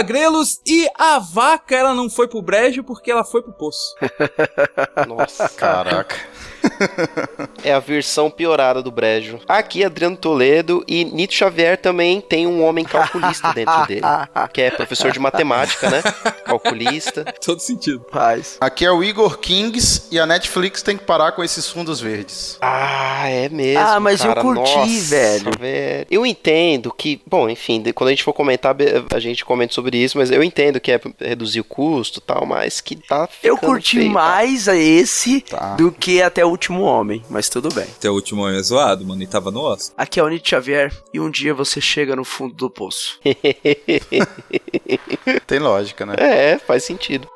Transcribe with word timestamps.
Aqui 0.00 0.12
é 0.12 0.28
o 0.28 0.32
Léo 0.32 0.40
Agrelos 0.40 0.60
e 0.66 0.88
a 0.98 1.18
vaca 1.18 1.76
ela 1.76 1.94
não 1.94 2.08
foi 2.08 2.26
pro 2.26 2.42
brejo 2.42 2.82
porque 2.82 3.10
ela 3.10 3.24
foi 3.24 3.42
pro 3.42 3.52
poço. 3.52 3.94
Nossa. 5.06 5.48
Caraca. 5.50 6.16
É 7.62 7.72
a 7.74 7.78
versão 7.78 8.30
piorada 8.30 8.82
do 8.82 8.90
brejo. 8.90 9.38
Aqui, 9.46 9.84
Adriano 9.84 10.16
Toledo 10.16 10.82
e 10.88 11.04
Nito 11.04 11.34
Xavier 11.34 11.76
também 11.76 12.20
tem 12.20 12.46
um 12.46 12.64
homem 12.64 12.84
calculista 12.84 13.52
dentro 13.52 13.86
dele. 13.86 14.00
Que 14.52 14.62
é 14.62 14.70
professor 14.70 15.12
de 15.12 15.18
matemática, 15.18 15.90
né? 15.90 16.02
Calculista. 16.44 17.24
Todo 17.44 17.60
sentido. 17.60 18.04
Faz. 18.10 18.56
Aqui 18.60 18.84
é 18.84 18.90
o 18.90 19.02
Igor 19.04 19.38
Kings 19.38 20.04
e 20.10 20.18
a 20.18 20.24
Netflix 20.26 20.82
tem 20.82 20.96
que 20.96 21.04
parar 21.04 21.32
com 21.32 21.44
esses 21.44 21.68
fundos 21.68 22.00
verdes. 22.00 22.56
Ah, 22.60 23.28
é 23.28 23.48
mesmo. 23.48 23.80
Ah, 23.86 24.00
mas 24.00 24.20
eu 24.20 24.28
cara. 24.28 24.40
curti, 24.40 24.74
Nossa, 24.76 25.16
velho. 25.16 25.50
Eu 26.10 26.24
entendo 26.24 26.92
que, 26.92 27.20
bom, 27.26 27.48
enfim, 27.48 27.82
quando 27.94 28.08
a 28.08 28.12
gente 28.12 28.24
for 28.24 28.32
comentar, 28.32 28.74
a 29.14 29.18
gente 29.18 29.44
comenta 29.44 29.74
sobre 29.74 29.98
isso, 29.98 30.16
mas 30.18 30.30
eu 30.30 30.42
entendo 30.42 30.80
que 30.80 30.92
é 30.92 31.00
reduzir 31.20 31.60
o 31.60 31.64
custo 31.64 32.18
e 32.20 32.22
tal, 32.22 32.46
mas 32.46 32.80
que 32.80 32.96
tá 32.96 33.28
Eu 33.42 33.56
curti 33.58 33.96
feio, 33.98 34.08
tá? 34.08 34.14
mais 34.14 34.68
a 34.68 34.76
esse 34.76 35.40
Tá. 35.42 35.74
do 35.74 35.92
que 35.92 36.22
até 36.22 36.44
o 36.44 36.48
último 36.48 36.69
homem, 36.78 37.24
mas 37.28 37.48
tudo 37.48 37.68
bem. 37.74 37.86
Teu 38.00 38.14
último 38.14 38.42
homem 38.42 38.58
é 38.58 38.62
zoado, 38.62 39.04
mano, 39.04 39.22
e 39.22 39.26
tava 39.26 39.50
no 39.50 39.60
osso. 39.60 39.92
Aqui 39.96 40.20
é 40.20 40.22
o 40.22 40.28
Nietzsche 40.28 40.50
Xavier 40.50 40.92
e 41.12 41.20
um 41.20 41.30
dia 41.30 41.52
você 41.52 41.80
chega 41.80 42.14
no 42.14 42.24
fundo 42.24 42.54
do 42.54 42.70
poço. 42.70 43.18
Tem 45.46 45.58
lógica, 45.58 46.06
né? 46.06 46.14
É, 46.18 46.58
faz 46.58 46.84
sentido. 46.84 47.28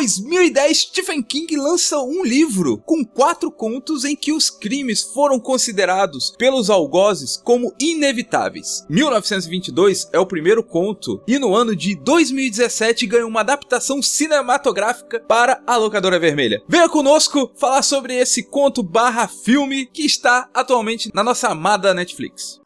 2010, 0.00 0.78
Stephen 0.78 1.22
King 1.22 1.54
lança 1.58 1.98
um 1.98 2.24
livro 2.24 2.78
com 2.86 3.04
quatro 3.04 3.50
contos 3.50 4.02
em 4.02 4.16
que 4.16 4.32
os 4.32 4.48
crimes 4.48 5.02
foram 5.02 5.38
considerados 5.38 6.32
pelos 6.38 6.70
algozes 6.70 7.36
como 7.44 7.74
inevitáveis. 7.78 8.86
1922 8.88 10.08
é 10.10 10.18
o 10.18 10.24
primeiro 10.24 10.62
conto 10.62 11.22
e 11.28 11.38
no 11.38 11.54
ano 11.54 11.76
de 11.76 11.94
2017 11.96 13.06
ganhou 13.06 13.28
uma 13.28 13.40
adaptação 13.40 14.00
cinematográfica 14.00 15.20
para 15.20 15.62
a 15.66 15.76
locadora 15.76 16.18
vermelha. 16.18 16.62
Venha 16.66 16.88
conosco 16.88 17.52
falar 17.58 17.82
sobre 17.82 18.14
esse 18.14 18.42
conto 18.42 18.82
barra 18.82 19.28
filme 19.28 19.84
que 19.84 20.06
está 20.06 20.48
atualmente 20.54 21.10
na 21.12 21.22
nossa 21.22 21.48
amada 21.48 21.92
Netflix. 21.92 22.58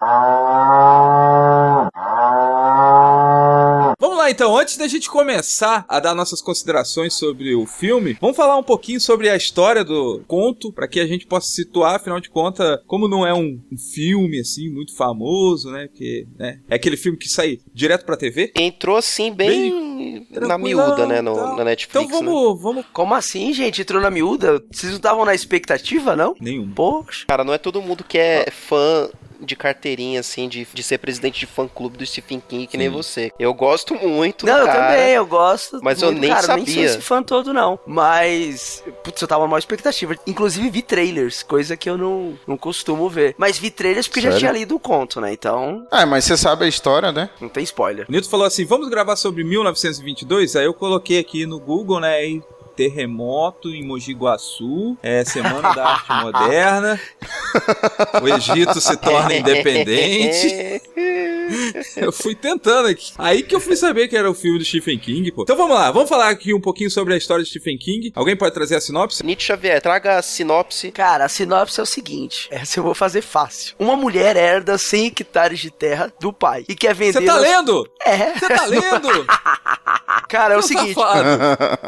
Lá 4.24 4.30
então, 4.30 4.56
antes 4.56 4.78
da 4.78 4.88
gente 4.88 5.10
começar 5.10 5.84
a 5.86 6.00
dar 6.00 6.14
nossas 6.14 6.40
considerações 6.40 7.12
sobre 7.12 7.54
o 7.54 7.66
filme, 7.66 8.16
vamos 8.18 8.34
falar 8.34 8.56
um 8.56 8.62
pouquinho 8.62 8.98
sobre 8.98 9.28
a 9.28 9.36
história 9.36 9.84
do 9.84 10.22
conto, 10.26 10.72
para 10.72 10.88
que 10.88 10.98
a 10.98 11.06
gente 11.06 11.26
possa 11.26 11.48
situar, 11.48 11.96
afinal 11.96 12.18
de 12.18 12.30
contas, 12.30 12.80
como 12.86 13.06
não 13.06 13.26
é 13.26 13.34
um, 13.34 13.60
filme 13.92 14.40
assim 14.40 14.70
muito 14.70 14.96
famoso, 14.96 15.70
né? 15.70 15.88
Porque 15.88 16.26
né, 16.38 16.58
é 16.70 16.74
aquele 16.74 16.96
filme 16.96 17.18
que 17.18 17.28
sai 17.28 17.58
direto 17.74 18.06
pra 18.06 18.16
TV. 18.16 18.50
Entrou 18.56 18.96
assim 18.96 19.30
bem, 19.30 20.26
na 20.30 20.40
tranquilão, 20.40 20.86
miúda, 20.86 21.06
né, 21.06 21.20
no, 21.20 21.34
tal. 21.34 21.56
na 21.56 21.64
Netflix. 21.64 22.06
Então 22.06 22.22
né? 22.22 22.26
vamos, 22.26 22.62
vamos. 22.62 22.86
Como 22.94 23.12
assim, 23.12 23.52
gente? 23.52 23.82
Entrou 23.82 24.00
na 24.00 24.10
miúda? 24.10 24.64
Vocês 24.72 24.90
não 24.90 24.96
estavam 24.96 25.26
na 25.26 25.34
expectativa, 25.34 26.16
não? 26.16 26.34
Nenhum. 26.40 26.70
Poxa. 26.70 27.26
Cara, 27.28 27.44
não 27.44 27.52
é 27.52 27.58
todo 27.58 27.82
mundo 27.82 28.02
que 28.02 28.16
é 28.16 28.50
fã 28.50 29.10
de 29.44 29.56
carteirinha, 29.56 30.20
assim, 30.20 30.48
de, 30.48 30.66
de 30.72 30.82
ser 30.82 30.98
presidente 30.98 31.40
de 31.40 31.46
fã-clube 31.46 31.96
do 31.98 32.06
Stephen 32.06 32.40
King, 32.46 32.66
que 32.66 32.76
nem 32.76 32.88
Sim. 32.88 32.94
você. 32.94 33.32
Eu 33.38 33.52
gosto 33.54 33.94
muito, 33.94 34.46
Não, 34.46 34.58
eu 34.58 34.66
cara. 34.66 34.88
também, 34.94 35.10
eu 35.14 35.26
gosto. 35.26 35.80
Mas 35.82 36.00
eu 36.02 36.08
muito, 36.10 36.20
nem 36.20 36.30
cara, 36.30 36.46
nem 36.56 36.64
sou 36.66 36.74
sabia. 36.74 36.86
esse 36.86 37.00
fã 37.00 37.22
todo, 37.22 37.52
não. 37.52 37.78
Mas, 37.86 38.82
putz, 39.02 39.20
eu 39.20 39.28
tava 39.28 39.44
numa 39.44 39.58
expectativa. 39.58 40.14
Inclusive 40.26 40.68
vi 40.70 40.82
trailers, 40.82 41.42
coisa 41.42 41.76
que 41.76 41.88
eu 41.88 41.96
não, 41.98 42.38
não 42.46 42.56
costumo 42.56 43.08
ver. 43.08 43.34
Mas 43.38 43.58
vi 43.58 43.70
trailers 43.70 44.06
porque 44.08 44.20
já 44.20 44.28
Sério? 44.30 44.38
tinha 44.40 44.52
lido 44.52 44.74
o 44.74 44.80
conto, 44.80 45.20
né? 45.20 45.32
Então, 45.32 45.86
É, 45.92 46.04
mas 46.04 46.24
você 46.24 46.36
sabe 46.36 46.64
a 46.64 46.68
história, 46.68 47.12
né? 47.12 47.30
não 47.40 47.48
tem 47.48 47.62
spoiler. 47.64 48.06
O 48.08 48.12
Nilton 48.12 48.28
falou 48.30 48.46
assim: 48.46 48.64
vamos 48.64 48.88
gravar 48.88 49.16
sobre 49.16 49.44
1922? 49.44 50.56
Aí 50.56 50.64
eu 50.64 50.74
coloquei 50.74 51.18
aqui 51.18 51.46
no 51.46 51.58
Google, 51.58 52.00
né? 52.00 52.14
aí, 52.14 52.42
terremoto 52.76 53.70
em 53.70 53.84
Mogi 53.84 54.12
Guaçu, 54.12 54.96
é, 55.02 55.24
Semana 55.24 55.74
da 55.74 55.86
Arte 55.86 56.12
Moderna, 56.22 57.00
o 58.22 58.28
Egito 58.28 58.80
se 58.80 58.96
torna 58.96 59.34
independente. 59.36 60.82
Eu 61.96 62.12
fui 62.12 62.34
tentando 62.34 62.88
aqui. 62.88 63.12
Aí 63.18 63.42
que 63.42 63.54
eu 63.54 63.60
fui 63.60 63.76
saber 63.76 64.08
que 64.08 64.16
era 64.16 64.30
o 64.30 64.34
filme 64.34 64.58
do 64.58 64.64
Stephen 64.64 64.98
King, 64.98 65.30
pô. 65.32 65.42
Então 65.42 65.56
vamos 65.56 65.74
lá, 65.74 65.90
vamos 65.90 66.08
falar 66.08 66.28
aqui 66.28 66.52
um 66.54 66.60
pouquinho 66.60 66.90
sobre 66.90 67.14
a 67.14 67.16
história 67.16 67.42
de 67.44 67.50
Stephen 67.50 67.76
King. 67.78 68.12
Alguém 68.14 68.36
pode 68.36 68.54
trazer 68.54 68.76
a 68.76 68.80
sinopse? 68.80 69.24
Nietzsche 69.24 69.46
Xavier, 69.46 69.80
traga 69.80 70.18
a 70.18 70.22
sinopse. 70.22 70.90
Cara, 70.92 71.24
a 71.24 71.28
sinopse 71.28 71.78
é 71.80 71.82
o 71.82 71.86
seguinte: 71.86 72.48
essa 72.50 72.78
eu 72.78 72.84
vou 72.84 72.94
fazer 72.94 73.22
fácil. 73.22 73.74
Uma 73.78 73.96
mulher 73.96 74.36
herda 74.36 74.76
100 74.78 75.06
hectares 75.06 75.58
de 75.60 75.70
terra 75.70 76.12
do 76.20 76.32
pai 76.32 76.64
e 76.68 76.74
quer 76.74 76.94
vender. 76.94 77.12
Você 77.20 77.24
tá 77.26 77.34
nas- 77.34 77.42
lendo? 77.42 77.88
É. 78.04 78.32
Você 78.38 78.48
tá 78.48 78.66
lendo? 78.66 79.08
Cara, 80.28 80.54
é 80.54 80.56
o 80.56 80.62
Seu 80.62 80.76
seguinte. 80.78 80.94
safado. 80.94 81.28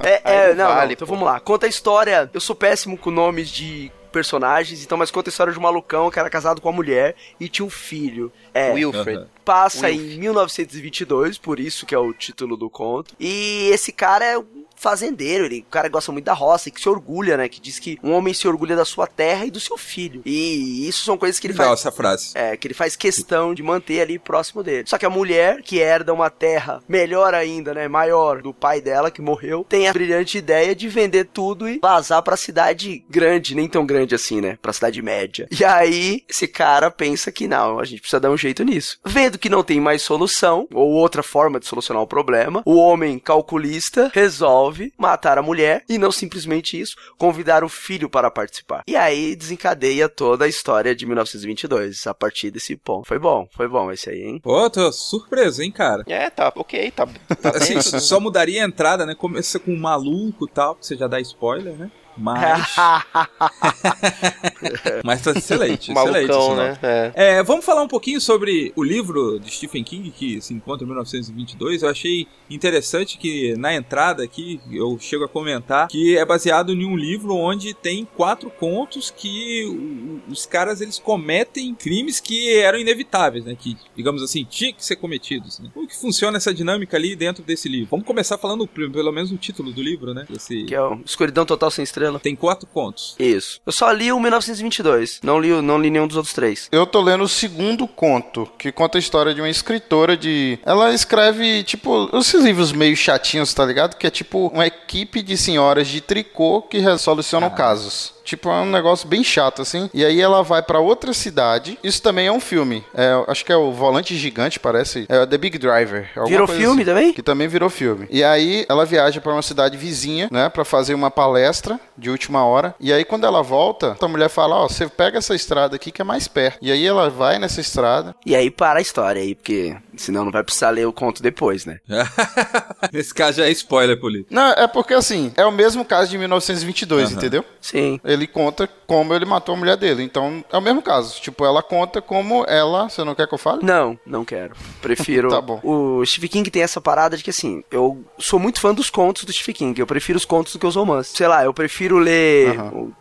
É, 0.05 0.21
é, 0.51 0.55
não, 0.55 0.67
vale, 0.69 0.87
não, 0.87 0.93
então 0.93 1.07
pô. 1.07 1.15
vamos 1.15 1.27
lá. 1.27 1.41
Conta 1.41 1.67
a 1.67 1.69
história. 1.69 2.31
Eu 2.33 2.41
sou 2.41 2.55
péssimo 2.55 2.97
com 2.97 3.11
nomes 3.11 3.49
de 3.49 3.91
personagens, 4.17 4.83
então, 4.83 4.97
mas 4.97 5.11
conta 5.11 5.29
a 5.29 5.31
história 5.31 5.53
de 5.53 5.59
um 5.59 5.63
malucão 5.63 6.11
que 6.11 6.19
era 6.19 6.31
casado 6.31 6.59
com 6.59 6.71
uma 6.71 6.75
mulher 6.75 7.15
e 7.39 7.51
tinha 7.51 7.67
um 7.67 7.71
filho. 7.71 8.33
É, 8.55 8.73
Wilfred. 8.73 9.19
Aham. 9.19 9.29
passa 9.45 9.89
Wilf. 9.89 10.15
em 10.15 10.19
1922, 10.19 11.37
por 11.37 11.61
isso 11.61 11.85
que 11.85 11.95
é 11.95 11.99
o 11.99 12.15
título 12.15 12.57
do 12.57 12.71
conto. 12.71 13.15
E 13.21 13.69
esse 13.71 13.93
cara 13.93 14.25
é 14.25 14.39
um 14.39 14.65
fazendeiro, 14.77 15.45
ele, 15.45 15.61
o 15.67 15.71
cara 15.71 15.89
gosta 15.89 16.13
muito 16.13 16.25
da 16.25 16.35
roça 16.35 16.69
e 16.69 16.73
que 16.73 16.81
se 16.81 16.89
orgulha, 16.89 17.37
né? 17.37 17.49
Que 17.49 17.61
diz 17.61 17.79
que 17.79 17.99
um 18.03 18.13
homem 18.13 18.33
se 18.35 18.47
orgulha 18.47 18.77
da 18.77 18.85
sua 18.85 19.07
terra 19.07 19.47
e 19.47 19.51
do 19.51 19.59
seu 19.61 19.77
filho. 19.77 20.23
E 20.25 20.87
isso 20.89 21.05
são 21.05 21.17
coisas 21.17 21.39
que 21.41 21.47
ele 21.47 21.55
Legal 21.55 21.69
faz. 21.69 21.81
essa 21.81 21.93
frase. 21.93 22.31
É, 22.35 22.57
que 22.57 22.67
ele 22.67 22.75
faz 22.75 22.95
questão 22.97 23.55
de 23.55 23.63
manter 23.63 24.01
ali 24.01 24.19
próximo 24.19 24.63
dele. 24.63 24.85
Só 24.87 24.99
que 24.99 25.07
a 25.07 25.11
mulher, 25.11 25.63
que 25.63 25.79
herda 25.79 26.13
uma 26.13 26.31
terra 26.31 26.83
melhor 26.89 27.35
ainda, 27.35 27.73
né, 27.75 27.89
maior 27.89 28.43
do 28.43 28.53
pai 28.53 28.81
dela, 28.81 29.11
que 29.11 29.23
morreu, 29.23 29.65
tem 29.69 29.89
a 29.89 29.93
brilhante 29.93 30.39
ideia 30.39 30.75
de 30.75 30.89
vender 30.89 31.25
tudo 31.33 31.69
e 31.69 31.79
vazar 31.79 32.23
pra 32.23 32.37
cidade 32.37 33.05
grande, 33.09 33.55
nem 33.55 33.69
tão 33.69 33.87
grande 33.87 34.15
assim, 34.15 34.41
né, 34.41 34.59
pra 34.61 34.73
cidade 34.73 35.01
média. 35.01 35.49
E 35.59 35.65
aí, 35.65 36.23
esse 36.29 36.47
cara 36.47 36.91
pensa 36.91 37.33
que 37.33 37.49
não, 37.49 37.79
a 37.79 37.85
gente 37.85 38.01
precisa 38.01 38.21
dar 38.21 38.31
um 38.31 38.37
jeito 38.37 38.63
nisso. 38.65 38.99
Vendo 39.05 39.39
que 39.39 39.49
não 39.49 39.63
tem 39.63 39.81
mais 39.81 40.03
solução, 40.03 40.69
ou 40.73 40.93
outra 40.93 41.23
forma 41.23 41.59
de 41.59 41.67
solucionar 41.67 42.03
o 42.03 42.07
problema, 42.07 42.63
o 42.65 42.77
homem 42.77 43.19
calculista 43.19 44.11
resolve 44.13 44.66
matar 44.99 45.39
a 45.39 45.43
mulher 45.43 45.85
e 45.89 45.99
não 45.99 46.13
simplesmente 46.13 46.81
isso, 46.81 46.97
convidar 47.19 47.65
o 47.65 47.69
filho 47.69 48.09
para 48.09 48.31
participar. 48.31 48.83
E 48.87 48.97
aí 48.97 49.37
desencadeia 49.37 50.09
toda 50.09 50.45
a 50.45 50.49
história 50.49 50.95
de 50.95 51.07
1922 51.07 52.07
a 52.07 52.15
partir 52.15 52.51
desse 52.51 52.77
ponto. 52.77 53.07
Foi 53.07 53.19
bom, 53.19 53.49
foi 53.55 53.69
bom 53.69 53.91
esse 53.91 54.11
aí, 54.11 54.23
hein? 54.23 54.41
Pô, 54.43 54.69
tô 54.71 54.93
surpreso, 54.93 55.63
hein, 55.63 55.71
cara. 55.71 56.05
É, 56.07 56.31
tá, 56.31 56.53
ok, 56.55 56.91
tá, 56.91 57.07
tá 57.41 57.51
Assim, 57.51 57.81
só 58.01 58.21
mudaria 58.21 58.63
a 58.63 58.67
entrada, 58.67 59.05
né? 59.07 59.15
Começa 59.15 59.59
com 59.59 59.73
um 59.73 59.79
maluco 59.79 60.47
e 60.47 60.51
tal, 60.51 60.75
que 60.75 60.87
você 60.87 60.97
já 60.97 61.07
dá 61.07 61.21
spoiler, 61.21 61.75
né? 61.75 61.91
Mas. 62.17 62.75
Mas 65.05 65.23
tá 65.23 65.33
excelente, 65.33 65.91
excelente. 65.91 66.29
Malucão, 66.29 66.57
né? 66.57 66.79
É. 66.83 67.13
É, 67.15 67.43
vamos 67.43 67.65
falar 67.65 67.83
um 67.83 67.89
pouquinho 67.89 68.21
sobre 68.21 68.73
o 68.77 68.83
livro 68.83 69.39
de 69.39 69.51
Stephen 69.51 69.85
King 69.85 70.11
que 70.11 70.41
se 70.41 70.55
encontra 70.55 70.85
em 70.85 70.89
1922. 70.89 71.83
Eu 71.83 71.89
achei 71.89 72.27
interessante 72.49 73.19
que 73.19 73.55
na 73.57 73.75
entrada 73.75 74.23
aqui 74.23 74.61
eu 74.71 74.99
chego 74.99 75.25
a 75.25 75.29
comentar 75.29 75.89
que 75.89 76.17
é 76.17 76.25
baseado 76.25 76.73
em 76.73 76.85
um 76.85 76.97
livro 76.97 77.35
onde 77.35 77.75
tem 77.75 78.05
quatro 78.05 78.51
contos 78.51 79.11
que 79.11 80.21
os 80.29 80.47
caras 80.47 80.81
eles 80.81 80.99
cometem 80.99 81.75
crimes 81.75 82.21
que 82.21 82.57
eram 82.59 82.79
inevitáveis, 82.79 83.45
né? 83.45 83.57
Que, 83.59 83.77
digamos 83.95 84.23
assim, 84.23 84.45
tinha 84.45 84.73
que 84.73 84.85
ser 84.85 84.97
cometidos. 84.97 85.59
Né? 85.59 85.71
Como 85.73 85.87
que 85.87 85.97
funciona 85.97 86.37
essa 86.37 86.53
dinâmica 86.53 86.97
ali 86.97 87.15
dentro 87.17 87.43
desse 87.43 87.69
livro? 87.69 87.89
Vamos 87.91 88.07
começar 88.07 88.39
falando 88.39 88.67
pelo 88.67 89.13
menos 89.13 89.31
o 89.31 89.37
título 89.37 89.73
do 89.73 89.83
livro, 89.83 90.15
né? 90.15 90.27
Esse... 90.35 90.65
Que 90.65 90.75
é 90.75 90.83
o 90.83 91.01
Escuridão 91.05 91.45
Total 91.45 91.71
Sem 91.71 91.83
Estrela. 91.83 92.19
Tem 92.19 92.35
quatro 92.35 92.67
contos. 92.67 93.15
Isso. 93.19 93.61
Eu 93.65 93.73
só 93.73 93.91
li 93.91 94.11
o 94.13 94.21
1922. 94.49 95.21
Não 95.23 95.39
li, 95.39 95.49
não 95.63 95.79
li 95.79 95.91
nenhum 95.91 96.07
dos 96.07 96.17
outros 96.17 96.35
três. 96.35 96.69
Eu 96.71 96.87
tô 96.87 97.01
lendo 97.01 97.25
o 97.25 97.29
segundo 97.29 97.87
conto, 97.87 98.49
que 98.59 98.73
conta 98.73 98.99
a 98.99 99.01
história 99.01 99.35
de 99.35 99.41
uma 99.41 99.49
escritora 99.49 100.17
de. 100.17 100.59
Ela 100.65 100.93
escreve, 100.93 101.63
tipo, 101.65 102.11
esses 102.19 102.43
livros 102.43 102.73
meio 102.73 102.97
chatinhos, 102.97 103.53
tá 103.53 103.65
ligado? 103.65 103.97
Que 103.97 104.07
é 104.07 104.11
tipo 104.11 104.49
uma 104.49 104.67
equipe 104.67 105.23
de 105.23 105.37
senhoras 105.37 105.89
de 105.89 106.01
tricô 106.01 106.63
que 106.63 106.79
resolucionam 106.79 107.51
casos. 107.51 108.16
Tipo, 108.27 108.51
é 108.51 108.61
um 108.61 108.67
negócio 108.71 109.07
bem 109.09 109.23
chato, 109.23 109.63
assim. 109.63 109.89
E 109.95 110.05
aí 110.05 110.21
ela 110.21 110.43
vai 110.43 110.61
pra 110.61 110.81
outra 110.81 111.13
cidade. 111.13 111.79
Isso 111.83 112.03
também 112.03 112.27
é 112.27 112.33
um 112.33 112.41
filme. 112.41 112.85
É, 112.93 113.13
acho 113.29 113.45
que 113.45 113.53
é 113.53 113.57
o 113.57 113.71
Volante 113.73 114.17
Gigante, 114.17 114.59
parece. 114.59 115.07
É 115.09 115.25
The 115.25 115.39
Big 115.39 115.57
Driver. 115.59 116.09
alguma 116.11 116.27
Virou 116.29 116.47
coisa 116.47 116.61
filme 116.61 116.83
assim. 116.83 116.91
também? 116.91 117.13
Que 117.13 117.23
também 117.23 117.47
virou 117.47 117.71
filme. 117.71 118.09
E 118.11 118.25
aí 118.25 118.67
ela 118.69 118.85
viaja 118.85 119.21
pra 119.21 119.33
uma 119.33 119.43
cidade 119.43 119.77
vizinha, 119.77 120.29
né? 120.31 120.49
Pra 120.49 120.65
fazer 120.65 120.93
uma 120.93 121.11
palestra 121.11 121.79
de 121.97 122.11
última 122.11 122.45
hora. 122.45 122.75
E 122.81 122.93
aí 122.93 123.05
quando 123.05 123.25
ela 123.25 123.43
volta, 123.43 123.97
a 124.01 124.09
mulher 124.09 124.29
fala, 124.29 124.57
ó, 124.57 124.69
você 124.69 124.89
pega 124.89 125.19
essa 125.19 125.35
estrada 125.35 125.77
aqui 125.77 125.93
que 125.93 126.03
é 126.03 126.05
mais 126.05 126.27
perto. 126.27 126.59
E 126.61 126.73
aí 126.73 126.85
ela 126.85 127.09
vai 127.09 127.39
nessa 127.39 127.61
estrada. 127.61 128.15
E 128.27 128.35
aí 128.35 128.51
para 128.51 128.81
a 128.81 128.83
história 128.83 129.23
aí, 129.23 129.35
porque 129.37 129.77
senão 129.97 130.25
não 130.25 130.33
vai 130.33 130.43
precisar 130.43 130.71
ler 130.71 130.87
o 130.87 130.93
conto 130.93 131.23
depois, 131.23 131.65
né? 131.65 131.79
Nesse 132.93 133.15
caso 133.15 133.39
já 133.39 133.47
é 133.47 133.51
spoiler, 133.51 133.99
Polito. 134.01 134.33
Não, 134.35 134.51
é 134.53 134.67
porque 134.67 134.95
assim, 134.95 135.33
é 135.37 135.45
o 135.45 135.53
mesmo 135.53 135.85
caso 135.85 136.11
de 136.11 136.19
1922, 136.19 137.13
entendeu? 137.13 137.45
Sim. 137.61 138.01
Ele 138.05 138.16
conta 138.25 138.69
como 138.87 139.13
ele 139.13 139.25
matou 139.25 139.57
a 139.57 139.59
mulher 139.59 139.77
dele. 139.77 140.05
Então, 140.05 140.45
é 140.53 140.57
o 140.57 140.63
mesmo 140.63 140.81
caso. 140.81 141.21
Tipo, 141.21 141.45
ela 141.45 141.61
conta 141.61 142.01
como 142.01 142.45
ela. 142.47 142.89
Você 142.89 143.03
não 143.03 143.17
quer 143.17 143.27
que 143.27 143.35
eu 143.35 143.39
fale? 143.39 143.65
Não, 143.65 143.99
não 144.07 144.25
quero. 144.25 144.55
Prefiro. 144.81 145.27
Tá 145.37 145.41
bom. 145.41 145.59
O 145.65 146.07
Stephen 146.07 146.31
King 146.31 146.51
tem 146.53 146.63
essa 146.63 146.81
parada 146.81 147.17
de 147.17 147.25
que 147.25 147.31
assim, 147.31 147.65
eu 147.69 148.01
sou 148.17 148.39
muito 148.39 148.61
fã 148.61 148.73
dos 148.73 148.89
contos 148.89 149.25
do 149.25 149.33
Stephen 149.33 149.55
King. 149.57 149.81
Eu 149.81 149.87
prefiro 149.89 150.17
os 150.17 150.25
contos 150.25 150.53
do 150.53 150.59
que 150.61 150.67
os 150.67 150.77
romances. 150.77 151.17
Sei 151.17 151.27
lá, 151.27 151.45
eu 151.45 151.53
prefiro 151.53 151.99
ler, 151.99 152.57
o- 152.73 152.93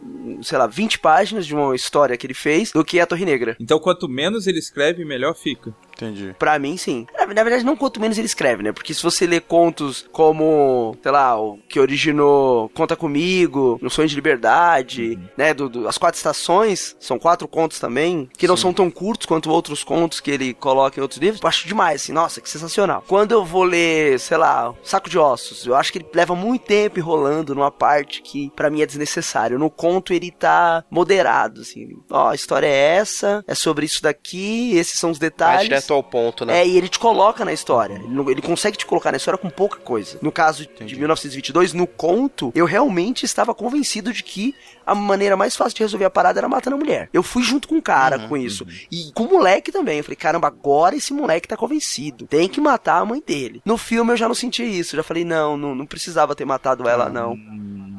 sei 0.41 0.57
lá, 0.57 0.65
20 0.65 0.97
páginas 0.97 1.45
de 1.45 1.53
uma 1.53 1.75
história 1.75 2.17
que 2.17 2.25
ele 2.25 2.33
fez 2.33 2.71
do 2.71 2.83
que 2.83 2.99
a 2.99 3.05
Torre 3.05 3.25
Negra. 3.25 3.55
Então, 3.59 3.77
quanto 3.79 4.09
menos 4.09 4.47
ele 4.47 4.57
escreve, 4.57 5.05
melhor 5.05 5.35
fica. 5.35 5.71
Entendi. 5.93 6.35
Pra 6.39 6.57
mim, 6.59 6.75
sim. 6.77 7.05
Na, 7.17 7.25
na 7.27 7.43
verdade, 7.43 7.63
não 7.63 7.75
quanto 7.77 8.01
menos 8.01 8.17
ele 8.17 8.25
escreve, 8.25 8.63
né? 8.63 8.71
Porque 8.73 8.93
se 8.93 9.01
você 9.03 9.25
lê 9.27 9.39
contos 9.39 10.05
como, 10.11 10.97
sei 11.01 11.11
lá, 11.11 11.39
o 11.39 11.57
que 11.69 11.79
originou 11.79 12.67
Conta 12.73 12.95
Comigo, 12.97 13.77
No 13.81 13.89
Sonho 13.89 14.07
de 14.07 14.15
Liberdade, 14.15 15.04
né? 15.37 15.53
Do, 15.53 15.69
do- 15.69 15.87
As 15.87 15.97
Quatro 15.97 16.17
Estações, 16.17 16.95
são 16.99 17.17
quatro 17.19 17.47
contos 17.47 17.79
também, 17.79 18.29
que 18.37 18.47
não 18.47 18.57
são 18.57 18.73
tão 18.73 18.89
curtos 18.89 19.25
quanto 19.25 19.49
outros 19.51 19.83
contos 19.83 20.19
que 20.19 20.31
ele 20.31 20.53
coloca 20.53 20.99
em 20.99 21.01
outros 21.01 21.19
livros. 21.19 21.41
Eu 21.41 21.47
acho 21.47 21.67
demais, 21.67 22.01
assim, 22.03 22.11
nossa, 22.13 22.41
que 22.41 22.49
sensacional. 22.49 23.03
Quando 23.07 23.31
eu 23.31 23.43
vou 23.45 23.63
ler, 23.63 24.19
sei 24.19 24.37
lá, 24.37 24.73
Saco 24.83 25.09
de 25.09 25.17
Ossos, 25.17 25.65
eu 25.65 25.75
acho 25.75 25.91
que 25.91 25.99
ele 25.99 26.07
leva 26.13 26.35
muito 26.35 26.65
tempo 26.65 26.99
enrolando 26.99 27.53
numa 27.55 27.71
parte 27.71 28.21
que 28.21 28.51
pra 28.55 28.69
mim 28.69 28.81
é 28.81 28.85
desnecessário. 28.85 29.59
No 29.59 29.69
conto 29.69 30.13
ele 30.13 30.31
tá 30.31 30.83
moderado, 30.89 31.61
assim. 31.61 31.89
Ó, 32.09 32.29
a 32.29 32.35
história 32.35 32.67
é 32.67 32.95
essa, 32.97 33.43
é 33.47 33.53
sobre 33.55 33.85
isso 33.85 34.01
daqui, 34.01 34.75
esses 34.75 34.99
são 34.99 35.11
os 35.11 35.19
detalhes. 35.19 35.63
direto 35.63 35.93
ao 35.93 36.03
ponto, 36.03 36.45
né? 36.45 36.61
É, 36.61 36.67
e 36.67 36.77
ele 36.77 36.87
te 36.89 36.99
coloca 36.99 37.43
na 37.45 37.53
história. 37.53 37.95
Ele, 37.95 38.31
ele 38.31 38.41
consegue 38.41 38.77
te 38.77 38.85
colocar 38.85 39.11
na 39.11 39.17
história 39.17 39.37
com 39.37 39.49
pouca 39.49 39.77
coisa. 39.79 40.17
No 40.21 40.31
caso 40.31 40.67
de 40.81 40.95
1922, 40.95 41.73
no 41.73 41.87
conto, 41.87 42.51
eu 42.55 42.65
realmente 42.65 43.25
estava 43.25 43.53
convencido 43.53 44.11
de 44.13 44.23
que 44.23 44.53
a 44.85 44.93
maneira 44.93 45.35
mais 45.35 45.55
fácil 45.55 45.77
de 45.77 45.83
resolver 45.83 46.05
a 46.05 46.09
parada 46.09 46.39
era 46.39 46.47
matando 46.47 46.75
a 46.75 46.79
mulher. 46.79 47.09
Eu 47.11 47.23
fui 47.23 47.43
junto 47.43 47.67
com 47.67 47.77
o 47.77 47.81
cara 47.81 48.27
com 48.27 48.37
isso. 48.37 48.65
E 48.91 49.11
com 49.13 49.23
o 49.23 49.29
moleque 49.29 49.71
também. 49.71 49.97
Eu 49.97 50.03
falei, 50.03 50.15
caramba, 50.15 50.47
agora 50.47 50.95
esse 50.95 51.13
moleque 51.13 51.47
tá 51.47 51.57
convencido. 51.57 52.27
Tem 52.27 52.47
que 52.47 52.61
matar 52.61 52.99
a 52.99 53.05
mãe 53.05 53.21
dele. 53.25 53.61
No 53.65 53.77
filme 53.77 54.13
eu 54.13 54.17
já 54.17 54.27
não 54.27 54.35
senti 54.35 54.63
isso. 54.63 54.95
Já 54.95 55.03
falei, 55.03 55.25
não, 55.25 55.57
não, 55.57 55.73
não 55.73 55.85
precisava 55.85 56.35
ter 56.35 56.45
matado 56.45 56.87
ela, 56.87 57.09
não. 57.09 57.37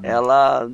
Ela 0.02 0.70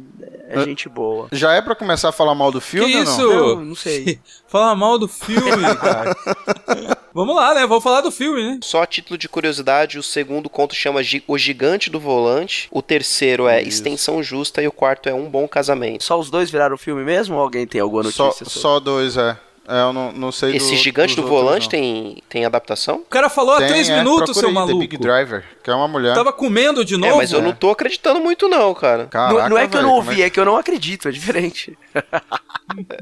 é 0.49 0.59
Ah. 0.59 0.65
gente 0.65 0.89
boa. 0.89 1.29
Já 1.33 1.53
é 1.53 1.63
pra 1.63 1.75
começar 1.75 2.09
a 2.09 2.13
falar 2.13 2.35
mal 2.35 2.51
do 2.51 2.61
filme 2.61 2.91
que 2.91 2.97
ou 2.99 3.03
isso? 3.03 3.19
não? 3.19 3.49
Não, 3.57 3.65
não 3.67 3.75
sei. 3.75 4.19
Fala 4.47 4.75
mal 4.75 4.99
do 4.99 5.09
filme, 5.09 5.75
cara. 5.81 6.15
Vamos 7.15 7.37
lá, 7.37 7.55
né? 7.55 7.67
Vamos 7.67 7.85
falar 7.85 8.01
do 8.01 8.11
filme, 8.11 8.43
né? 8.43 8.59
Só 8.63 8.83
a 8.83 8.87
título 8.87 9.19
de 9.19 9.29
curiosidade, 9.29 9.99
o 9.99 10.03
segundo 10.03 10.49
conto 10.49 10.75
chama 10.75 11.01
O 11.29 11.37
Gigante 11.39 11.91
do 11.91 12.01
Volante, 12.01 12.69
o 12.71 12.81
terceiro 12.81 13.47
é 13.47 13.63
Extensão 13.63 14.23
Justa 14.23 14.63
e 14.63 14.67
o 14.67 14.73
quarto 14.73 15.09
é 15.11 15.15
Um 15.15 15.29
Bom 15.29 15.47
Casamento. 15.47 16.03
Só 16.05 16.19
os 16.19 16.31
dois 16.31 16.51
viraram 16.51 16.79
filme 16.79 17.05
mesmo 17.05 17.37
ou 17.37 17.43
alguém 17.43 17.67
tem 17.67 17.81
alguma 17.83 18.05
Só, 18.05 18.25
notícia? 18.27 18.47
sobre? 18.47 18.61
só 18.61 18.81
dois, 18.81 19.17
é. 19.19 19.37
É, 19.67 19.81
eu 19.83 19.93
não, 19.93 20.11
não 20.13 20.33
sei 20.33 20.57
Esse 20.57 20.73
do, 20.73 20.77
Gigante 20.77 21.15
do 21.15 21.27
Volante 21.27 21.69
tem, 21.69 22.21
tem 22.29 22.45
adaptação? 22.45 22.97
O 22.97 23.05
cara 23.05 23.29
falou 23.29 23.55
há 23.55 23.59
Tem, 23.59 23.69
três 23.69 23.89
é, 23.89 23.97
minutos, 23.97 24.37
seu 24.37 24.49
aí, 24.49 24.55
maluco. 24.55 24.75
The 24.75 24.81
Big 24.81 24.97
Driver, 24.99 25.45
que 25.63 25.71
é 25.71 25.75
uma 25.75 25.87
mulher. 25.87 26.15
Tava 26.15 26.33
comendo 26.33 26.85
de 26.85 26.97
novo? 26.97 27.15
é, 27.15 27.17
mas 27.17 27.33
eu 27.33 27.41
não 27.41 27.53
tô 27.53 27.71
acreditando 27.71 28.21
muito 28.21 28.49
não, 28.49 28.75
cara. 28.75 29.07
Caraca, 29.07 29.43
não, 29.43 29.49
não 29.51 29.59
é 29.59 29.69
que 29.69 29.77
eu 29.77 29.83
não 29.83 29.91
como 29.91 30.01
ouvi, 30.01 30.23
é 30.23 30.31
que 30.31 30.41
eu 30.41 30.45
não 30.45 30.57
acredito, 30.57 31.09
é 31.09 31.13
diferente. 31.13 31.79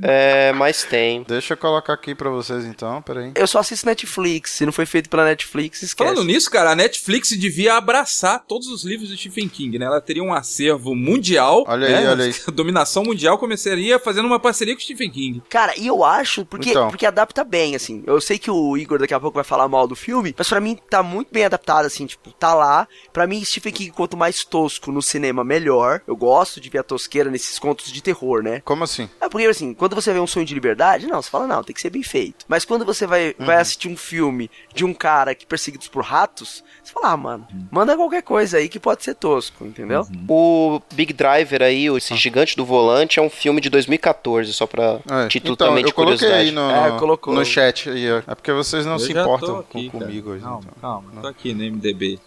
É, 0.03 0.53
mas 0.53 0.85
tem. 0.85 1.23
Deixa 1.27 1.55
eu 1.55 1.57
colocar 1.59 1.93
aqui 1.93 2.15
pra 2.15 2.31
vocês 2.31 2.65
então, 2.65 3.01
peraí. 3.03 3.33
Eu 3.35 3.47
só 3.47 3.59
assisto 3.61 3.87
Netflix, 3.87 4.53
se 4.53 4.65
não 4.67 4.73
foi 4.73 4.87
feito 4.87 5.09
pela 5.09 5.25
Netflix, 5.25 5.83
esquece. 5.83 6.11
Falando 6.11 6.25
nisso, 6.27 6.51
cara, 6.51 6.71
a 6.73 6.77
Netflix 6.77 7.31
devia 7.31 7.75
abraçar 7.77 8.45
todos 8.47 8.69
os 8.69 8.85
livros 8.85 9.09
do 9.11 9.17
Stephen 9.17 9.49
King, 9.49 9.79
né? 9.79 9.87
Ela 9.87 10.01
teria 10.01 10.23
um 10.23 10.33
acervo 10.33 10.95
mundial. 10.95 11.65
Olha 11.67 11.87
aí, 11.87 11.93
né? 12.05 12.11
olha 12.11 12.25
aí. 12.25 12.35
A 12.47 12.51
dominação 12.53 13.03
mundial 13.05 13.39
começaria 13.39 13.99
fazendo 13.99 14.27
uma 14.27 14.41
parceria 14.41 14.75
com 14.75 14.81
o 14.81 14.83
Stephen 14.83 15.11
King. 15.11 15.43
Cara, 15.49 15.75
e 15.77 15.87
eu 15.87 16.05
acho, 16.05 16.45
porque, 16.45 16.71
Então. 16.71 16.89
porque 16.89 17.07
adapta 17.07 17.45
bem, 17.45 17.75
assim. 17.75 18.03
Eu 18.07 18.21
sei 18.21 18.39
que 18.39 18.51
o 18.51 18.77
Igor 18.77 18.99
daqui 18.99 19.15
a 19.15 19.21
pouco 19.21 19.35
vai 19.35 19.45
falar 19.45 19.69
mal 19.69 19.87
do 19.87 19.97
filme, 19.97 20.35
mas 20.37 20.49
pra 20.49 20.61
mim 20.61 20.79
tá 20.89 21.03
muito 21.03 21.33
bem 21.33 21.45
adaptado, 21.45 21.87
assim, 21.87 22.07
tipo, 22.07 22.31
tá 22.33 22.55
lá. 22.55 22.87
Pra 23.13 23.27
mim, 23.27 23.45
Stephen 23.45 23.73
King, 23.73 23.91
quanto 23.91 24.17
mais 24.17 24.45
tosco 24.45 24.91
no 24.93 25.03
cinema, 25.03 25.45
melhor. 25.45 26.01
Eu 26.07 26.17
gosto 26.17 26.61
de 26.61 26.69
ver 26.71 26.79
a 26.79 26.83
tosqueira 26.83 27.31
nesses 27.31 27.59
contos 27.59 27.91
de 27.93 28.03
terror, 28.03 28.43
né? 28.43 28.61
Como 28.65 28.85
assim? 28.85 29.09
É 29.21 29.29
porque, 29.29 29.47
assim, 29.47 29.60
quando 29.75 29.95
você 29.95 30.13
vê 30.13 30.19
um 30.19 30.27
sonho 30.27 30.47
de 30.47 30.55
liberdade, 30.55 31.07
não, 31.07 31.21
você 31.23 31.31
fala, 31.31 31.47
não, 31.47 31.63
tem 31.63 31.75
que 31.75 31.81
ser 31.81 31.91
bem 31.91 32.03
feito. 32.03 32.45
Mas 32.49 32.65
quando 32.65 32.85
você 32.85 33.07
vai, 33.07 33.35
vai 33.39 33.57
assistir 33.57 33.89
um 33.89 33.97
filme 33.97 34.51
de 34.75 34.85
um 34.85 34.93
cara 34.95 35.35
que 35.35 35.45
é 35.45 35.49
perseguidos 35.49 35.89
por 35.89 36.03
ratos, 36.05 36.63
você 36.83 36.93
fala, 36.93 37.11
ah, 37.13 37.17
mano, 37.17 37.47
manda 37.71 37.97
qualquer 37.97 38.23
coisa 38.23 38.59
aí 38.59 38.69
que 38.69 38.79
pode 38.81 39.05
ser 39.05 39.15
tosco, 39.15 39.65
entendeu? 39.65 40.07
O 40.29 40.81
Big 40.95 41.13
Driver 41.13 41.63
aí, 41.63 41.87
esse 41.97 42.15
Gigante 42.17 42.57
do 42.57 42.65
Volante, 42.65 43.19
é 43.19 43.23
um 43.23 43.31
filme 43.31 43.61
de 43.61 43.69
2014, 43.71 44.53
só 44.53 44.67
pra 44.67 44.99
É, 45.09 45.29
título 45.29 45.55
então, 45.55 45.69
também 45.69 45.83
eu 45.83 45.89
de 45.89 45.95
coloquei 45.95 46.19
curiosidade. 46.29 46.49
aí 46.49 46.51
no, 46.91 46.97
É, 46.97 46.99
colocou. 46.99 47.35
no 47.35 47.45
chat 47.45 47.89
aí, 47.91 48.11
ó. 48.11 48.23
É 48.27 48.35
porque 48.35 48.53
vocês 48.53 48.85
não 48.87 48.95
Eu 48.95 48.99
se 48.99 49.13
importam 49.13 49.59
aqui, 49.59 49.89
com, 49.91 50.01
comigo 50.01 50.31
hoje. 50.31 50.43
Calma, 50.43 50.61
então. 50.61 50.75
calma. 50.81 51.23
Tô 51.23 51.29
aqui 51.29 51.53
no 51.55 51.63
MDB. 51.65 52.19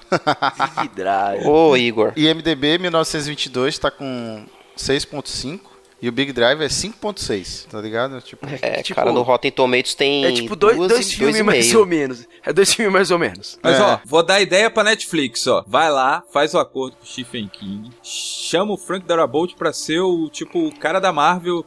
Big 0.82 0.96
Drive. 0.96 1.46
Ô, 1.46 1.76
Igor. 1.76 2.14
IMDB 2.16 2.78
1922 2.78 3.78
tá 3.80 3.90
com 3.92 4.46
6.5 4.78 5.60
e 6.04 6.10
o 6.10 6.12
Big 6.12 6.34
Drive 6.34 6.62
é 6.62 6.68
5.6, 6.68 7.66
tá 7.70 7.80
ligado? 7.80 8.20
Tipo, 8.22 8.46
É, 8.62 8.82
tipo- 8.84 8.96
cara, 9.00 9.12
no 9.14 9.22
Rotten 9.22 9.52
Tomatoes 9.52 9.96
tem 9.96 10.26
É 10.26 10.32
tipo 10.34 10.54
dois, 10.56 10.76
duas 10.76 10.90
dois 10.92 11.14
filmes 11.14 11.42
mais 11.42 11.66
meio. 11.68 11.80
ou 11.80 11.86
menos. 11.86 12.28
É 12.46 12.52
dois 12.52 12.74
filmes 12.74 12.92
mais 12.94 13.10
ou 13.10 13.18
menos. 13.18 13.58
Mas 13.64 13.80
É. 13.80 13.82
ó, 13.82 14.00
vou 14.06 14.22
dar 14.22 14.42
ideia 14.42 14.70
pra 14.70 14.84
Netflix, 14.84 15.48
ó. 15.48 15.64
Vai 15.66 15.90
lá, 15.90 16.22
faz 16.34 16.54
o 16.54 16.60
acordo 16.60 16.98
com 16.98 17.04
o 17.04 17.08
Stephen 17.08 17.48
King, 17.48 17.90
chama 18.04 18.74
o 18.74 18.78
Frank 18.78 19.06
Darabont 19.08 19.56
pra 19.56 19.72
ser 19.72 20.02
o 20.02 20.30
tipo 20.30 20.60
o 20.68 20.76
cara 20.78 21.00
da 21.00 21.14
Marvel, 21.14 21.66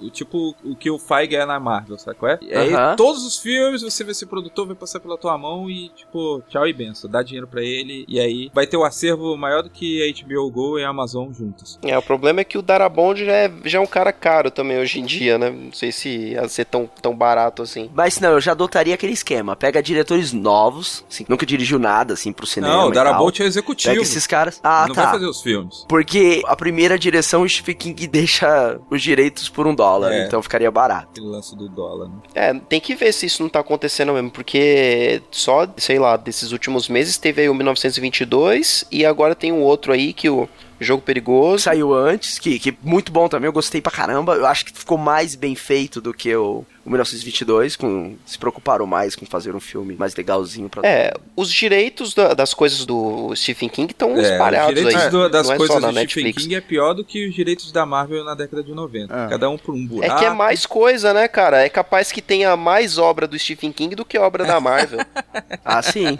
o 0.00 0.10
tipo 0.10 0.54
o 0.62 0.76
que 0.76 0.90
o 0.90 0.98
Feige 0.98 1.34
é 1.36 1.46
na 1.46 1.58
Marvel, 1.58 1.98
sabe 1.98 2.18
qual 2.18 2.32
é? 2.32 2.38
E 2.42 2.54
aí 2.54 2.74
Aham. 2.74 2.94
todos 2.96 3.24
os 3.24 3.38
filmes 3.38 3.80
você 3.82 4.04
vai 4.04 4.12
ser 4.14 4.26
produtor, 4.26 4.66
vai 4.66 4.76
passar 4.76 5.00
pela 5.00 5.16
tua 5.16 5.36
mão 5.38 5.70
e 5.70 5.88
tipo, 5.90 6.42
tchau 6.48 6.66
e 6.68 6.72
benção, 6.74 7.10
dá 7.10 7.22
dinheiro 7.22 7.46
pra 7.48 7.62
ele 7.62 8.04
e 8.06 8.20
aí 8.20 8.50
vai 8.52 8.66
ter 8.66 8.76
o 8.76 8.84
acervo 8.84 9.34
maior 9.36 9.62
do 9.62 9.70
que 9.70 10.02
a 10.02 10.06
HBO 10.12 10.50
Go 10.50 10.78
e 10.78 10.84
a 10.84 10.88
Amazon 10.90 11.32
juntos. 11.32 11.78
É, 11.82 11.96
o 11.96 12.02
problema 12.02 12.40
é 12.40 12.44
que 12.44 12.58
o 12.58 12.62
Darabond 12.62 13.24
já 13.24 13.32
é, 13.32 13.52
já 13.64 13.77
é 13.78 13.80
um 13.80 13.86
cara 13.86 14.12
caro 14.12 14.50
também 14.50 14.78
hoje 14.78 15.00
em 15.00 15.04
dia, 15.04 15.38
né? 15.38 15.50
Não 15.50 15.72
sei 15.72 15.90
se 15.92 16.08
ia 16.08 16.46
ser 16.48 16.64
tão, 16.66 16.88
tão 17.00 17.14
barato 17.14 17.62
assim. 17.62 17.90
Mas 17.94 18.20
não, 18.20 18.30
eu 18.32 18.40
já 18.40 18.52
adotaria 18.52 18.94
aquele 18.94 19.12
esquema. 19.12 19.56
Pega 19.56 19.82
diretores 19.82 20.32
novos, 20.32 21.04
assim, 21.10 21.24
nunca 21.28 21.46
dirigiu 21.46 21.78
nada, 21.78 22.14
assim, 22.14 22.32
pro 22.32 22.46
cinema. 22.46 22.72
Não, 22.72 22.80
o 22.80 22.92
tal. 22.92 23.04
Darabont 23.04 23.42
é 23.42 23.46
executivo. 23.46 23.92
Pega 23.94 24.02
esses 24.02 24.26
caras. 24.26 24.60
Ah, 24.62 24.86
não 24.88 24.94
tá. 24.94 25.04
vai 25.04 25.12
fazer 25.12 25.26
os 25.26 25.40
filmes. 25.40 25.84
Porque 25.88 26.42
a 26.46 26.56
primeira 26.56 26.98
direção 26.98 27.42
o 27.42 27.48
Stephen 27.48 27.74
King 27.76 28.06
deixa 28.06 28.78
os 28.90 29.02
direitos 29.02 29.48
por 29.48 29.66
um 29.66 29.74
dólar, 29.74 30.12
É. 30.12 30.26
então 30.26 30.42
ficaria 30.42 30.70
barato. 30.70 31.08
Aquele 31.12 31.26
lance 31.26 31.56
do 31.56 31.68
dólar, 31.68 32.08
né? 32.08 32.14
É, 32.34 32.54
tem 32.54 32.80
que 32.80 32.94
ver 32.94 33.12
se 33.12 33.26
isso 33.26 33.42
não 33.42 33.48
tá 33.48 33.60
acontecendo 33.60 34.12
mesmo, 34.12 34.30
porque 34.30 35.22
só, 35.30 35.66
sei 35.76 35.98
lá, 35.98 36.16
desses 36.16 36.52
últimos 36.52 36.88
meses 36.88 37.16
teve 37.16 37.42
aí 37.42 37.48
o 37.48 37.54
1922 37.54 38.84
e 38.90 39.04
agora 39.04 39.34
tem 39.34 39.52
um 39.52 39.62
outro 39.62 39.92
aí 39.92 40.12
que 40.12 40.28
o 40.28 40.48
Jogo 40.80 41.02
Perigoso. 41.02 41.64
Saiu 41.64 41.94
antes, 41.94 42.38
que, 42.38 42.58
que 42.58 42.76
muito 42.82 43.12
bom 43.12 43.28
também, 43.28 43.46
eu 43.46 43.52
gostei 43.52 43.80
pra 43.80 43.92
caramba. 43.92 44.34
Eu 44.34 44.46
acho 44.46 44.64
que 44.64 44.72
ficou 44.72 44.98
mais 44.98 45.34
bem 45.34 45.54
feito 45.54 46.00
do 46.00 46.14
que 46.14 46.34
o, 46.34 46.64
o 46.88 46.90
1922, 46.90 47.76
com, 47.76 48.16
se 48.24 48.38
preocuparam 48.38 48.86
mais 48.86 49.14
com 49.14 49.26
fazer 49.26 49.54
um 49.54 49.60
filme 49.60 49.94
mais 49.96 50.14
legalzinho 50.16 50.68
pra 50.68 50.82
É, 50.88 51.12
os 51.36 51.52
direitos 51.52 52.14
da- 52.14 52.32
das 52.34 52.54
coisas 52.54 52.86
do 52.86 53.34
Stephen 53.36 53.68
King 53.68 53.92
estão 53.92 54.10
É, 54.16 54.20
os 54.20 54.26
espalhados 54.26 54.74
direitos 54.74 55.02
aí. 55.02 55.10
do- 55.10 55.28
das 55.28 55.50
é 55.50 55.56
coisas 55.56 55.76
do 55.76 55.80
Stephen 55.82 55.94
Netflix. 55.94 56.42
King 56.42 56.54
é 56.54 56.60
pior 56.60 56.94
do 56.94 57.04
que 57.04 57.28
os 57.28 57.34
direitos 57.34 57.70
da 57.70 57.84
Marvel 57.84 58.24
na 58.24 58.34
década 58.34 58.62
de 58.62 58.72
90. 58.74 59.14
É. 59.14 59.28
Cada 59.28 59.50
um 59.50 59.58
por 59.58 59.74
um 59.74 59.84
É 59.84 59.86
buraco. 59.86 60.18
que 60.18 60.24
é 60.24 60.30
mais 60.30 60.64
coisa, 60.66 61.12
né, 61.12 61.28
cara? 61.28 61.62
É 61.62 61.68
capaz 61.68 62.10
que 62.10 62.22
tenha 62.22 62.56
mais 62.56 62.96
obra 62.98 63.26
do 63.28 63.38
Stephen 63.38 63.70
King 63.70 63.94
do 63.94 64.04
que 64.04 64.18
obra 64.18 64.44
da 64.44 64.58
Marvel. 64.60 65.00
Ah, 65.64 65.82
sim. 65.82 66.18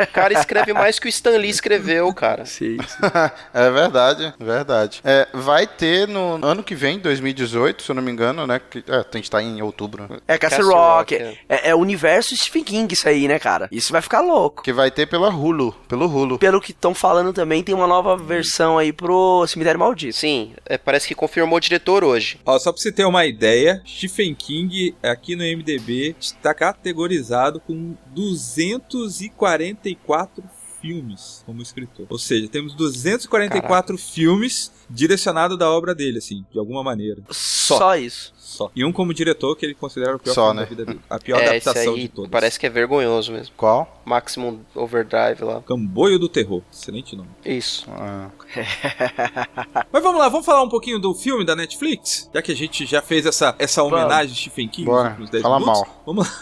o 0.00 0.06
cara 0.12 0.32
escreve 0.32 0.72
mais 0.72 0.98
que 0.98 1.06
o 1.06 1.08
Stan 1.08 1.36
Lee 1.36 1.50
escreveu, 1.50 2.12
cara. 2.14 2.46
sim, 2.46 2.76
sim. 2.86 2.96
é 3.52 3.70
verdade, 3.70 4.32
verdade. 4.38 5.00
É, 5.04 5.26
vai 5.34 5.66
ter 5.66 6.06
no 6.06 6.44
ano 6.46 6.62
que 6.62 6.74
vem, 6.74 6.98
2018, 7.00 7.82
se 7.82 7.90
eu 7.90 7.94
não 7.96 8.02
me 8.02 8.12
engano, 8.12 8.46
né? 8.46 8.60
Que, 8.60 8.84
é, 8.86 8.96
a 8.98 9.16
gente 9.16 9.28
tá 9.30 9.42
em 9.42 9.60
outubro. 9.62 9.95
Né? 9.96 10.08
É 10.26 10.36
Castle 10.38 10.58
Castle 10.58 10.74
Rock. 10.74 11.14
Rock, 11.14 11.14
é, 11.14 11.38
é, 11.48 11.70
é 11.70 11.74
o 11.74 11.78
universo 11.78 12.36
Stephen 12.36 12.64
King 12.64 12.92
isso 12.92 13.08
aí, 13.08 13.26
né, 13.28 13.38
cara? 13.38 13.68
Isso 13.70 13.92
vai 13.92 14.02
ficar 14.02 14.20
louco. 14.20 14.62
Que 14.62 14.72
vai 14.72 14.90
ter 14.90 15.06
pela 15.06 15.28
Hulu, 15.28 15.72
pelo 15.88 16.06
Hulu. 16.06 16.38
Pelo 16.38 16.60
que 16.60 16.72
estão 16.72 16.94
falando 16.94 17.32
também, 17.32 17.62
tem 17.62 17.74
uma 17.74 17.86
nova 17.86 18.16
versão 18.16 18.78
aí 18.78 18.92
pro 18.92 19.46
Cemitério 19.46 19.80
Maldito. 19.80 20.16
Sim, 20.16 20.52
é, 20.64 20.78
parece 20.78 21.08
que 21.08 21.14
confirmou 21.14 21.56
o 21.56 21.60
diretor 21.60 22.04
hoje. 22.04 22.38
Ó, 22.44 22.58
só 22.58 22.72
pra 22.72 22.80
você 22.80 22.92
ter 22.92 23.04
uma 23.04 23.26
ideia, 23.26 23.82
Stephen 23.86 24.34
King 24.34 24.94
aqui 25.02 25.36
no 25.36 25.44
MDB 25.44 26.16
está 26.20 26.54
categorizado 26.54 27.60
com 27.60 27.94
244 28.08 30.42
filmes 30.80 31.42
como 31.44 31.60
escritor. 31.62 32.06
Ou 32.08 32.18
seja, 32.18 32.48
temos 32.48 32.74
244 32.74 33.98
filmes 33.98 34.72
direcionados 34.88 35.58
da 35.58 35.70
obra 35.70 35.94
dele, 35.94 36.18
assim, 36.18 36.44
de 36.52 36.58
alguma 36.58 36.82
maneira. 36.82 37.22
Só, 37.30 37.96
isso. 37.96 38.32
Só. 38.56 38.70
E 38.74 38.84
um 38.84 38.92
como 38.92 39.12
diretor 39.12 39.54
que 39.56 39.66
ele 39.66 39.74
considera 39.74 40.16
o 40.16 40.18
pior 40.18 40.32
Só, 40.32 40.44
filme 40.46 40.60
né? 40.60 40.62
da 40.62 40.68
vida 40.68 40.84
dele. 40.86 41.00
A 41.10 41.18
pior 41.18 41.38
é, 41.38 41.56
esse 41.56 41.68
adaptação 41.68 41.94
aí 41.94 42.00
de 42.02 42.08
todas. 42.08 42.30
parece 42.30 42.58
que 42.58 42.66
é 42.66 42.70
vergonhoso 42.70 43.32
mesmo. 43.32 43.54
Qual? 43.56 44.00
Maximum 44.04 44.60
Overdrive 44.74 45.44
lá. 45.44 45.60
Camboio 45.62 46.18
do 46.18 46.28
Terror. 46.28 46.62
Excelente 46.72 47.14
nome. 47.14 47.28
Isso. 47.44 47.86
Ah, 47.90 48.28
Mas 49.92 50.02
vamos 50.02 50.20
lá, 50.20 50.28
vamos 50.28 50.46
falar 50.46 50.62
um 50.62 50.68
pouquinho 50.68 50.98
do 50.98 51.14
filme 51.14 51.44
da 51.44 51.54
Netflix? 51.54 52.30
Já 52.32 52.40
que 52.40 52.52
a 52.52 52.56
gente 52.56 52.86
já 52.86 53.02
fez 53.02 53.26
essa, 53.26 53.54
essa 53.58 53.82
homenagem 53.82 54.32
a 54.32 54.36
Stephen 54.36 54.68
King 54.68 54.86
Bora, 54.86 55.10
nos 55.10 55.20
últimos 55.20 55.30
10 55.30 55.42
fala 55.42 55.58
minutos. 55.60 55.80
mal. 55.82 56.02
Vamos 56.06 56.26
lá, 56.26 56.32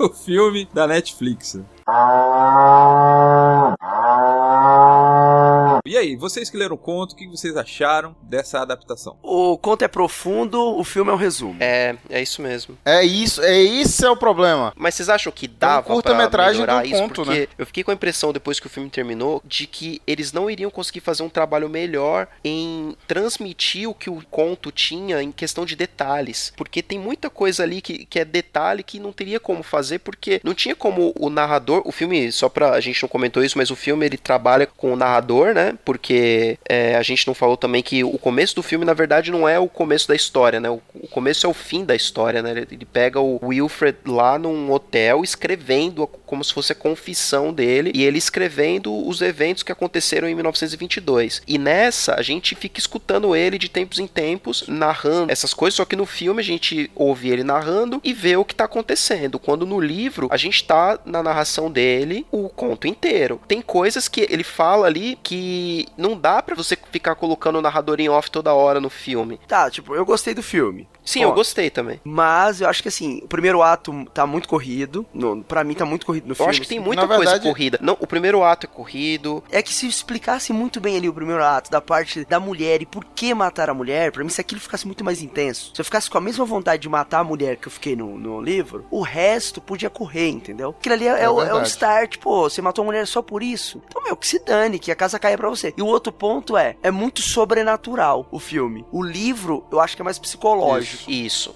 o 0.06 0.08
filme 0.10 0.68
da 0.72 0.86
Netflix. 0.86 1.58
E 5.86 5.98
aí, 5.98 6.16
vocês 6.16 6.48
que 6.48 6.56
leram 6.56 6.76
o 6.76 6.78
conto, 6.78 7.12
o 7.12 7.14
que 7.14 7.26
vocês 7.28 7.58
acharam 7.58 8.16
dessa 8.22 8.58
adaptação? 8.58 9.18
O 9.22 9.58
conto 9.58 9.84
é 9.84 9.88
profundo, 9.88 10.58
o 10.58 10.82
filme 10.82 11.10
é 11.10 11.12
um 11.12 11.18
resumo. 11.18 11.58
É, 11.60 11.94
é 12.08 12.22
isso 12.22 12.40
mesmo. 12.40 12.78
É 12.86 13.04
isso, 13.04 13.42
é 13.42 13.60
isso 13.60 14.06
é 14.06 14.10
o 14.10 14.16
problema. 14.16 14.72
Mas 14.76 14.94
vocês 14.94 15.10
acham 15.10 15.30
que 15.30 15.46
dava 15.46 15.82
pra 15.82 15.92
curta-metragem 15.92 16.62
melhorar 16.62 16.80
do 16.80 16.88
isso? 16.88 17.02
conto, 17.02 17.14
Porque 17.16 17.40
né? 17.40 17.46
eu 17.58 17.66
fiquei 17.66 17.84
com 17.84 17.90
a 17.90 17.94
impressão, 17.94 18.32
depois 18.32 18.58
que 18.58 18.66
o 18.66 18.70
filme 18.70 18.88
terminou, 18.88 19.42
de 19.44 19.66
que 19.66 20.00
eles 20.06 20.32
não 20.32 20.48
iriam 20.48 20.70
conseguir 20.70 21.00
fazer 21.00 21.22
um 21.22 21.28
trabalho 21.28 21.68
melhor 21.68 22.28
em 22.42 22.96
transmitir 23.06 23.86
o 23.86 23.92
que 23.92 24.08
o 24.08 24.24
conto 24.30 24.72
tinha 24.72 25.22
em 25.22 25.30
questão 25.30 25.66
de 25.66 25.76
detalhes. 25.76 26.50
Porque 26.56 26.80
tem 26.82 26.98
muita 26.98 27.28
coisa 27.28 27.62
ali 27.62 27.82
que, 27.82 28.06
que 28.06 28.18
é 28.18 28.24
detalhe 28.24 28.82
que 28.82 28.98
não 28.98 29.12
teria 29.12 29.38
como 29.38 29.62
fazer, 29.62 29.98
porque 29.98 30.40
não 30.42 30.54
tinha 30.54 30.74
como 30.74 31.12
o 31.20 31.28
narrador... 31.28 31.82
O 31.84 31.92
filme, 31.92 32.32
só 32.32 32.48
pra... 32.48 32.70
A 32.70 32.80
gente 32.80 33.02
não 33.02 33.08
comentou 33.10 33.44
isso, 33.44 33.58
mas 33.58 33.70
o 33.70 33.76
filme, 33.76 34.06
ele 34.06 34.16
trabalha 34.16 34.66
com 34.66 34.90
o 34.90 34.96
narrador, 34.96 35.52
né? 35.52 35.73
Porque 35.84 36.58
é, 36.68 36.96
a 36.96 37.02
gente 37.02 37.26
não 37.26 37.34
falou 37.34 37.56
também 37.56 37.82
que 37.82 38.04
o 38.04 38.18
começo 38.18 38.54
do 38.54 38.62
filme, 38.62 38.84
na 38.84 38.94
verdade, 38.94 39.30
não 39.30 39.48
é 39.48 39.58
o 39.58 39.68
começo 39.68 40.08
da 40.08 40.14
história, 40.14 40.60
né? 40.60 40.70
O, 40.70 40.80
o 40.94 41.08
começo 41.08 41.46
é 41.46 41.48
o 41.48 41.54
fim 41.54 41.84
da 41.84 41.94
história, 41.94 42.42
né? 42.42 42.50
Ele, 42.50 42.66
ele 42.70 42.84
pega 42.84 43.20
o 43.20 43.38
Wilfred 43.42 43.98
lá 44.06 44.38
num 44.38 44.70
hotel 44.70 45.22
escrevendo 45.22 46.06
como 46.26 46.42
se 46.44 46.52
fosse 46.52 46.72
a 46.72 46.76
confissão 46.76 47.52
dele 47.52 47.92
e 47.94 48.04
ele 48.04 48.18
escrevendo 48.18 48.92
os 49.06 49.20
eventos 49.20 49.62
que 49.62 49.72
aconteceram 49.72 50.28
em 50.28 50.34
1922. 50.34 51.42
E 51.46 51.58
nessa, 51.58 52.14
a 52.14 52.22
gente 52.22 52.54
fica 52.54 52.78
escutando 52.78 53.34
ele 53.36 53.58
de 53.58 53.68
tempos 53.68 53.98
em 53.98 54.06
tempos, 54.06 54.64
narrando 54.68 55.32
essas 55.32 55.54
coisas, 55.54 55.76
só 55.76 55.84
que 55.84 55.96
no 55.96 56.06
filme 56.06 56.40
a 56.40 56.44
gente 56.44 56.90
ouve 56.94 57.30
ele 57.30 57.44
narrando 57.44 58.00
e 58.02 58.12
vê 58.12 58.36
o 58.36 58.44
que 58.44 58.54
tá 58.54 58.64
acontecendo. 58.64 59.38
Quando 59.38 59.66
no 59.66 59.80
livro, 59.80 60.28
a 60.30 60.36
gente 60.36 60.64
tá 60.64 60.98
na 61.04 61.22
narração 61.22 61.70
dele 61.70 62.26
o 62.30 62.48
conto 62.48 62.86
inteiro. 62.86 63.40
Tem 63.46 63.60
coisas 63.60 64.08
que 64.08 64.26
ele 64.30 64.44
fala 64.44 64.86
ali 64.86 65.18
que 65.22 65.63
não 65.96 66.18
dá 66.18 66.42
pra 66.42 66.54
você 66.54 66.76
ficar 66.90 67.14
colocando 67.14 67.58
o 67.58 67.62
narrador 67.62 68.00
em 68.00 68.08
off 68.08 68.30
toda 68.30 68.54
hora 68.54 68.80
no 68.80 68.90
filme. 68.90 69.40
Tá, 69.46 69.70
tipo, 69.70 69.94
eu 69.94 70.04
gostei 70.04 70.34
do 70.34 70.42
filme. 70.42 70.88
Sim, 71.04 71.24
Ó, 71.24 71.28
eu 71.28 71.34
gostei 71.34 71.68
também. 71.70 72.00
Mas 72.02 72.60
eu 72.60 72.68
acho 72.68 72.82
que 72.82 72.88
assim, 72.88 73.20
o 73.22 73.28
primeiro 73.28 73.62
ato 73.62 74.06
tá 74.14 74.26
muito 74.26 74.48
corrido. 74.48 75.04
No, 75.12 75.42
pra 75.44 75.62
mim 75.62 75.74
tá 75.74 75.84
muito 75.84 76.06
corrido 76.06 76.24
no 76.26 76.32
Eu 76.32 76.36
filme. 76.36 76.50
acho 76.50 76.60
que 76.62 76.68
tem 76.68 76.78
assim. 76.78 76.86
muita 76.86 77.02
Na 77.02 77.08
coisa 77.08 77.30
verdade- 77.32 77.44
corrida. 77.48 77.78
Não, 77.82 77.96
o 78.00 78.06
primeiro 78.06 78.42
ato 78.42 78.66
é 78.66 78.68
corrido. 78.68 79.42
É 79.50 79.62
que 79.62 79.72
se 79.72 79.86
explicasse 79.86 80.52
muito 80.52 80.80
bem 80.80 80.96
ali 80.96 81.08
o 81.08 81.12
primeiro 81.12 81.44
ato, 81.44 81.70
da 81.70 81.80
parte 81.80 82.24
da 82.24 82.40
mulher 82.40 82.80
e 82.82 82.86
por 82.86 83.04
que 83.04 83.34
matar 83.34 83.68
a 83.68 83.74
mulher, 83.74 84.12
pra 84.12 84.22
mim 84.24 84.30
se 84.30 84.40
aquilo 84.40 84.60
ficasse 84.60 84.86
muito 84.86 85.04
mais 85.04 85.20
intenso. 85.22 85.72
Se 85.74 85.80
eu 85.80 85.84
ficasse 85.84 86.08
com 86.08 86.16
a 86.18 86.20
mesma 86.20 86.44
vontade 86.44 86.80
de 86.82 86.88
matar 86.88 87.18
a 87.20 87.24
mulher 87.24 87.56
que 87.56 87.68
eu 87.68 87.72
fiquei 87.72 87.94
no, 87.94 88.18
no 88.18 88.40
livro, 88.40 88.86
o 88.90 89.02
resto 89.02 89.60
podia 89.60 89.90
correr, 89.90 90.28
entendeu? 90.30 90.70
Aquilo 90.70 90.94
ali 90.94 91.06
é, 91.06 91.20
É 91.20 91.24
é 91.24 91.30
o, 91.30 91.40
é 91.42 91.54
o 91.54 91.62
start, 91.62 92.18
pô, 92.18 92.48
você 92.48 92.62
matou 92.62 92.82
a 92.82 92.86
mulher 92.86 93.06
só 93.06 93.20
por 93.20 93.42
isso. 93.42 93.82
Então, 93.88 94.02
meu, 94.02 94.16
que 94.16 94.26
se 94.26 94.38
dane, 94.38 94.78
que 94.78 94.90
a 94.90 94.96
casa 94.96 95.18
caia 95.18 95.36
pra 95.36 95.48
você. 95.50 95.74
E 95.76 95.82
o 95.82 95.86
outro 95.86 96.12
ponto 96.12 96.56
é, 96.56 96.76
é 96.82 96.90
muito 96.90 97.20
sobrenatural 97.58 98.26
o 98.30 98.38
filme. 98.38 98.84
O 98.90 99.02
livro, 99.02 99.64
eu 99.70 99.80
acho 99.80 99.96
que 99.96 100.02
é 100.02 100.04
mais 100.04 100.18
psicológico. 100.18 100.93
Isso. 100.93 100.93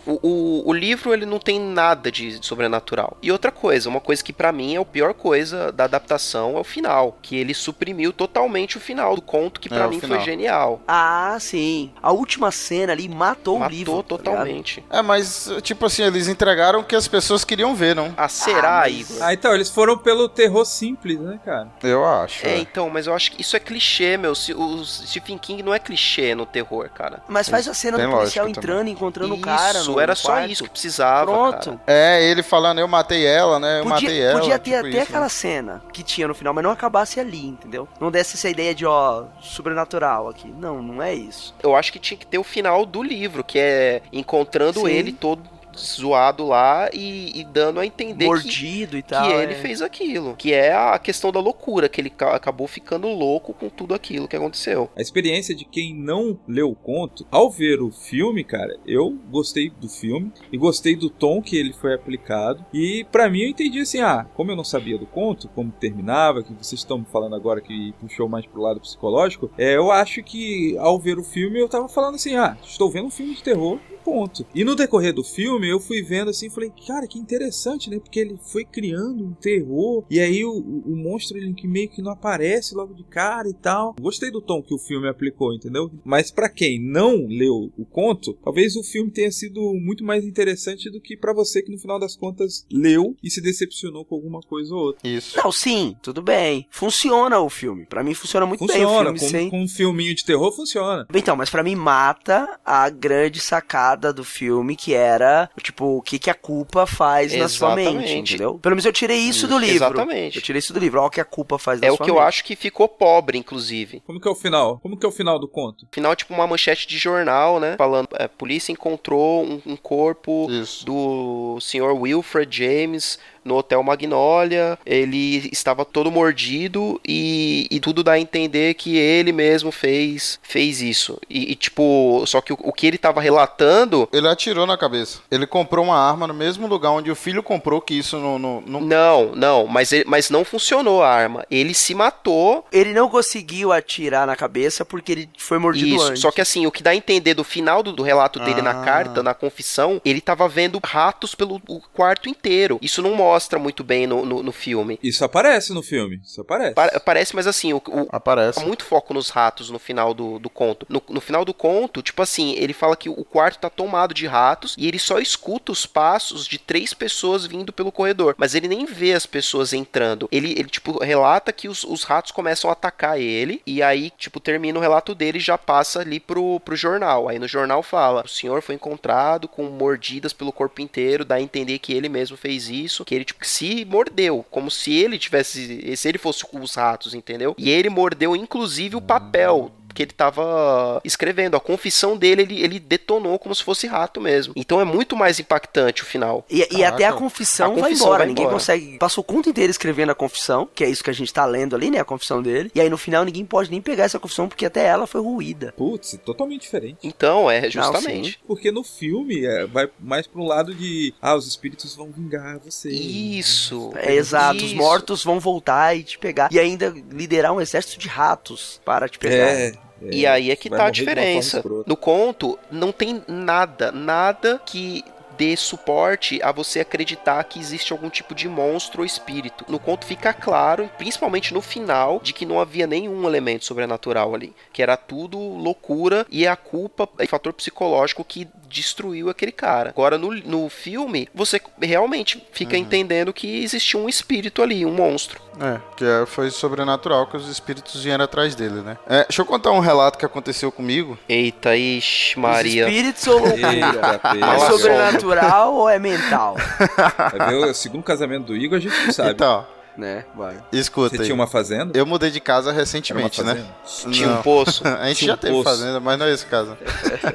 O, 0.07 0.19
o, 0.23 0.69
o 0.69 0.73
livro, 0.73 1.13
ele 1.13 1.27
não 1.27 1.39
tem 1.39 1.59
nada 1.61 2.11
de 2.11 2.39
sobrenatural. 2.45 3.17
E 3.23 3.31
outra 3.33 3.51
coisa, 3.51 3.89
uma 3.89 4.01
coisa 4.01 4.23
que 4.23 4.33
pra 4.33 4.53
mim 4.53 4.75
é 4.77 4.79
a 4.79 4.85
pior 4.85 5.15
coisa 5.15 5.71
da 5.73 5.85
adaptação 5.85 6.57
é 6.57 6.61
o 6.61 6.65
final. 6.65 7.19
Que 7.23 7.37
ele 7.37 7.55
suprimiu 7.55 8.13
totalmente 8.13 8.77
o 8.77 8.81
final 8.81 9.15
do 9.15 9.23
conto, 9.23 9.61
que 9.61 9.69
É, 9.73 9.77
pra 9.77 9.87
o 9.87 9.91
mim 9.91 10.01
foi 10.01 10.21
genial. 10.21 10.81
Ah, 10.87 11.37
sim. 11.41 11.91
A 12.03 12.13
última 12.13 12.51
cena 12.51 12.93
ali 12.93 13.09
matou, 13.09 13.57
o 13.57 13.61
Matou 13.61 13.77
livro. 13.77 13.93
tá 14.03 14.17
ligado? 14.17 14.25
totalmente. 14.25 14.85
É, 14.91 15.03
mas, 15.03 15.51
tipo 15.63 15.87
assim, 15.87 16.03
eles 16.03 16.29
entregaram 16.29 16.81
o 16.81 16.85
que 16.85 16.97
as 16.97 17.07
pessoas 17.09 17.45
queriam 17.45 17.75
ver, 17.75 17.95
não? 17.95 18.13
ah, 18.17 18.29
será, 18.29 18.79
Ah, 18.79 18.81
mas- 18.81 19.11
Igor? 19.11 19.23
Ah, 19.23 19.33
então, 19.35 19.55
eles 19.55 19.71
foram 19.71 19.97
pelo 19.99 20.29
terror 20.29 20.65
simples, 20.65 21.19
né, 21.21 21.39
cara? 21.45 21.69
Eu 21.83 22.05
acho. 22.05 22.47
É, 22.47 22.55
é. 22.55 22.59
então, 22.59 22.89
mas 22.91 23.07
eu 23.07 23.15
acho 23.15 23.33
que 23.33 23.41
isso 23.43 23.57
é 23.57 23.61
clichê, 23.61 24.17
meu. 24.17 24.35
Se- 24.35 24.55
O 24.55 24.85
Stephen 24.85 25.39
King 25.39 25.63
não 25.63 25.73
é 25.75 25.79
clichê 25.79 26.35
no 26.35 26.45
terror, 26.47 26.89
cara. 26.91 27.23
Mas 27.29 27.49
faz 27.49 27.69
a 27.69 27.75
cena 27.75 27.97
Tem 27.97 28.07
do 28.09 28.13
policial 28.17 28.49
entrando, 28.49 28.89
encontrando 28.89 29.28
o 29.33 29.37
isso, 29.37 29.45
cara. 29.45 29.83
no 29.85 30.01
era 30.01 30.15
só 30.15 30.29
quarto. 30.29 30.51
isso 30.51 30.65
que 30.65 30.71
precisava, 30.71 31.31
Pronto. 31.33 31.71
cara. 31.71 31.81
É, 31.87 32.25
ele 32.25 32.43
falando, 32.43 32.79
eu 32.79 32.89
matei 32.89 33.27
ela, 33.27 33.59
né? 33.59 33.81
Eu 33.81 33.85
matei 33.85 34.09
Podia, 34.09 34.25
ela. 34.25 34.41
podia 34.41 34.59
ter 34.59 34.71
tipo 34.71 34.87
até 34.87 34.99
isso, 34.99 35.03
aquela 35.03 35.23
né? 35.25 35.29
cena 35.29 35.83
que 35.93 36.03
tinha 36.03 36.29
no 36.29 36.35
final, 36.35 36.53
mas 36.55 36.65
não 36.65 36.71
acabasse 36.71 37.19
ali, 37.21 37.47
entendeu? 37.47 37.89
Não 38.01 38.11
desse 38.11 38.37
essa 38.37 38.49
ideia 38.49 38.75
de, 38.75 38.87
ó, 38.87 39.25
sobrenatural 39.41 40.29
aqui. 40.29 40.49
Não, 40.49 40.83
não 40.83 41.03
é 41.03 41.15
isso. 41.15 41.55
Eu 41.63 41.75
acho 41.77 41.93
que 41.93 41.99
tinha 41.99 42.19
que 42.19 42.27
ter 42.27 42.39
o 42.39 42.45
final 42.45 42.85
do 42.87 43.03
livro, 43.03 43.43
que 43.45 43.59
é 43.59 44.03
encontrando 44.13 44.81
Sim. 44.81 44.89
ele 44.89 45.13
todo 45.13 45.43
zoado 45.79 46.47
lá 46.47 46.89
e, 46.93 47.41
e 47.41 47.45
dando 47.45 47.81
a 47.81 47.87
entender 47.87 48.25
que, 48.25 48.31
Mordido 48.31 48.97
e 48.99 49.03
que 49.03 49.09
tal. 49.09 49.31
ele 49.31 49.53
é. 49.53 49.57
fez 49.57 49.81
aquilo. 49.83 50.35
Que 50.37 50.53
é 50.53 50.73
a 50.75 50.99
questão 50.99 51.31
da 51.33 51.41
loucura, 51.41 51.89
que 51.89 52.01
ele 52.01 52.11
ca- 52.11 52.35
acabou 52.35 52.67
ficando 52.67 53.09
louco 53.09 53.53
com 53.55 53.69
tudo 53.69 53.95
aquilo 53.95 54.29
que 54.29 54.37
aconteceu. 54.37 54.91
A 54.97 55.01
experiência 55.01 55.55
de 55.55 55.65
quem 55.65 55.95
não 55.95 56.39
leu 56.47 56.71
o 56.71 56.75
conto, 56.77 57.27
ao 57.31 57.51
ver 57.51 57.81
o 57.81 57.91
filme, 57.91 58.45
cara, 58.45 58.79
eu 58.87 59.17
gostei 59.31 59.71
do 59.71 59.89
filme 59.89 60.33
e 60.53 60.57
gostei 60.59 60.97
do 60.97 61.09
tom 61.11 61.41
que 61.43 61.57
ele 61.57 61.73
foi 61.73 61.95
aplicado. 61.95 62.65
E 62.73 63.07
pra 63.11 63.29
mim 63.29 63.41
eu 63.43 63.49
entendi 63.49 63.81
assim: 63.81 64.01
ah, 64.01 64.27
como 64.35 64.51
eu 64.51 64.57
não 64.57 64.65
sabia 64.65 64.99
do 64.99 65.07
conto, 65.07 65.49
como 65.49 65.71
terminava, 65.71 66.43
que 66.43 66.53
vocês 66.53 66.81
estão 66.81 66.99
me 66.99 67.07
falando 67.07 67.35
agora 67.35 67.61
que 67.61 67.93
puxou 68.01 68.29
mais 68.29 68.47
pro 68.47 68.63
lado 68.63 68.81
psicológico, 68.81 69.51
é, 69.57 69.77
eu 69.77 69.91
acho 69.91 70.23
que 70.23 70.77
ao 70.79 70.99
ver 70.99 71.19
o 71.19 71.25
filme 71.25 71.59
eu 71.61 71.69
tava 71.69 71.89
falando 71.89 72.17
assim: 72.17 72.37
ah, 72.37 72.57
estou 72.63 72.91
vendo 72.91 73.07
um 73.07 73.11
filme 73.11 73.35
de 73.35 73.43
terror. 73.43 73.79
E 74.01 74.05
Ponto. 74.05 74.47
E 74.55 74.65
no 74.65 74.75
decorrer 74.75 75.13
do 75.13 75.23
filme 75.23 75.69
eu 75.69 75.79
fui 75.81 76.03
vendo 76.03 76.31
assim, 76.31 76.49
falei, 76.51 76.73
cara, 76.87 77.07
que 77.07 77.19
interessante, 77.19 77.91
né? 77.91 77.99
Porque 77.99 78.19
ele 78.21 78.39
foi 78.53 78.65
criando 78.65 79.25
um 79.25 79.33
terror 79.33 80.05
e 80.11 80.19
aí 80.21 80.45
o, 80.45 80.51
o- 80.53 80.97
monstro 80.97 81.37
ele 81.37 81.53
que 81.55 81.67
meio 81.69 81.89
que 81.89 82.01
não 82.03 82.13
aparece 82.13 82.75
logo 82.75 82.95
de 82.95 83.05
cara 83.05 83.49
e 83.49 83.55
tal. 83.55 83.95
Gostei 84.01 84.31
do 84.31 84.41
tom 84.41 84.63
que 84.63 84.75
o 84.75 84.79
filme 84.79 85.09
aplicou, 85.09 85.55
entendeu? 85.55 85.91
Mas 86.05 86.31
pra 86.31 86.49
quem 86.49 86.81
não 86.81 87.27
leu 87.27 87.71
o 87.77 87.85
conto, 87.85 88.35
talvez 88.45 88.77
o 88.77 88.83
filme 88.83 89.11
tenha 89.11 89.31
sido 89.31 89.61
muito 89.75 90.05
mais 90.05 90.25
interessante 90.25 90.91
do 90.91 91.01
que 91.01 91.17
pra 91.17 91.33
você 91.33 91.63
que 91.63 91.71
no 91.73 91.79
final 91.79 91.99
das 91.99 92.17
contas 92.17 92.67
leu 92.73 93.15
e 93.23 93.31
se 93.31 93.41
decepcionou 93.41 94.05
com 94.05 94.15
alguma 94.15 94.41
coisa 94.41 94.75
ou 94.75 94.81
outra. 94.87 95.09
Isso. 95.09 95.37
Não, 95.43 95.51
sim, 95.53 95.97
tudo 96.03 96.23
bem. 96.23 96.67
Funciona 96.71 97.39
o 97.41 97.49
filme. 97.49 97.85
Pra 97.87 98.03
mim 98.05 98.15
funciona 98.15 98.47
muito 98.47 98.67
bem 98.67 98.85
o 98.85 98.89
Funciona, 98.89 99.05
filme 99.05 99.19
com, 99.21 99.27
sem. 99.27 99.51
com 99.51 99.63
um 99.63 99.69
filminho 99.69 100.15
de 100.15 100.25
terror 100.25 100.53
funciona. 100.53 101.07
Então, 101.15 101.37
mas 101.37 101.51
pra 101.51 101.63
mim 101.63 101.75
mata 101.75 102.59
a 102.65 102.89
grande 102.91 103.41
sacada 103.41 103.98
sacada 103.99 104.13
do 104.13 104.25
filme 104.25 104.77
que 104.77 104.95
era, 104.95 105.51
tipo, 105.61 105.99
o 105.99 106.03
que, 106.03 106.19
que 106.19 106.31
a 106.31 106.35
culpa 106.35 106.87
faz 106.87 107.35
na 107.37 107.49
sua 107.49 107.75
mente, 107.75 107.89
Exatamente. 107.91 108.35
entendeu? 108.35 108.59
Pelo 108.59 108.75
menos 108.75 108.85
eu 108.87 108.93
tirei 108.93 109.19
isso 109.19 109.47
do 109.49 109.59
livro. 109.59 109.87
Exatamente. 109.89 110.37
Eu 110.37 110.43
tirei 110.43 110.59
isso 110.61 110.73
do 110.73 110.79
livro. 110.79 111.01
Olha 111.01 111.09
o 111.09 111.11
que 111.11 111.21
a 111.21 111.25
culpa 111.25 111.59
faz 111.59 111.81
na 111.81 111.89
É 111.89 111.91
o 111.93 111.97
sua 111.97 112.05
que 112.05 112.11
eu 112.11 112.15
mente. 112.15 112.25
acho 112.25 112.45
que 112.45 112.55
ficou 112.57 112.89
pobre, 112.89 113.37
inclusive. 113.37 114.03
Como 114.07 114.21
que 114.21 114.29
é 114.29 114.31
o 114.31 114.35
final? 114.35 114.79
Como 114.79 114.97
que 114.97 115.05
é 115.05 115.09
o 115.09 115.13
final 115.13 115.39
do 115.39 115.49
conto? 115.49 115.87
Final, 115.93 116.15
tipo, 116.15 116.33
uma 116.33 116.47
manchete 116.47 116.87
de 116.87 116.97
jornal, 116.97 117.59
né? 117.59 117.75
Falando, 117.77 118.09
é, 118.15 118.29
polícia 118.29 118.73
encontrou 118.73 119.45
um, 119.45 119.61
um 119.67 119.77
corpo 119.77 120.47
Isso. 120.51 120.87
do 120.87 121.59
senhor 121.61 121.93
Wilfred 121.93 122.55
James 122.57 123.19
no 123.49 123.57
Hotel 123.57 123.83
Magnolia. 123.83 124.79
Ele 124.87 125.49
estava 125.53 125.85
todo 125.85 126.11
mordido 126.11 127.01
e, 127.07 127.67
e 127.71 127.81
tudo 127.81 128.03
dá 128.05 128.13
a 128.13 128.21
entender 128.21 128.75
que 128.75 128.97
ele 128.97 129.33
mesmo 129.33 129.73
fez 129.73 130.39
fez 130.43 130.81
isso. 130.83 131.19
E, 131.29 131.53
e, 131.53 131.55
tipo, 131.55 132.23
só 132.27 132.41
que 132.41 132.53
o, 132.53 132.59
o 132.63 132.73
que 132.73 132.87
ele 132.87 132.97
estava 132.97 133.21
relatando. 133.21 134.09
Ele 134.13 134.29
atirou 134.29 134.67
na 134.67 134.77
cabeça. 134.77 135.21
Ele 135.31 135.47
comprou 135.47 135.85
uma 135.85 135.97
arma 135.99 136.27
no 136.27 136.35
mesmo 136.35 136.67
lugar 136.67 136.91
onde 136.91 137.11
o 137.11 137.17
filho 137.17 137.43
comprou, 137.43 137.81
que 137.81 137.95
isso 137.95 138.17
não. 138.19 138.39
não, 138.39 138.61
não- 138.67 138.81
Não, 138.81 139.33
não, 139.35 139.67
mas, 139.67 139.93
ele- 139.93 140.05
mas 140.07 140.31
não 140.31 140.45
funcionou 140.45 141.03
a 141.03 141.09
arma. 141.09 141.45
Ele 141.51 141.75
se 141.75 141.95
matou. 141.95 142.65
Ele 142.73 142.93
não 142.93 143.09
conseguiu 143.09 143.73
atirar 143.73 144.27
na 144.27 144.37
cabeça 144.37 144.85
porque 144.85 145.13
ele 145.13 145.31
foi 145.39 145.59
mordido 145.59 145.97
Isso, 145.97 146.05
antes. 146.05 146.21
só 146.23 146.31
que 146.31 146.41
assim, 146.41 146.67
o 146.67 146.71
que 146.71 146.83
dá 146.83 146.91
a 146.91 146.95
entender 146.97 147.35
do 147.35 147.45
final 147.45 147.83
do, 147.83 147.93
do 147.93 148.03
relato 148.03 148.39
dele 148.41 148.63
na 148.63 148.71
Ah. 148.83 148.85
carta, 148.85 149.23
na 149.23 149.35
confissão, 149.35 150.01
ele 150.05 150.21
tava 150.21 150.49
vendo 150.49 150.81
ratos 150.85 151.35
pelo 151.35 151.61
quarto 151.93 152.29
inteiro. 152.29 152.79
Isso 152.83 153.01
não 153.03 153.15
mostra 153.15 153.38
muito 153.59 153.85
bem 153.85 154.07
no, 154.07 154.25
no, 154.25 154.43
no 154.43 154.53
filme. 154.53 154.99
Isso 155.03 155.25
aparece 155.25 155.73
no 155.73 155.83
filme. 155.83 156.21
Isso 156.25 156.41
aparece. 156.41 156.75
Pa- 156.75 157.01
Parece, 157.01 157.35
mas 157.35 157.47
assim, 157.47 157.73
o, 157.73 157.77
o- 157.89 158.09
Aparece. 158.11 158.61
Há 158.61 158.65
muito 158.65 158.85
foco 158.85 159.13
nos 159.15 159.31
ratos 159.31 159.71
no 159.71 159.79
final 159.79 160.13
do, 160.15 160.39
do 160.39 160.51
conto. 160.51 160.87
No, 160.89 161.03
no 161.09 161.21
final 161.21 161.45
do 161.45 161.55
conto, 161.55 162.03
tipo 162.03 162.23
assim, 162.23 162.55
ele 162.57 162.73
fala 162.73 162.97
que 162.97 163.09
o 163.09 163.25
quarto 163.25 163.59
tá 163.61 163.71
tomado 163.71 164.13
de 164.15 164.27
ratos 164.27 164.75
e 164.79 164.87
ele 164.89 164.99
só 164.99 165.19
escuta 165.19 165.73
os 165.73 165.87
passos 165.87 166.47
de 166.47 166.59
três 166.59 166.93
pessoas 166.95 167.45
vindo 167.47 167.73
pelo 167.73 167.93
corredor. 167.93 168.35
Mas 168.39 168.55
ele 168.55 168.69
nem 168.69 168.85
vê 168.87 169.13
as 169.15 169.27
pessoas 169.27 169.73
entrando. 169.73 170.29
Ele, 170.33 170.53
ele 170.53 170.69
tipo, 170.69 171.03
relata 171.03 171.53
que 171.53 171.69
os, 171.69 171.85
os 171.85 172.05
ratos 172.05 172.33
começam 172.33 172.71
a 172.71 172.73
atacar 172.73 173.19
ele. 173.21 173.63
E 173.67 173.83
aí, 173.83 174.11
tipo, 174.17 174.41
termina 174.41 174.79
o 174.79 174.83
relato 174.83 175.15
dele 175.15 175.39
e 175.39 175.41
já 175.41 175.57
passa 175.59 176.01
ali 176.01 176.19
pro, 176.21 176.61
pro 176.61 176.77
jornal. 176.77 177.29
Aí 177.29 177.39
no 177.39 177.49
jornal 177.49 177.83
fala: 177.83 178.23
o 178.25 178.29
senhor 178.29 178.63
foi 178.63 178.75
encontrado 178.75 179.47
com 179.49 179.65
mordidas 179.65 180.33
pelo 180.33 180.53
corpo 180.53 180.81
inteiro. 180.81 181.25
Dá 181.25 181.37
a 181.37 181.41
entender 181.43 181.79
que 181.79 181.93
ele 181.93 182.09
mesmo 182.09 182.37
fez 182.37 182.69
isso. 182.69 183.05
Que 183.05 183.15
ele, 183.19 183.25
tipo, 183.25 183.45
se 183.47 183.85
mordeu. 183.85 184.45
Como 184.51 184.71
se 184.71 184.93
ele 184.95 185.19
tivesse. 185.19 185.97
Se 185.97 186.09
ele 186.09 186.19
fosse 186.19 186.45
com 186.45 186.61
os 186.61 186.75
ratos, 186.75 187.15
entendeu? 187.15 187.55
E 187.59 187.71
ele 187.71 187.91
mordeu, 187.91 188.35
inclusive, 188.35 188.97
o 188.97 189.01
papel 189.01 189.73
que 189.99 190.03
ele 190.05 190.13
tava 190.13 191.01
escrevendo. 191.05 191.57
A 191.57 191.61
confissão 191.61 192.17
dele, 192.17 192.43
ele, 192.43 192.63
ele 192.63 192.79
detonou 192.79 193.37
como 193.37 193.53
se 193.53 193.65
fosse 193.65 193.89
rato 193.89 194.21
mesmo. 194.21 194.53
Então 194.55 194.81
é 194.81 194.85
muito 194.85 195.17
mais 195.17 195.41
impactante 195.41 196.05
o 196.05 196.07
final. 196.07 196.47
E, 196.49 196.65
e 196.71 196.85
até 196.85 197.05
a 197.05 197.13
confissão, 197.13 197.73
A 197.73 197.75
vai 197.75 197.83
confissão 197.83 198.07
embora. 198.07 198.19
vai 198.19 198.27
ninguém 198.29 198.45
embora. 198.45 198.55
consegue. 198.57 198.97
Passou 198.99 199.23
o 199.23 199.25
conto 199.25 199.49
inteiro 199.51 199.73
escrevendo 199.73 200.11
a 200.11 200.15
confissão, 200.15 200.69
que 200.73 200.85
é 200.85 200.89
isso 200.89 201.03
que 201.03 201.11
a 201.11 201.13
gente 201.13 201.35
tá 201.35 201.45
lendo 201.45 201.75
ali, 201.75 201.91
né? 201.91 201.99
A 201.99 202.05
confissão 202.05 202.41
dele. 202.41 202.71
E 202.77 202.81
aí 202.81 202.89
no 202.89 202.97
final 202.97 203.25
ninguém 203.25 203.45
pode 203.45 203.73
nem 203.73 203.81
pegar 203.83 204.05
essa 204.05 204.21
confissão 204.21 204.49
porque 204.49 204.65
até 204.65 204.85
ela 204.87 205.05
foi 205.05 205.21
ruída. 205.21 205.75
Putz, 205.77 206.17
totalmente 206.25 206.61
diferente. 206.63 206.99
Então, 207.03 207.51
é 207.51 207.69
justamente. 207.69 208.39
Porque 208.47 208.71
no 208.71 208.85
filme 208.85 209.45
é, 209.45 209.67
vai 209.67 209.91
mais 209.99 210.29
pra 210.29 210.41
um 210.41 210.47
lado 210.47 210.73
de. 210.73 211.13
Ah, 211.21 211.35
os 211.35 211.49
espíritos 211.49 211.97
vão 211.97 212.13
vingar 212.13 212.61
você. 212.61 212.89
Isso. 212.89 213.91
É 213.97 214.15
exato, 214.15 214.59
os 214.59 214.71
Isso. 214.71 214.77
mortos 214.77 215.25
vão 215.25 215.41
voltar 215.41 215.97
e 215.97 216.05
te 216.05 216.17
pegar. 216.19 216.51
E 216.53 216.59
ainda 216.61 216.95
liderar 217.11 217.53
um 217.53 217.61
exército 217.61 217.99
de 217.99 218.07
ratos 218.07 218.81
para 218.85 219.09
te 219.09 219.19
pegar. 219.19 219.35
É. 219.35 219.88
E 220.03 220.27
aí 220.27 220.51
é 220.51 220.57
que 220.57 220.71
tá 220.71 220.87
a 220.87 220.91
diferença. 220.91 221.63
No 221.87 221.97
conto, 221.97 222.59
não 222.71 222.93
tem 222.93 223.23
nada, 223.27 223.91
nada 223.93 224.61
que 224.65 225.05
dê 225.39 225.57
suporte 225.57 226.41
a 226.43 226.51
você 226.51 226.81
acreditar 226.81 227.43
que 227.45 227.61
existe 227.61 227.93
algum 227.93 228.11
tipo 228.11 228.35
de 228.35 228.49
monstro 228.49 229.03
ou 229.03 229.07
espírito. 229.07 229.65
No 229.69 229.79
conto 229.79 230.05
fica 230.05 230.35
claro, 230.35 230.91
principalmente 230.99 231.55
no 231.55 231.63
final, 231.63 232.21
de 232.21 232.33
que 232.33 232.45
não 232.45 232.61
havia 232.61 232.89
nenhum 232.89 233.25
elemento 233.27 233.65
sobrenatural 233.65 234.35
ali, 234.35 234.53
que 234.73 234.83
era 234.83 234.97
tudo 234.97 235.39
loucura 235.39 236.27
e 236.29 236.45
é 236.45 236.49
a 236.49 236.57
culpa 236.57 237.09
é 237.19 237.27
fator 237.27 237.53
psicológico 237.53 238.25
que 238.25 238.49
destruiu 238.69 239.29
aquele 239.31 239.53
cara. 239.53 239.91
Agora 239.91 240.19
no, 240.19 240.33
no 240.35 240.69
filme, 240.69 241.29
você 241.35 241.61
realmente 241.81 242.43
fica 242.53 242.77
entendendo 242.77 243.33
que 243.33 243.63
existia 243.63 243.99
um 243.99 244.09
espírito 244.09 244.63
ali, 244.63 244.85
um 244.85 244.93
monstro. 244.93 245.41
É, 245.61 245.81
que 245.97 246.05
é- 246.05 246.25
foi 246.27 246.51
sobrenatural 246.51 247.27
que 247.27 247.37
os 247.37 247.49
espíritos 247.49 248.05
vieram 248.05 248.25
atrás 248.25 248.55
dele, 248.55 248.81
né? 248.81 248.97
É, 249.09 249.25
deixa 249.25 249.43
eu 249.43 249.47
contar 249.47 249.73
um 249.73 249.81
relato 249.81 250.17
que 250.19 250.25
aconteceu 250.25 250.71
comigo. 250.71 251.19
Eita, 251.29 251.77
ixi, 251.77 252.37
Os 252.37 252.43
Maria. 252.43 252.85
espíritos 252.89 253.27
ou 253.27 253.39
loucura? 253.41 254.21
É 254.55 254.71
sobrenatural 254.71 255.75
ou 255.75 255.89
é 255.89 255.99
mental? 255.99 256.57
Ver 257.49 257.55
o 257.57 257.75
segundo 257.75 258.03
casamento 258.05 258.47
do 258.47 258.57
Igor, 258.57 258.79
a 258.79 258.81
gente 258.81 258.97
não 259.05 259.13
sabe. 259.13 259.31
Então, 259.31 259.67
né? 259.99 260.25
Vai. 260.35 260.57
escuta 260.73 261.17
Você 261.17 261.23
aí. 261.23 261.27
tinha 261.27 261.35
uma 261.35 261.47
fazenda? 261.47 261.99
Eu 261.99 262.07
mudei 262.07 262.31
de 262.31 262.41
casa 262.41 262.73
recentemente, 262.73 263.43
né? 263.43 263.67
Tinha 264.11 264.29
um 264.29 264.35
Não. 264.37 264.43
poço. 264.43 264.83
A 264.87 265.09
gente 265.09 265.19
Tinha 265.19 265.29
já 265.31 265.35
um 265.35 265.39
teve 265.39 265.53
poço. 265.53 265.65
fazenda, 265.65 266.01
mas 266.01 266.19
não 266.19 266.27
é 266.27 266.33
esse 266.33 266.47
caso. 266.47 266.77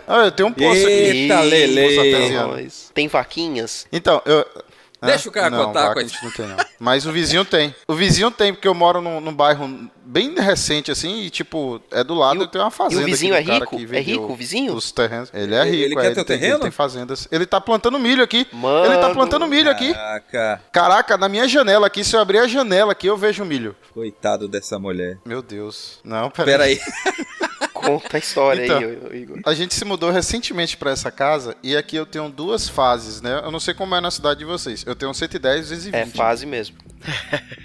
Ah, 0.07 0.25
eu 0.25 0.31
tenho 0.31 0.49
um 0.49 0.53
poço 0.53 0.81
aqui. 0.81 0.91
Eita, 0.91 1.41
Lele. 1.41 2.71
Tem 2.93 3.07
vaquinhas? 3.07 3.85
Então, 3.91 4.21
eu. 4.25 4.45
Deixa 5.05 5.29
o 5.29 5.31
cara 5.31 5.49
não, 5.49 5.65
contar, 5.65 5.87
vaca 5.89 5.99
a 5.99 6.03
gente 6.03 6.23
não 6.23 6.31
tem, 6.31 6.47
não. 6.47 6.57
Mas 6.79 7.05
o 7.05 7.11
vizinho 7.11 7.43
tem. 7.45 7.73
O 7.87 7.93
vizinho 7.93 8.29
tem, 8.31 8.53
porque 8.53 8.67
eu 8.67 8.73
moro 8.73 9.01
num, 9.01 9.19
num 9.21 9.33
bairro 9.33 9.89
bem 10.05 10.35
recente, 10.35 10.91
assim, 10.91 11.21
e, 11.21 11.29
tipo, 11.29 11.81
é 11.91 12.03
do 12.03 12.13
lado, 12.13 12.35
E 12.35 12.39
o- 12.39 12.43
eu 12.43 12.47
tenho 12.47 12.63
uma 12.63 12.69
E 12.69 12.73
fazenda. 12.73 13.01
o 13.01 13.05
vizinho 13.05 13.33
é 13.33 13.39
rico? 13.41 13.75
É 13.91 13.99
rico 13.99 14.31
o 14.31 14.35
vizinho? 14.35 14.73
Os 14.73 14.91
terrenos. 14.91 15.29
Ele 15.33 15.55
é 15.55 15.61
Ele- 15.61 15.71
rico, 15.71 15.85
ele 15.85 15.93
é, 15.99 16.01
quer 16.09 16.13
teu 16.15 16.25
tem, 16.25 16.37
terreno? 16.37 16.55
Ele 16.57 16.61
tem 16.63 16.71
fazendas. 16.71 17.27
Ele 17.31 17.45
tá 17.45 17.59
plantando 17.61 17.97
milho 17.99 18.23
aqui. 18.23 18.45
Mano. 18.51 18.85
Ele 18.85 18.97
tá 18.97 19.09
plantando 19.11 19.47
milho 19.47 19.69
aqui. 19.71 19.93
Caraca, 19.93 20.61
Caraca, 20.71 21.17
na 21.17 21.29
minha 21.29 21.47
janela 21.47 21.87
aqui, 21.87 22.03
se 22.03 22.15
eu 22.15 22.19
abrir 22.19 22.39
a 22.39 22.47
janela 22.47 22.91
aqui, 22.91 23.07
eu 23.07 23.17
vejo 23.17 23.43
milho. 23.45 23.75
coitado 23.93 24.47
dessa 24.47 24.77
mulher. 24.79 25.17
Meu 25.25 25.41
Deus. 25.41 25.99
Não, 26.03 26.29
Pera 26.29 26.63
aí. 26.65 26.79
Conta 27.85 28.17
a 28.17 28.19
história 28.19 28.65
Então. 28.65 28.77
aí, 28.77 29.21
Igor. 29.21 29.39
A 29.45 29.53
gente 29.53 29.73
se 29.73 29.85
mudou 29.85 30.09
recentemente 30.11 30.77
pra 30.77 30.91
essa 30.91 31.11
casa 31.11 31.55
e 31.61 31.75
aqui 31.75 31.95
eu 31.95 32.05
tenho 32.05 32.29
duas 32.29 32.67
fases, 32.67 33.21
né? 33.21 33.41
Eu 33.43 33.51
não 33.51 33.59
sei 33.59 33.73
como 33.73 33.93
é 33.95 34.01
na 34.01 34.11
cidade 34.11 34.39
de 34.39 34.45
vocês. 34.45 34.83
Eu 34.85 34.95
tenho 34.95 35.13
110 35.13 35.69
vezes 35.69 35.85
20. 35.85 35.95
É 35.95 36.05
fase 36.05 36.45
mesmo. 36.45 36.77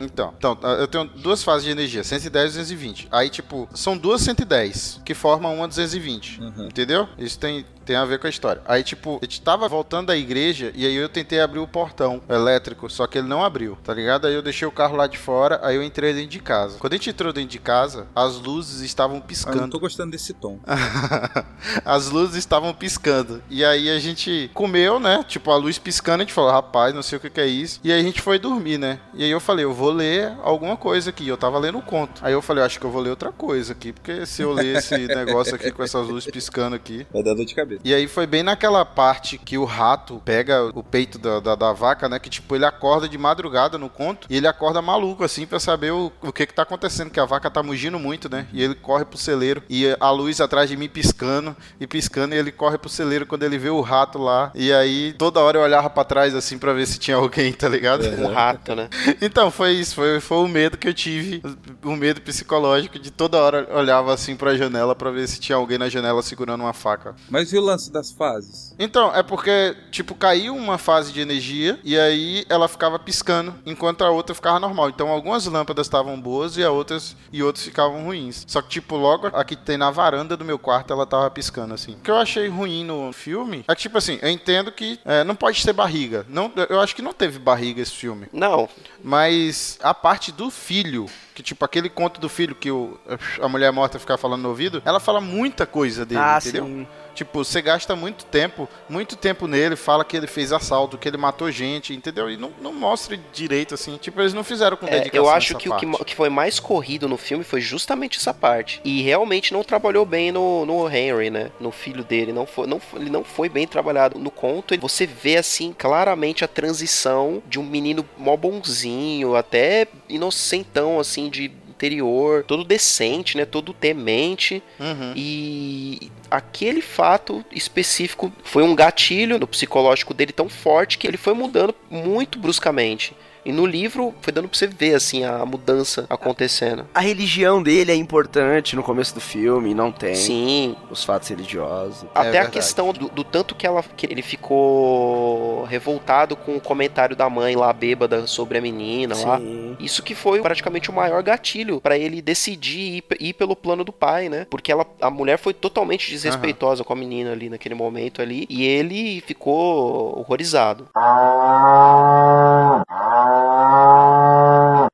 Então, 0.00 0.32
então, 0.38 0.58
eu 0.78 0.88
tenho 0.88 1.04
duas 1.04 1.42
fases 1.42 1.64
de 1.64 1.70
energia, 1.70 2.02
110 2.02 2.54
e 2.54 2.58
220. 2.58 3.08
Aí, 3.10 3.28
tipo, 3.28 3.68
são 3.74 3.98
duas 3.98 4.22
110 4.22 5.02
que 5.04 5.12
formam 5.12 5.54
uma 5.54 5.68
220. 5.68 6.40
Uhum. 6.40 6.66
Entendeu? 6.68 7.06
Isso 7.18 7.38
tem, 7.38 7.66
tem 7.90 7.96
a 7.96 8.04
ver 8.04 8.20
com 8.20 8.28
a 8.28 8.30
história. 8.30 8.62
Aí, 8.66 8.84
tipo, 8.84 9.18
a 9.20 9.24
gente 9.24 9.42
tava 9.42 9.68
voltando 9.68 10.06
da 10.06 10.16
igreja 10.16 10.70
e 10.76 10.86
aí 10.86 10.94
eu 10.94 11.08
tentei 11.08 11.40
abrir 11.40 11.58
o 11.58 11.66
portão 11.66 12.22
elétrico, 12.28 12.88
só 12.88 13.04
que 13.04 13.18
ele 13.18 13.26
não 13.26 13.44
abriu, 13.44 13.76
tá 13.82 13.92
ligado? 13.92 14.28
Aí 14.28 14.34
eu 14.34 14.42
deixei 14.42 14.68
o 14.68 14.70
carro 14.70 14.94
lá 14.94 15.08
de 15.08 15.18
fora, 15.18 15.58
aí 15.60 15.74
eu 15.74 15.82
entrei 15.82 16.14
dentro 16.14 16.30
de 16.30 16.38
casa. 16.38 16.78
Quando 16.78 16.92
a 16.92 16.96
gente 16.96 17.10
entrou 17.10 17.32
dentro 17.32 17.50
de 17.50 17.58
casa, 17.58 18.06
as 18.14 18.36
luzes 18.36 18.82
estavam 18.82 19.16
Eu 19.16 19.20
não 19.20 19.26
piscando. 19.26 19.68
tô 19.68 19.80
gostando 19.80 20.12
desse 20.12 20.32
tom. 20.32 20.60
As 21.84 22.10
luzes 22.10 22.36
estavam 22.36 22.72
piscando. 22.72 23.42
E 23.50 23.64
aí 23.64 23.90
a 23.90 23.98
gente 23.98 24.50
comeu, 24.54 25.00
né? 25.00 25.24
Tipo, 25.26 25.50
a 25.50 25.56
luz 25.56 25.78
piscando, 25.78 26.22
a 26.22 26.24
gente 26.24 26.32
falou, 26.32 26.50
rapaz, 26.52 26.94
não 26.94 27.02
sei 27.02 27.18
o 27.18 27.20
que, 27.20 27.28
que 27.28 27.40
é 27.40 27.46
isso. 27.46 27.80
E 27.82 27.92
aí 27.92 27.98
a 28.00 28.02
gente 28.02 28.20
foi 28.20 28.38
dormir, 28.38 28.78
né? 28.78 29.00
E 29.14 29.24
aí 29.24 29.30
eu 29.30 29.40
falei, 29.40 29.64
eu 29.64 29.72
vou 29.74 29.90
ler 29.90 30.32
alguma 30.42 30.76
coisa 30.76 31.10
aqui. 31.10 31.26
Eu 31.26 31.36
tava 31.36 31.58
lendo 31.58 31.78
o 31.78 31.82
conto. 31.82 32.24
Aí 32.24 32.32
eu 32.32 32.40
falei, 32.42 32.62
acho 32.62 32.78
que 32.78 32.86
eu 32.86 32.90
vou 32.90 33.02
ler 33.02 33.10
outra 33.10 33.32
coisa 33.32 33.72
aqui, 33.72 33.92
porque 33.92 34.24
se 34.26 34.42
eu 34.42 34.52
ler 34.52 34.76
esse 34.76 34.96
negócio 35.08 35.54
aqui 35.54 35.70
com 35.70 35.82
essas 35.82 36.06
luzes 36.06 36.30
piscando 36.30 36.76
aqui. 36.76 37.06
Vai 37.12 37.22
dar 37.22 37.34
dor 37.34 37.44
de 37.44 37.54
cabeça. 37.54 37.79
E 37.84 37.94
aí 37.94 38.06
foi 38.06 38.26
bem 38.26 38.42
naquela 38.42 38.84
parte 38.84 39.38
que 39.38 39.56
o 39.58 39.64
rato 39.64 40.20
pega 40.24 40.70
o 40.74 40.82
peito 40.82 41.18
da, 41.18 41.40
da, 41.40 41.54
da 41.54 41.72
vaca, 41.72 42.08
né? 42.08 42.18
Que 42.18 42.30
tipo, 42.30 42.54
ele 42.54 42.64
acorda 42.64 43.08
de 43.08 43.16
madrugada 43.16 43.78
no 43.78 43.88
conto 43.88 44.26
e 44.30 44.36
ele 44.36 44.46
acorda 44.46 44.82
maluco, 44.82 45.24
assim, 45.24 45.46
pra 45.46 45.58
saber 45.58 45.92
o, 45.92 46.12
o 46.22 46.32
que 46.32 46.46
que 46.46 46.54
tá 46.54 46.62
acontecendo, 46.62 47.10
que 47.10 47.20
a 47.20 47.24
vaca 47.24 47.50
tá 47.50 47.62
mugindo 47.62 47.98
muito, 47.98 48.28
né? 48.28 48.46
E 48.52 48.62
ele 48.62 48.74
corre 48.74 49.04
pro 49.04 49.18
celeiro 49.18 49.62
e 49.68 49.96
a 49.98 50.10
luz 50.10 50.40
atrás 50.40 50.68
de 50.68 50.76
mim 50.76 50.88
piscando 50.88 51.56
e 51.78 51.86
piscando 51.86 52.34
e 52.34 52.38
ele 52.38 52.52
corre 52.52 52.78
pro 52.78 52.88
celeiro 52.88 53.26
quando 53.26 53.42
ele 53.42 53.58
vê 53.58 53.70
o 53.70 53.80
rato 53.80 54.18
lá. 54.18 54.50
E 54.54 54.72
aí 54.72 55.14
toda 55.14 55.40
hora 55.40 55.58
eu 55.58 55.62
olhava 55.62 55.88
pra 55.90 56.04
trás, 56.04 56.34
assim, 56.34 56.58
pra 56.58 56.72
ver 56.72 56.86
se 56.86 56.98
tinha 56.98 57.16
alguém, 57.16 57.52
tá 57.52 57.68
ligado? 57.68 58.06
Um 58.20 58.32
rato, 58.32 58.74
né? 58.74 58.88
Então, 59.20 59.50
foi 59.50 59.72
isso, 59.72 59.94
foi, 59.94 60.20
foi 60.20 60.38
o 60.38 60.48
medo 60.48 60.76
que 60.76 60.88
eu 60.88 60.94
tive, 60.94 61.42
o 61.82 61.96
medo 61.96 62.20
psicológico 62.20 62.98
de 62.98 63.10
toda 63.10 63.38
hora 63.38 63.68
olhava 63.72 64.12
assim 64.12 64.36
pra 64.36 64.56
janela 64.56 64.94
pra 64.94 65.10
ver 65.10 65.28
se 65.28 65.40
tinha 65.40 65.56
alguém 65.56 65.78
na 65.78 65.88
janela 65.88 66.22
segurando 66.22 66.62
uma 66.62 66.72
faca. 66.72 67.14
Mas 67.28 67.52
e 67.52 67.58
o 67.58 67.60
lance 67.70 67.90
das 67.90 68.10
fases? 68.10 68.74
Então, 68.78 69.14
é 69.14 69.22
porque, 69.22 69.76
tipo, 69.90 70.14
caiu 70.14 70.54
uma 70.56 70.78
fase 70.78 71.12
de 71.12 71.20
energia 71.20 71.78
e 71.84 71.98
aí 71.98 72.44
ela 72.48 72.68
ficava 72.68 72.98
piscando, 72.98 73.54
enquanto 73.64 74.02
a 74.04 74.10
outra 74.10 74.34
ficava 74.34 74.58
normal. 74.58 74.88
Então, 74.88 75.08
algumas 75.08 75.46
lâmpadas 75.46 75.86
estavam 75.86 76.20
boas 76.20 76.56
e 76.56 76.64
a 76.64 76.70
outras 76.70 77.16
e 77.32 77.42
outras 77.42 77.64
ficavam 77.64 78.04
ruins. 78.04 78.44
Só 78.46 78.60
que, 78.62 78.68
tipo, 78.68 78.96
logo 78.96 79.28
a 79.28 79.44
que 79.44 79.56
tem 79.56 79.76
na 79.76 79.90
varanda 79.90 80.36
do 80.36 80.44
meu 80.44 80.58
quarto, 80.58 80.92
ela 80.92 81.06
tava 81.06 81.30
piscando, 81.30 81.74
assim. 81.74 81.92
O 81.92 81.96
que 82.00 82.10
eu 82.10 82.16
achei 82.16 82.48
ruim 82.48 82.84
no 82.84 83.12
filme 83.12 83.64
é 83.68 83.74
que, 83.74 83.82
tipo 83.82 83.98
assim, 83.98 84.18
eu 84.22 84.28
entendo 84.28 84.70
que 84.72 84.98
é, 85.04 85.24
não 85.24 85.34
pode 85.34 85.64
ter 85.64 85.72
barriga. 85.72 86.24
Não, 86.28 86.50
eu 86.68 86.80
acho 86.80 86.94
que 86.94 87.02
não 87.02 87.12
teve 87.12 87.38
barriga 87.38 87.80
esse 87.80 87.92
filme. 87.92 88.26
Não, 88.32 88.68
Mas 89.02 89.78
a 89.82 89.92
parte 89.94 90.30
do 90.32 90.50
filho, 90.50 91.06
que 91.34 91.42
tipo, 91.42 91.64
aquele 91.64 91.88
conto 91.88 92.20
do 92.20 92.28
filho 92.28 92.54
que 92.54 92.70
o, 92.70 92.98
a 93.40 93.48
mulher 93.48 93.72
morta 93.72 93.98
fica 93.98 94.16
falando 94.16 94.42
no 94.42 94.48
ouvido, 94.50 94.82
ela 94.84 95.00
fala 95.00 95.20
muita 95.20 95.66
coisa 95.66 96.04
dele, 96.06 96.20
Ah, 96.20 96.38
entendeu? 96.40 96.64
sim. 96.64 96.86
Tipo, 97.14 97.44
você 97.44 97.60
gasta 97.60 97.94
muito 97.96 98.24
tempo, 98.24 98.68
muito 98.88 99.16
tempo 99.16 99.46
nele, 99.46 99.76
fala 99.76 100.04
que 100.04 100.16
ele 100.16 100.26
fez 100.26 100.52
assalto, 100.52 100.96
que 100.98 101.08
ele 101.08 101.16
matou 101.16 101.50
gente, 101.50 101.94
entendeu? 101.94 102.30
E 102.30 102.36
não, 102.36 102.52
não 102.60 102.72
mostra 102.72 103.18
direito, 103.32 103.74
assim. 103.74 103.96
Tipo, 103.96 104.20
eles 104.20 104.34
não 104.34 104.44
fizeram 104.44 104.76
com 104.76 104.86
É, 104.86 104.90
dedicação 104.90 105.24
eu 105.24 105.30
acho 105.30 105.54
que 105.56 105.68
o 105.68 105.76
que, 105.76 105.86
parte. 105.86 106.02
o 106.02 106.04
que 106.04 106.14
foi 106.14 106.28
mais 106.28 106.58
corrido 106.60 107.08
no 107.08 107.16
filme 107.16 107.44
foi 107.44 107.60
justamente 107.60 108.18
essa 108.18 108.32
parte. 108.32 108.80
E 108.84 109.02
realmente 109.02 109.52
não 109.52 109.62
trabalhou 109.62 110.04
bem 110.06 110.32
no, 110.32 110.64
no 110.64 110.88
Henry, 110.88 111.30
né? 111.30 111.50
No 111.60 111.70
filho 111.70 112.04
dele. 112.04 112.32
Não 112.32 112.46
foi, 112.46 112.66
não, 112.66 112.80
ele 112.94 113.10
não 113.10 113.24
foi 113.24 113.48
bem 113.48 113.66
trabalhado. 113.66 114.18
No 114.18 114.30
conto, 114.30 114.78
você 114.78 115.06
vê, 115.06 115.36
assim, 115.36 115.74
claramente 115.76 116.44
a 116.44 116.48
transição 116.48 117.42
de 117.46 117.58
um 117.58 117.64
menino 117.64 118.06
mó 118.16 118.36
bonzinho, 118.36 119.34
até 119.36 119.86
inocentão, 120.08 120.98
assim, 121.00 121.28
de 121.28 121.50
interior, 121.80 122.44
todo 122.44 122.62
decente, 122.62 123.36
né? 123.36 123.46
Todo 123.46 123.72
temente. 123.72 124.62
Uhum. 124.78 125.12
E 125.16 126.10
aquele 126.30 126.82
fato 126.82 127.44
específico 127.50 128.30
foi 128.44 128.62
um 128.62 128.74
gatilho 128.74 129.38
no 129.38 129.46
psicológico 129.46 130.12
dele 130.12 130.32
tão 130.32 130.48
forte 130.48 130.98
que 130.98 131.06
ele 131.06 131.16
foi 131.16 131.32
mudando 131.32 131.74
muito 131.90 132.38
bruscamente. 132.38 133.14
E 133.44 133.52
no 133.52 133.64
livro 133.66 134.14
foi 134.20 134.32
dando 134.32 134.48
pra 134.48 134.58
você 134.58 134.66
ver 134.66 134.94
assim 134.94 135.24
a 135.24 135.44
mudança 135.46 136.06
acontecendo. 136.10 136.86
A 136.94 137.00
religião 137.00 137.62
dele 137.62 137.92
é 137.92 137.94
importante 137.94 138.76
no 138.76 138.82
começo 138.82 139.14
do 139.14 139.20
filme, 139.20 139.74
não 139.74 139.90
tem. 139.90 140.14
Sim, 140.14 140.76
Os 140.90 141.04
fatos 141.04 141.28
religiosos. 141.28 142.04
até 142.14 142.28
a 142.28 142.32
verdade. 142.32 142.52
questão 142.52 142.92
do, 142.92 143.08
do 143.08 143.24
tanto 143.24 143.54
que, 143.54 143.66
ela, 143.66 143.82
que 143.96 144.06
ele 144.06 144.22
ficou 144.22 145.64
revoltado 145.64 146.36
com 146.36 146.56
o 146.56 146.60
comentário 146.60 147.16
da 147.16 147.28
mãe 147.30 147.56
lá 147.56 147.72
bêbada 147.72 148.26
sobre 148.26 148.58
a 148.58 148.60
menina 148.60 149.14
lá. 149.24 149.38
Sim. 149.38 149.76
Isso 149.80 150.02
que 150.02 150.14
foi 150.14 150.40
praticamente 150.40 150.90
o 150.90 150.92
maior 150.92 151.22
gatilho 151.22 151.80
pra 151.80 151.96
ele 151.96 152.20
decidir 152.20 152.80
ir, 152.80 153.04
ir 153.20 153.32
pelo 153.34 153.56
plano 153.56 153.84
do 153.84 153.92
pai, 153.92 154.28
né? 154.28 154.46
Porque 154.50 154.70
ela, 154.72 154.86
a 155.00 155.10
mulher 155.10 155.38
foi 155.38 155.54
totalmente 155.54 156.10
desrespeitosa 156.10 156.84
com 156.84 156.92
a 156.92 156.96
menina 156.96 157.32
ali 157.32 157.48
naquele 157.48 157.74
momento 157.74 158.20
ali 158.20 158.46
e 158.48 158.64
ele 158.64 159.20
ficou 159.22 160.18
horrorizado. 160.18 160.88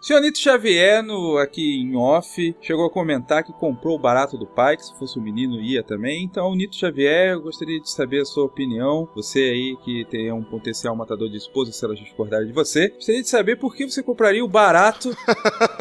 Senhorito 0.00 0.38
Xavier, 0.38 1.02
no, 1.02 1.36
aqui 1.38 1.80
em 1.80 1.96
off, 1.96 2.54
chegou 2.60 2.86
a 2.86 2.90
comentar 2.90 3.42
que 3.42 3.52
comprou 3.52 3.96
o 3.96 3.98
barato 3.98 4.38
do 4.38 4.46
pai, 4.46 4.76
que 4.76 4.84
se 4.84 4.96
fosse 4.96 5.18
o 5.18 5.22
menino 5.22 5.60
ia 5.60 5.82
também. 5.82 6.22
Então, 6.22 6.54
Nito 6.54 6.76
Xavier, 6.76 7.32
eu 7.32 7.42
gostaria 7.42 7.80
de 7.80 7.90
saber 7.90 8.22
a 8.22 8.24
sua 8.24 8.44
opinião. 8.44 9.08
Você 9.14 9.40
aí 9.40 9.76
que 9.84 10.06
tem 10.10 10.30
um 10.32 10.44
potencial 10.44 10.94
matador 10.94 11.28
de 11.28 11.36
esposa, 11.36 11.72
se 11.72 11.84
elas 11.84 11.98
discordarem 11.98 12.46
de 12.46 12.52
você. 12.52 12.88
Gostaria 12.90 13.22
de 13.22 13.28
saber 13.28 13.56
por 13.56 13.74
que 13.74 13.88
você 13.88 14.02
compraria 14.02 14.44
o 14.44 14.48
barato 14.48 15.10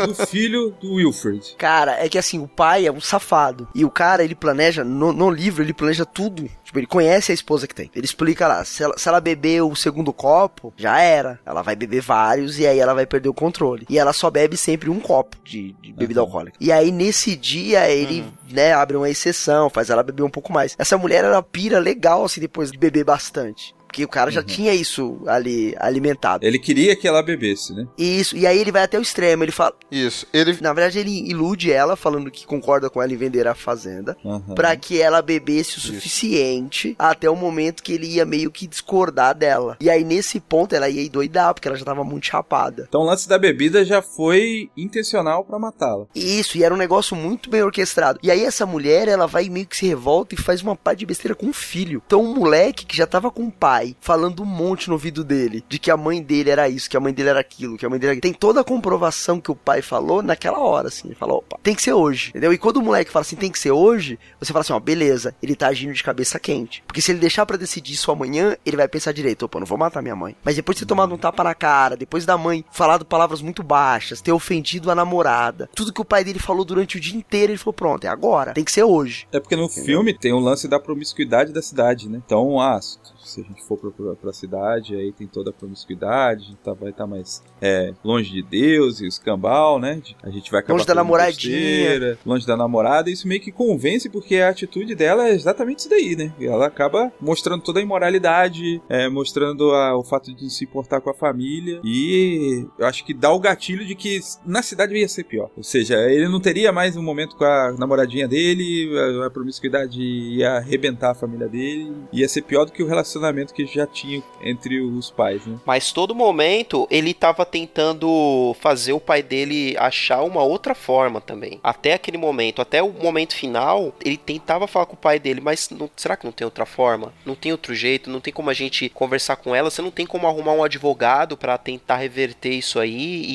do 0.06 0.15
filho 0.26 0.72
do 0.82 0.94
Wilfred. 0.94 1.56
Cara, 1.58 2.04
é 2.04 2.10
que 2.10 2.18
assim, 2.18 2.39
o 2.39 2.48
pai 2.48 2.88
é 2.88 2.91
um 2.91 3.02
safado. 3.02 3.68
E 3.76 3.86
o 3.86 3.91
cara, 3.91 4.24
ele 4.24 4.36
planeja, 4.36 4.84
no, 4.84 5.13
no 5.13 5.30
livro, 5.30 5.63
ele 5.63 5.74
planeja 5.74 6.06
tudo. 6.06 6.50
Tipo, 6.76 6.80
ele 6.80 6.88
conhece 6.88 7.32
a 7.32 7.36
esposa 7.36 7.68
que 7.68 7.74
tem. 7.76 7.90
Ele 7.96 8.06
explica 8.06 8.48
lá, 8.48 8.66
se 8.66 8.84
ela, 8.84 8.98
se 8.98 9.08
ela 9.08 9.22
beber 9.22 9.62
o 9.62 9.74
segundo 9.76 10.12
copo, 10.12 10.74
já 10.76 11.00
era. 11.00 11.40
Ela 11.46 11.62
vai 11.62 11.76
beber 11.76 12.02
vários 12.02 12.60
e 12.60 12.68
aí 12.68 12.80
ela 12.80 12.94
vai 12.94 13.06
perder 13.06 13.30
o 13.30 13.34
controle. 13.34 13.86
E 13.90 13.98
ela 13.98 14.12
só 14.12 14.30
bebe 14.30 14.58
sempre 14.58 14.90
um 14.90 15.00
copo 15.00 15.38
de, 15.44 15.74
de 15.82 15.94
bebida 15.94 16.20
Uhum. 16.20 16.26
alcoólica. 16.28 16.58
E 16.60 16.72
aí, 16.72 16.92
nesse 16.92 17.36
dia, 17.36 17.90
ele, 17.90 18.26
né, 18.52 18.74
abre 18.74 18.98
uma 18.98 19.10
exceção, 19.10 19.70
faz 19.70 19.90
ela 19.90 20.04
beber 20.04 20.24
um 20.24 20.30
pouco 20.30 20.52
mais. 20.52 20.76
Essa 20.78 20.98
mulher, 20.98 21.24
ela 21.24 21.42
pira 21.42 21.80
legal, 21.80 22.26
assim, 22.26 22.42
depois 22.42 22.72
de 22.72 22.78
beber 22.78 23.06
bastante. 23.06 23.74
Porque 23.95 24.03
o 24.03 24.10
cara 24.10 24.29
já 24.29 24.41
Uhum. 24.41 24.45
tinha 24.45 24.73
isso 24.73 25.21
ali 25.25 25.73
alimentado. 25.79 26.45
Ele 26.45 26.60
queria 26.60 26.97
que 26.97 27.08
ela 27.08 27.23
bebesse, 27.23 27.73
né? 27.73 27.88
Isso, 27.97 28.36
e 28.36 28.45
aí 28.45 28.60
ele 28.60 28.69
vai 28.73 28.84
até 28.84 28.99
o 28.99 29.01
extremo, 29.01 29.41
ele 29.41 29.53
fala, 29.53 29.73
Isso. 29.89 30.27
Ele. 30.34 30.58
na 30.60 30.73
verdade, 30.73 30.99
ele 30.99 31.29
ilude 31.29 31.71
ela, 31.71 31.95
falando 31.95 32.29
que 32.29 32.45
concorda 32.45 32.89
com 32.89 33.01
ela 33.01 33.13
em 33.13 33.15
vender 33.15 33.47
a 33.47 33.55
fazenda, 33.55 34.17
Aham. 34.25 34.53
pra 34.53 34.75
que 34.75 35.01
ela 35.01 35.21
bebesse 35.21 35.77
o 35.77 35.81
suficiente 35.81 36.93
até 36.99 37.29
o 37.29 37.38
momento 37.38 37.81
que 37.81 37.93
ele 37.93 38.08
ia 38.08 38.25
meio 38.25 38.51
que 38.51 38.67
discordar 38.67 39.34
dela. 39.34 39.77
E 39.79 39.89
aí, 39.89 40.03
nesse 40.03 40.41
ponto, 40.41 40.75
ela 40.75 40.89
ia 40.89 41.01
endoidar, 41.05 41.53
porque 41.53 41.67
ela 41.69 41.77
já 41.77 41.86
tava 41.86 42.03
muito 42.03 42.25
chapada. 42.25 42.86
Então 42.89 43.01
o 43.01 43.05
lance 43.05 43.29
da 43.29 43.38
bebida 43.38 43.86
já 43.86 44.01
foi 44.01 44.69
intencional 44.75 45.45
pra 45.45 45.58
matá-la. 45.58 46.05
Isso, 46.13 46.58
e 46.58 46.63
era 46.63 46.73
um 46.73 46.77
negócio 46.77 47.15
muito 47.15 47.49
bem 47.49 47.63
orquestrado. 47.63 48.19
E 48.21 48.29
aí, 48.29 48.43
essa 48.43 48.65
mulher, 48.65 49.08
ela 49.08 49.25
vai 49.25 49.47
meio 49.47 49.65
que 49.67 49.77
se 49.77 49.86
revolta 49.88 50.36
e 50.36 50.38
faz 50.38 50.62
uma 50.62 50.75
pá 50.75 50.93
de 50.93 51.05
besteira 51.05 51.34
com 51.34 51.47
o 51.47 51.53
filho. 51.53 52.01
Então, 52.05 52.21
um 52.21 52.36
moleque 52.36 52.86
que 52.86 52.97
já 52.97 53.08
tava 53.08 53.31
com 53.31 53.43
o 53.43 53.51
pai, 53.51 53.85
falando 54.00 54.41
um 54.43 54.45
monte 54.45 54.88
no 54.88 54.93
ouvido 54.93 55.24
dele, 55.24 55.63
de 55.67 55.78
que 55.78 55.91
a 55.91 55.98
mãe 55.98 56.21
dele 56.21 56.50
era 56.50 56.69
isso, 56.69 56.89
que 56.89 56.95
a 56.95 57.00
mãe 57.00 57.13
dele 57.13 57.30
era 57.30 57.39
aquilo, 57.39 57.78
que 57.78 57.86
a 57.86 57.89
mãe 57.89 58.00
dele 58.00 58.13
era... 58.13 58.21
Tem 58.21 58.34
toda 58.34 58.62
a 58.62 58.63
comprovação 58.63 59.41
que 59.41 59.52
o 59.52 59.56
pai 59.56 59.82
falou 59.82 60.21
naquela 60.21 60.60
hora, 60.60 60.88
assim. 60.88 61.08
Ele 61.08 61.15
falou, 61.15 61.39
opa, 61.39 61.60
tem 61.62 61.76
que 61.76 61.82
ser 61.82 61.93
hoje, 61.93 62.30
entendeu? 62.30 62.54
E 62.54 62.58
quando 62.58 62.78
o 62.78 62.82
moleque 62.82 63.12
fala 63.12 63.21
assim, 63.21 63.36
tem 63.36 63.52
que 63.52 63.60
ser 63.60 63.71
hoje, 63.71 64.17
você 64.39 64.54
fala 64.54 64.62
assim, 64.62 64.74
ó, 64.74 64.80
beleza, 64.80 65.36
ele 65.41 65.56
tá 65.56 65.67
agindo 65.67 65.93
de 65.93 66.04
cabeça 66.04 66.39
quente. 66.39 66.84
Porque 66.88 67.02
se 67.02 67.12
ele 67.12 67.19
deixar 67.19 67.45
pra 67.45 67.58
decidir 67.58 67.93
isso 67.93 68.12
amanhã, 68.12 68.56
ele 68.65 68.78
vai 68.78 68.88
pensar 68.88 69.12
direito, 69.12 69.43
opa, 69.43 69.60
não 69.60 69.65
vou 69.65 69.78
matar 69.78 70.02
minha 70.02 70.15
mãe. 70.15 70.36
Mas 70.43 70.56
depois 70.56 70.78
de 70.78 70.84
ter 70.84 70.88
tomado 70.88 71.13
um 71.13 71.17
tapa 71.17 71.43
na 71.43 71.54
cara, 71.54 71.98
depois 71.98 72.26
da 72.26 72.38
mãe 72.38 72.63
falado 72.71 73.06
palavras 73.06 73.41
muito 73.41 73.63
baixas, 73.63 74.21
ter 74.21 74.32
ofendido 74.32 74.89
a 74.91 74.95
namorada, 74.95 75.69
tudo 75.76 75.93
que 75.93 76.02
o 76.02 76.06
pai 76.06 76.24
dele 76.24 76.39
falou 76.39 76.65
durante 76.65 76.98
o 76.98 77.00
dia 77.00 77.17
inteiro, 77.17 77.52
ele 77.52 77.58
falou, 77.58 77.74
pronto, 77.74 78.06
é 78.06 78.08
agora, 78.08 78.54
tem 78.54 78.63
que 78.63 78.71
ser 78.71 78.84
hoje. 78.84 79.28
É 79.32 79.39
porque 79.39 79.56
no 79.56 79.69
filme 79.69 80.13
tem 80.17 80.34
o 80.34 80.39
lance 80.39 80.67
da 80.67 80.80
promiscuidade 80.80 81.52
da 81.52 81.62
cidade, 81.62 82.10
né? 82.10 82.21
Então, 82.26 82.60
ah, 82.60 82.80
se 82.82 83.41
a 83.41 83.43
gente 83.43 83.63
for 83.63 83.75
pra, 83.78 83.92
pra, 83.92 84.16
pra 84.16 84.34
cidade, 84.34 84.96
aí 84.96 85.12
tem 85.12 85.28
toda 85.28 85.50
a 85.50 85.54
promiscuidade, 85.54 86.44
a 86.44 86.46
gente 86.48 86.58
tá, 86.58 86.74
vai 86.74 86.90
estar 86.92 87.06
mais 87.08 87.44
é, 87.62 87.94
longe 88.04 88.32
de 88.32 88.42
Deus 88.44 89.00
e 89.02 89.06
o 89.06 89.08
escambau, 89.08 89.80
né? 89.80 90.02
A 90.24 90.30
gente 90.30 90.52
vai 90.52 90.60
acabar 90.60 90.74
Longe 90.76 90.86
da 90.88 90.96
namoradinha. 90.96 91.58
besteira, 91.58 92.18
longe 92.26 92.46
da 92.48 92.58
namorada, 92.58 93.10
isso 93.10 93.28
meio 93.28 93.42
que 93.42 93.52
convence, 93.52 94.10
porque 94.10 94.38
a 94.38 94.50
atitude 94.50 94.94
dela 94.96 95.28
é 95.28 95.32
exatamente 95.34 95.80
isso 95.80 95.90
daí, 95.90 96.16
né? 96.16 96.34
Ela 96.40 96.68
acaba 96.68 97.12
mostrando 97.20 97.62
toda 97.64 97.80
a 97.80 97.84
imoralidade, 97.84 98.82
é, 98.90 99.10
mostrando 99.10 99.72
a- 99.72 99.98
o 99.98 100.04
fato 100.04 100.34
de 100.34 100.50
se 100.50 100.64
importar 100.64 101.02
com 101.02 101.10
a 101.10 101.14
família, 101.14 101.80
e 101.84 102.66
eu 102.78 102.86
acho 102.86 103.06
que 103.06 103.14
dá 103.14 103.32
o 103.32 103.40
gatilho 103.40 103.86
de 103.86 103.96
que 103.96 104.20
na 104.46 104.62
cidade 104.62 104.96
ia 104.96 105.08
ser 105.08 105.24
pior. 105.24 105.50
Ou 105.56 105.64
seja, 105.64 105.96
ele 106.10 106.28
não 106.28 106.40
teria 106.40 106.72
mais 106.72 106.96
um 106.96 107.02
momento 107.04 107.36
com 107.36 107.44
a 107.44 107.74
namoradinha 107.78 108.28
dele, 108.28 108.90
a, 109.22 109.28
a 109.28 109.30
promiscuidade 109.30 110.02
ia 110.02 110.54
arrebentar 110.58 111.12
a 111.12 111.16
família 111.16 111.48
dele, 111.48 111.92
ia 112.12 112.28
ser 112.28 112.42
pior 112.42 112.66
do 112.66 112.72
que 112.72 112.84
o 112.84 112.88
relacionamento 112.88 113.54
que 113.56 113.65
já 113.65 113.88
tinha 113.88 114.22
entre 114.41 114.82
os 114.82 115.10
pais, 115.10 115.46
né? 115.46 115.58
Mas 115.65 115.91
todo 115.91 116.13
momento 116.13 116.88
ele 116.91 117.13
tava 117.13 117.46
tentando 117.46 118.56
fazer 118.60 118.94
o 118.94 119.00
pai 119.00 119.22
dele 119.24 119.76
achar 119.78 120.22
uma 120.24 120.44
outra 120.44 120.76
forma 120.76 121.22
também. 121.22 121.60
Até 121.63 121.94
aquele 121.94 122.18
momento, 122.18 122.62
até 122.62 122.82
o 122.84 122.89
momento 122.91 123.36
final, 123.36 123.94
ele 124.04 124.18
tentava 124.18 124.68
falar 124.68 124.86
com 124.86 124.94
o 124.94 124.98
pai 124.98 125.20
dele, 125.20 125.41
mas 125.41 125.70
não- 125.70 125.89
será 125.96 126.15
que 126.15 126.26
não 126.26 126.32
tem 126.32 126.46
outra 126.46 126.65
forma? 126.65 127.13
Não 127.26 127.36
tem 127.36 127.52
outro 127.52 127.74
jeito? 127.74 128.10
Não 128.10 128.20
tem 128.20 128.34
como 128.34 128.50
a 128.50 128.54
gente 128.54 128.89
conversar 128.89 129.36
com 129.38 129.56
ela? 129.56 129.70
Você 129.70 129.82
não 129.82 129.91
tem 129.91 130.06
como 130.06 130.28
arrumar 130.28 130.54
um 130.54 130.63
advogado 130.63 131.38
pra 131.38 131.58
tentar 131.58 131.98
reverter 131.98 132.52
isso 132.54 132.80
aí? 132.80 133.26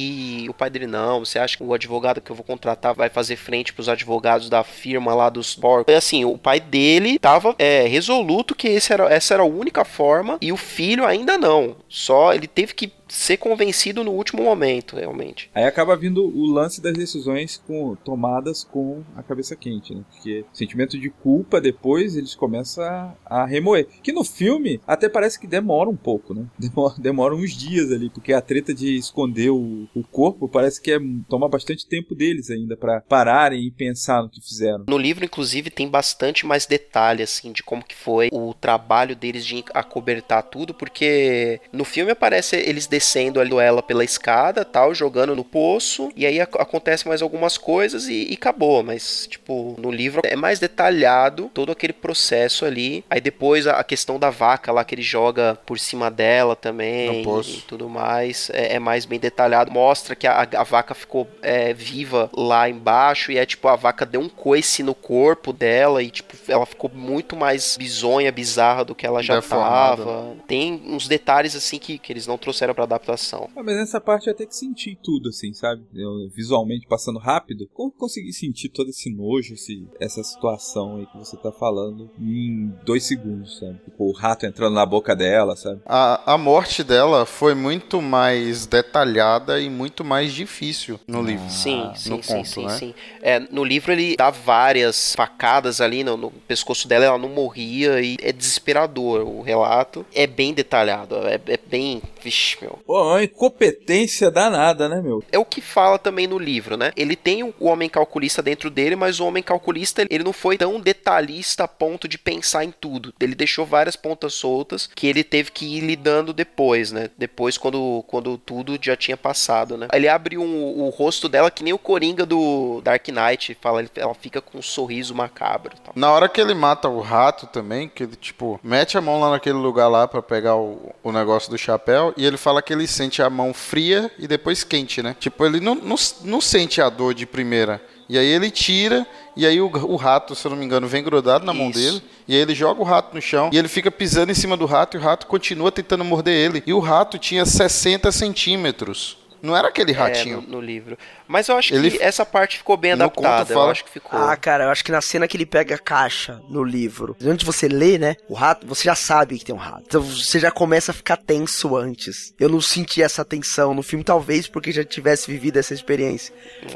E 0.45 0.49
o 0.49 0.55
pai 0.55 0.69
dele, 0.71 0.87
não, 0.87 1.21
você 1.25 1.39
acha 1.39 1.57
que 1.57 1.63
o 1.63 1.73
advogado 1.75 2.21
que 2.21 2.31
eu 2.31 2.37
vou 2.37 2.45
contratar 2.45 2.95
vai 2.95 3.09
fazer 3.09 3.37
frente 3.37 3.73
pros 3.73 3.89
advogados 3.89 4.49
da 4.51 4.63
firma 4.65 5.15
lá 5.15 5.29
dos 5.31 5.55
porcos? 5.55 5.95
Assim, 5.95 6.25
o 6.25 6.37
pai 6.39 6.61
dele 6.61 7.19
tava 7.19 7.55
é, 7.59 7.87
resoluto 7.87 8.55
que 8.55 8.69
esse 8.69 8.93
era, 8.93 9.05
essa 9.13 9.35
era 9.35 9.43
a 9.43 9.47
única 9.47 9.85
forma 10.11 10.39
e 10.41 10.51
o 10.51 10.57
filho 10.57 11.07
ainda 11.07 11.39
não. 11.39 11.77
Só 11.89 12.35
ele 12.35 12.49
teve 12.49 12.75
que 12.75 12.93
ser 13.11 13.37
convencido 13.37 14.05
no 14.05 14.13
último 14.13 14.43
momento, 14.43 14.97
realmente. 14.97 15.51
Aí 15.55 15.65
acaba 15.65 15.97
vindo 15.97 16.25
o 16.25 16.47
lance 16.47 16.81
das 16.81 16.93
decisões 16.93 17.61
com, 17.67 17.97
tomadas 17.97 18.65
com 18.65 19.03
a 19.17 19.23
cabeça 19.23 19.57
quente, 19.57 19.95
né? 19.95 20.03
Porque 20.11 20.45
sentimento 20.53 20.99
de 20.99 21.11
culpa 21.11 21.61
depois 21.61 22.17
eles 22.17 22.35
começam 22.35 22.85
a, 22.85 23.15
a 23.25 23.47
remoer. 23.47 23.87
Que 24.03 24.13
no 24.13 24.25
filme 24.25 24.81
até 24.87 25.09
parece 25.09 25.39
que 25.39 25.47
demora 25.47 25.91
um 25.91 25.97
pouco, 25.97 26.35
né? 26.35 26.47
Demora, 26.71 26.95
demora 26.99 27.35
uns 27.35 27.53
dias 27.53 27.91
ali, 27.91 28.09
porque 28.11 28.33
a 28.33 28.41
treta 28.41 28.73
de 28.73 28.97
esconder 28.97 29.51
o, 29.51 29.89
o 29.95 30.05
corpo 30.05 30.49
parece 30.49 30.81
que 30.81 30.93
é, 30.93 30.99
toma 31.29 31.49
bastante 31.49 31.87
tempo 31.87 32.15
deles 32.15 32.49
ainda 32.51 32.77
pra 32.77 33.01
pararem 33.01 33.67
e 33.67 33.71
pensar 33.71 34.23
no 34.23 34.29
que 34.29 34.41
fizeram. 34.41 34.85
No 34.87 34.97
livro, 34.97 35.25
inclusive, 35.25 35.69
tem 35.71 35.89
bastante 35.89 36.47
mais 36.47 36.67
detalhe, 36.67 37.23
assim, 37.23 37.51
de 37.51 37.63
como 37.63 37.85
que 37.85 37.95
foi 37.95 38.29
o 38.33 38.55
trabalho 38.55 39.17
deles 39.17 39.45
de 39.45 39.65
acobertar 39.75 40.45
tudo, 40.45 40.73
porque 40.73 41.61
no 41.73 41.85
filme 41.85 42.13
aparece 42.13 42.57
eles 42.57 42.87
descendo 43.01 43.41
ali 43.41 43.51
ela 43.59 43.83
pela 43.83 44.05
escada, 44.05 44.63
tal, 44.65 44.95
jogando 44.95 45.35
no 45.35 45.43
poço, 45.43 46.13
e 46.15 46.27
aí 46.27 46.39
ac 46.39 46.51
acontece 46.59 47.09
mais 47.09 47.23
algumas 47.23 47.57
coisas 47.57 48.07
e, 48.09 48.31
e 48.31 48.35
acabou, 48.35 48.83
mas, 48.83 49.27
tipo, 49.29 49.75
no 49.79 49.91
livro 49.91 50.21
é 50.25 50.37
mais 50.37 50.59
detalhado 50.59 51.51
todo 51.55 51.73
aquele 51.73 51.93
processo 51.95 52.65
ali, 52.67 53.03
aí 53.09 53.21
depois 53.21 53.67
a, 53.67 53.73
a 53.81 53.85
questão 53.85 54.19
da 54.19 54.29
vaca 54.29 54.71
lá 54.71 54.85
que 54.85 54.95
ele 54.95 55.03
joga 55.03 55.59
por 55.65 55.79
cima 55.79 56.11
dela 56.11 56.55
também, 56.55 57.19
No 57.19 57.25
poço. 57.25 57.59
e 57.59 57.63
tudo 57.63 57.89
mais, 57.89 58.51
é, 58.53 58.75
é 58.75 58.79
mais 58.79 59.07
bem 59.07 59.19
detalhado, 59.19 59.73
mostra 59.73 60.15
que 60.15 60.27
a, 60.27 60.47
a 60.57 60.63
vaca 60.63 60.95
ficou 60.95 61.27
é, 61.41 61.73
viva 61.73 62.29
lá 62.37 62.69
embaixo, 62.69 63.33
e 63.33 63.39
é 63.39 63.47
tipo, 63.47 63.67
a 63.67 63.77
vaca 63.77 64.05
deu 64.05 64.21
um 64.21 64.29
coice 64.29 64.83
no 64.83 64.95
corpo 64.95 65.53
dela, 65.55 66.03
e 66.03 66.11
tipo, 66.11 66.35
ela 66.47 66.67
ficou 66.67 66.91
muito 66.93 67.35
mais 67.35 67.77
bizonha, 67.79 68.31
bizarra 68.31 68.85
do 68.85 68.95
que 68.95 69.07
ela 69.07 69.23
já 69.23 69.37
Deformada. 69.37 70.05
tava. 70.05 70.37
Tem 70.47 70.83
uns 70.87 71.09
detalhes 71.09 71.57
assim 71.57 71.79
que, 71.79 71.99
que 71.99 72.13
eles 72.13 72.27
não 72.27 72.37
trouxeram 72.37 72.75
pra 72.75 72.90
adaptação. 72.91 73.49
Ah, 73.57 73.63
mas 73.63 73.77
nessa 73.77 74.01
parte 74.01 74.27
eu 74.27 74.33
até 74.33 74.47
que 74.47 74.55
senti 74.55 74.99
tudo, 75.03 75.29
assim, 75.29 75.53
sabe? 75.53 75.83
Eu, 75.95 76.29
visualmente 76.35 76.87
passando 76.87 77.19
rápido, 77.19 77.69
como 77.73 77.91
consegui 77.91 78.33
sentir 78.33 78.69
todo 78.69 78.91
esse 78.91 79.15
nojo, 79.15 79.55
esse, 79.55 79.87
essa 79.99 80.23
situação 80.23 80.97
aí 80.97 81.07
que 81.07 81.19
você 81.19 81.37
tá 81.37 81.53
falando 81.53 82.11
em 82.19 82.73
dois 82.85 83.05
segundos, 83.05 83.59
sabe? 83.59 83.79
Tipo, 83.85 84.05
o 84.11 84.13
rato 84.13 84.47
entrando 84.47 84.75
na 84.75 84.87
boca 84.87 85.15
dela, 85.15 85.57
sabe? 85.57 85.81
A, 85.87 86.35
a 86.35 86.39
morte 86.39 86.83
dela 86.83 87.25
foi 87.27 87.55
muito 87.55 88.01
mais 88.03 88.67
detalhada 88.67 89.61
e 89.61 89.71
muito 89.71 90.05
mais 90.05 90.33
difícil 90.33 90.99
no 91.07 91.23
livro. 91.23 91.49
Sim, 91.51 91.93
sim, 91.95 92.11
no 92.11 92.23
sim, 92.23 92.35
conto, 92.35 92.49
sim, 92.49 92.67
né? 92.67 92.79
sim. 92.79 92.95
É, 93.23 93.39
no 93.39 93.65
livro 93.65 93.93
ele 93.93 94.17
dá 94.17 94.31
várias 94.31 95.15
facadas 95.15 95.81
ali 95.81 96.03
no, 96.03 96.17
no 96.17 96.31
pescoço 96.31 96.89
dela, 96.89 97.05
ela 97.05 97.19
não 97.19 97.29
morria 97.29 98.01
e 98.01 98.17
é 98.23 98.33
desesperador 98.33 99.27
o 99.27 99.43
relato. 99.43 100.05
É 100.15 100.27
bem 100.27 100.53
detalhado, 100.53 101.17
é, 101.27 101.35
é 101.35 101.59
bem. 101.69 102.03
Vixe, 102.23 102.59
meu. 102.61 102.79
Pô, 102.87 102.99
é 102.99 103.03
uma 103.03 103.23
incompetência 103.25 104.31
danada, 104.31 104.89
né, 104.89 105.01
meu? 105.01 105.23
É 105.31 105.39
o 105.39 105.45
que 105.45 105.61
fala 105.61 105.99
também 105.99 106.27
no 106.27 106.39
livro, 106.39 106.77
né? 106.77 106.93
Ele 106.97 107.15
tem 107.17 107.43
o 107.43 107.55
homem 107.61 107.89
calculista 107.89 108.43
dentro 108.43 108.71
dele, 108.71 108.97
mas 108.97 109.21
o 109.21 109.27
homem 109.27 109.43
calculista 109.43 110.07
ele 110.09 110.25
não 110.25 110.33
foi 110.33 110.57
tão 110.57 110.81
detalhista 110.81 111.65
a 111.65 111.69
ponto 111.69 112.09
de 112.09 112.19
pensar 112.19 112.65
em 112.65 112.73
tudo. 112.73 113.13
Ele 113.21 113.35
deixou 113.35 113.65
várias 113.67 113.97
pontas 113.97 114.35
soltas 114.35 114.89
que 114.95 115.07
ele 115.07 115.23
teve 115.23 115.51
que 115.51 115.65
ir 115.77 115.81
lidando 115.81 116.33
depois, 116.33 116.93
né? 116.93 117.11
Depois, 117.17 117.57
quando, 117.59 118.05
quando 118.07 118.39
tudo 118.39 118.79
já 118.81 118.97
tinha 118.97 119.17
passado, 119.17 119.77
né? 119.77 119.89
Ele 119.93 120.09
abre 120.09 120.39
um, 120.39 120.81
o 120.81 120.89
rosto 120.91 121.29
dela 121.29 121.51
que 121.51 121.63
nem 121.65 121.73
o 121.73 121.79
Coringa 121.79 122.25
do 122.25 122.81
Dark 122.83 123.07
Knight. 123.09 123.57
Fala, 123.61 123.81
ele- 123.81 123.91
ela 123.97 124.15
fica 124.15 124.41
com 124.41 124.59
um 124.59 124.63
sorriso 124.63 125.15
macabro. 125.15 125.75
Tal. 125.85 125.93
Na 125.97 126.11
hora 126.13 126.29
que 126.29 126.41
ele 126.41 126.55
mata 126.55 126.89
o 126.89 127.01
rato 127.01 127.47
também, 127.47 127.89
que 127.89 128.03
ele, 128.05 128.17
tipo, 128.17 128.59
mete 128.63 128.97
a 128.97 129.01
mão 129.01 129.21
lá 129.21 129.31
naquele 129.31 129.57
lugar 129.59 129.89
lá 129.89 130.07
pra 130.09 130.23
pegar 130.23 130.57
o, 130.57 130.93
o 131.03 131.13
negócio 131.13 131.51
do 131.51 131.59
chapéu, 131.59 132.13
e 132.17 132.25
ele 132.25 132.37
fala 132.37 132.63
que 132.63 132.70
ele 132.73 132.87
sente 132.87 133.23
a 133.23 133.31
mão 133.31 133.53
fria 133.53 134.11
e 134.19 134.27
depois 134.27 134.65
quente, 134.65 135.03
né? 135.03 135.17
Tipo, 135.19 135.45
ele 135.45 135.61
não, 135.61 135.75
não, 135.75 135.97
não 136.23 136.41
sente 136.41 136.81
a 136.81 136.89
dor 136.89 137.15
de 137.15 137.27
primeira. 137.27 137.83
E 138.09 138.19
aí 138.19 138.27
ele 138.27 138.51
tira, 138.51 139.07
e 139.37 139.47
aí 139.47 139.61
o, 139.61 139.67
o 139.67 139.95
rato, 139.95 140.35
se 140.35 140.45
eu 140.45 140.51
não 140.51 140.59
me 140.59 140.65
engano, 140.65 140.89
vem 140.89 141.03
grudado 141.03 141.47
na 141.47 141.55
mão 141.55 141.71
Isso. 141.71 141.79
dele, 141.79 142.03
e 142.27 142.35
aí 142.35 142.41
ele 142.41 142.55
joga 142.55 142.81
o 142.81 142.85
rato 142.85 143.15
no 143.15 143.23
chão, 143.23 143.51
e 143.53 143.57
ele 143.57 143.69
fica 143.69 143.89
pisando 143.89 144.33
em 144.33 144.35
cima 144.35 144.57
do 144.57 144.67
rato, 144.67 144.97
e 144.97 144.99
o 144.99 145.03
rato 145.03 145.29
continua 145.29 145.71
tentando 145.71 146.05
morder 146.05 146.35
ele. 146.35 146.63
E 146.67 146.73
o 146.73 146.81
rato 146.81 147.19
tinha 147.19 147.47
60 147.47 148.11
centímetros. 148.11 149.17
Não 149.43 149.57
era 149.57 149.69
aquele 149.69 149.93
É, 149.93 149.95
ratinho. 149.95 150.41
no, 150.43 150.49
no 150.49 150.61
livro. 150.61 150.99
Mas 151.27 151.49
eu 151.49 151.57
acho 151.57 151.75
Ele- 151.75 151.91
que 151.93 152.03
essa 152.03 152.25
parte 152.27 152.59
ficou 152.59 152.77
bem 152.77 152.95
No 152.95 153.05
adaptada. 153.05 153.47
fala- 153.47 153.67
Eu 153.67 153.71
acho 153.71 153.85
que 153.85 153.91
ficou. 153.91 154.19
Ah, 154.19 154.37
cara, 154.37 154.65
eu 154.65 154.71
acho 154.71 154.85
que 154.85 154.93
na 154.93 155.01
cena 155.01 155.27
que 155.29 155.37
ele 155.37 155.47
pega 155.47 155.75
a 155.75 155.79
caixa 155.79 156.41
no 156.49 156.63
livro, 156.65 157.17
antes 157.23 157.39
de 157.39 157.45
você 157.47 157.69
ler, 157.69 157.99
né, 158.01 158.17
o 158.29 158.35
rato, 158.35 158.67
você 158.67 158.85
já 158.85 158.95
sabe 158.95 159.39
que 159.39 159.45
tem 159.45 159.55
um 159.55 159.59
rato. 159.59 159.85
Então 159.87 160.03
você 160.03 160.39
já 160.41 160.51
começa 160.51 160.91
a 160.91 160.95
ficar 160.95 161.17
tenso 161.17 161.77
antes. 161.77 162.35
Eu 162.39 162.49
não 162.49 162.61
senti 162.61 163.03
essa 163.03 163.25
tensão 163.25 163.73
no 163.75 163.83
filme, 163.83 164.05
talvez 164.05 164.47
porque 164.47 164.73
já 164.73 164.85
tivesse 164.85 165.31
vivido 165.31 165.59
essa 165.59 165.73
experiência. 165.75 166.35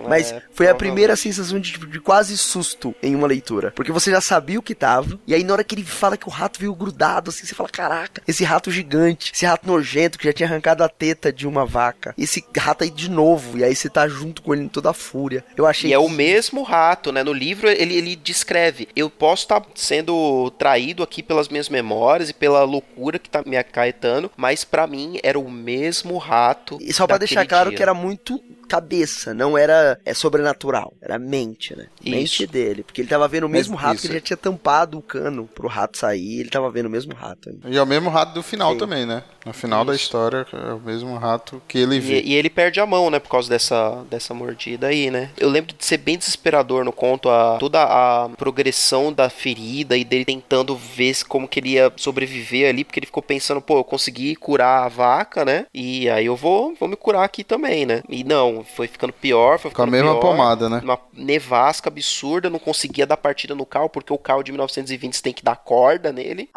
Mas 0.09 0.33
É, 0.33 0.43
foi 0.53 0.69
a 0.69 0.75
primeira 0.75 1.17
sensação 1.17 1.59
de, 1.59 1.73
de 1.79 2.01
quase 2.01 2.37
susto 2.39 2.95
em 3.03 3.15
uma 3.15 3.27
leitura. 3.27 3.73
Porque 3.73 3.93
você 3.93 4.11
já 4.11 4.21
sabia 4.21 4.59
o 4.59 4.63
que 4.63 4.75
tava, 4.75 5.19
e 5.27 5.35
aí 5.35 5.43
na 5.45 5.53
hora 5.53 5.65
que 5.65 5.75
ele 5.75 5.85
fala 5.85 6.17
que 6.17 6.29
o 6.29 6.31
rato 6.31 6.59
veio 6.61 6.75
grudado, 6.75 7.31
assim, 7.31 7.45
você 7.47 7.55
fala, 7.55 7.69
caraca, 7.69 8.23
esse 8.27 8.45
rato 8.45 8.71
gigante, 8.71 9.33
esse 9.35 9.45
rato 9.47 9.67
nojento 9.67 10.19
que 10.19 10.25
já 10.27 10.33
tinha 10.33 10.49
arrancado 10.49 10.83
a 10.85 10.89
teta 10.89 11.33
de 11.33 11.47
uma 11.47 11.65
vaca, 11.67 12.15
esse 12.17 12.41
rato 12.59 12.85
aí 12.85 12.91
de 12.91 13.11
novo, 13.11 13.59
e 13.59 13.65
aí 13.65 13.75
você 13.75 13.89
tá 13.89 14.07
junto 14.09 14.43
com 14.43 14.53
ele 14.55 14.65
em 14.65 14.69
toda 14.69 14.91
a 14.91 14.95
fúria. 14.95 15.45
Eu 15.57 15.67
achei 15.67 15.91
E 15.91 15.93
é 15.95 15.99
que- 15.99 16.05
o 16.05 16.09
mesmo 16.09 16.63
rato, 16.63 17.11
né? 17.13 17.23
No 17.23 17.33
livro 17.33 17.69
ele, 17.69 17.95
ele 17.97 18.17
descreve: 18.17 18.89
eu 18.95 19.09
posso 19.11 19.43
estar 19.45 19.63
sendo 19.75 20.51
traído 20.59 21.03
aqui 21.03 21.23
pelas 21.23 21.49
minhas 21.49 21.69
memórias 21.69 22.31
e 22.31 22.35
pela 22.35 22.65
loucura 22.65 23.19
que 23.19 23.29
tá 23.31 23.43
me 23.45 23.57
acaetando, 23.57 24.31
mas 24.37 24.65
pra 24.65 24.87
mim 24.87 25.19
era 25.23 25.39
o 25.39 25.51
mesmo 25.51 26.17
rato. 26.19 26.79
E 26.81 26.93
só 26.93 27.07
pra 27.07 27.19
deixar 27.19 27.47
claro 27.47 27.71
dia. 27.71 27.77
que 27.77 27.83
era 27.83 27.95
muito 27.95 28.41
cabeça, 28.69 29.35
não 29.35 29.57
era 29.57 29.99
é 30.05 30.15
sobrenatural, 30.15 30.93
era 31.01 31.19
mente, 31.19 31.77
né? 31.77 31.87
Mente 32.05 32.45
Isso. 32.45 32.53
dele, 32.53 32.83
porque 32.83 33.01
ele 33.01 33.09
tava 33.09 33.27
vendo 33.29 33.45
o 33.45 33.49
Mas 33.49 33.59
mesmo 33.59 33.77
rato 33.77 33.95
isso 33.95 34.03
que 34.03 34.09
ele 34.09 34.19
já 34.19 34.25
tinha 34.25 34.37
tampado 34.37 34.99
o 34.99 35.03
cano 35.03 35.49
pro 35.55 35.69
rato 35.69 35.99
sair, 35.99 36.41
ele 36.41 36.51
tava 36.51 36.71
vendo 36.71 36.87
o 36.87 36.91
mesmo 36.91 37.15
rato. 37.15 37.51
E 37.67 37.77
é 37.77 37.83
o 37.83 37.87
mesmo 37.87 38.11
rato 38.11 38.35
do 38.35 38.43
final 38.43 38.73
Sim. 38.73 38.79
também, 38.79 39.07
né? 39.07 39.23
No 39.45 39.53
final 39.53 39.85
da 39.85 39.95
Isso. 39.95 40.05
história, 40.05 40.47
é 40.53 40.73
o 40.73 40.81
mesmo 40.81 41.17
rato 41.17 41.63
que 41.69 41.79
ele 41.79 42.01
vê. 42.01 42.21
E, 42.21 42.31
e 42.31 42.35
ele 42.35 42.49
perde 42.49 42.81
a 42.81 42.87
mão, 42.87 43.11
né, 43.11 43.19
por 43.19 43.29
causa 43.29 43.49
dessa, 43.49 44.03
dessa 44.11 44.33
mordida 44.33 44.87
aí, 44.87 45.11
né? 45.11 45.31
Eu 45.37 45.51
lembro 45.51 45.75
de 45.77 45.85
ser 45.85 45.99
bem 45.99 46.17
desesperador 46.17 46.85
no 46.85 46.93
conto, 46.93 47.29
a, 47.29 47.59
toda 47.59 47.83
a 47.83 48.29
progressão 48.31 49.13
da 49.13 49.29
ferida 49.29 49.97
e 49.97 50.05
dele 50.05 50.25
tentando 50.25 50.75
ver 50.77 51.15
como 51.29 51.47
que 51.47 51.61
ele 51.61 51.71
ia 51.71 51.93
sobreviver 51.97 52.69
ali, 52.69 52.85
porque 52.85 52.99
ele 52.99 53.07
ficou 53.07 53.23
pensando, 53.23 53.61
pô, 53.61 53.79
eu 53.79 53.85
consegui 53.85 54.35
curar 54.35 54.85
a 54.85 54.89
vaca, 54.89 55.45
né? 55.45 55.67
E 55.73 56.09
aí 56.09 56.27
eu 56.27 56.37
vou, 56.37 56.75
vou 56.79 56.89
me 56.89 56.97
curar 56.97 57.25
aqui 57.25 57.45
também, 57.45 57.85
né? 57.85 58.03
E 58.09 58.25
não, 58.25 58.54
foi 58.63 58.87
ficando 58.87 59.13
pior, 59.13 59.59
foi 59.59 59.71
Com 59.71 59.83
a 59.83 59.87
ficando 59.87 59.91
mesma 59.91 60.11
pior. 60.13 60.21
pomada, 60.21 60.69
né? 60.69 60.81
Uma 60.85 60.99
nevasca 61.13 61.89
absurda, 61.89 62.51
não 62.51 62.59
conseguia 62.59 63.07
dar 63.07 63.17
partida 63.17 63.55
no 63.55 63.65
carro, 63.67 63.89
porque 63.89 64.13
o 64.13 64.19
carro 64.19 64.43
de 64.43 64.53
1920 64.53 65.17
você 65.17 65.23
tem 65.23 65.33
que 65.33 65.43
dar 65.45 65.57
corda 65.57 66.13
nele. 66.13 66.51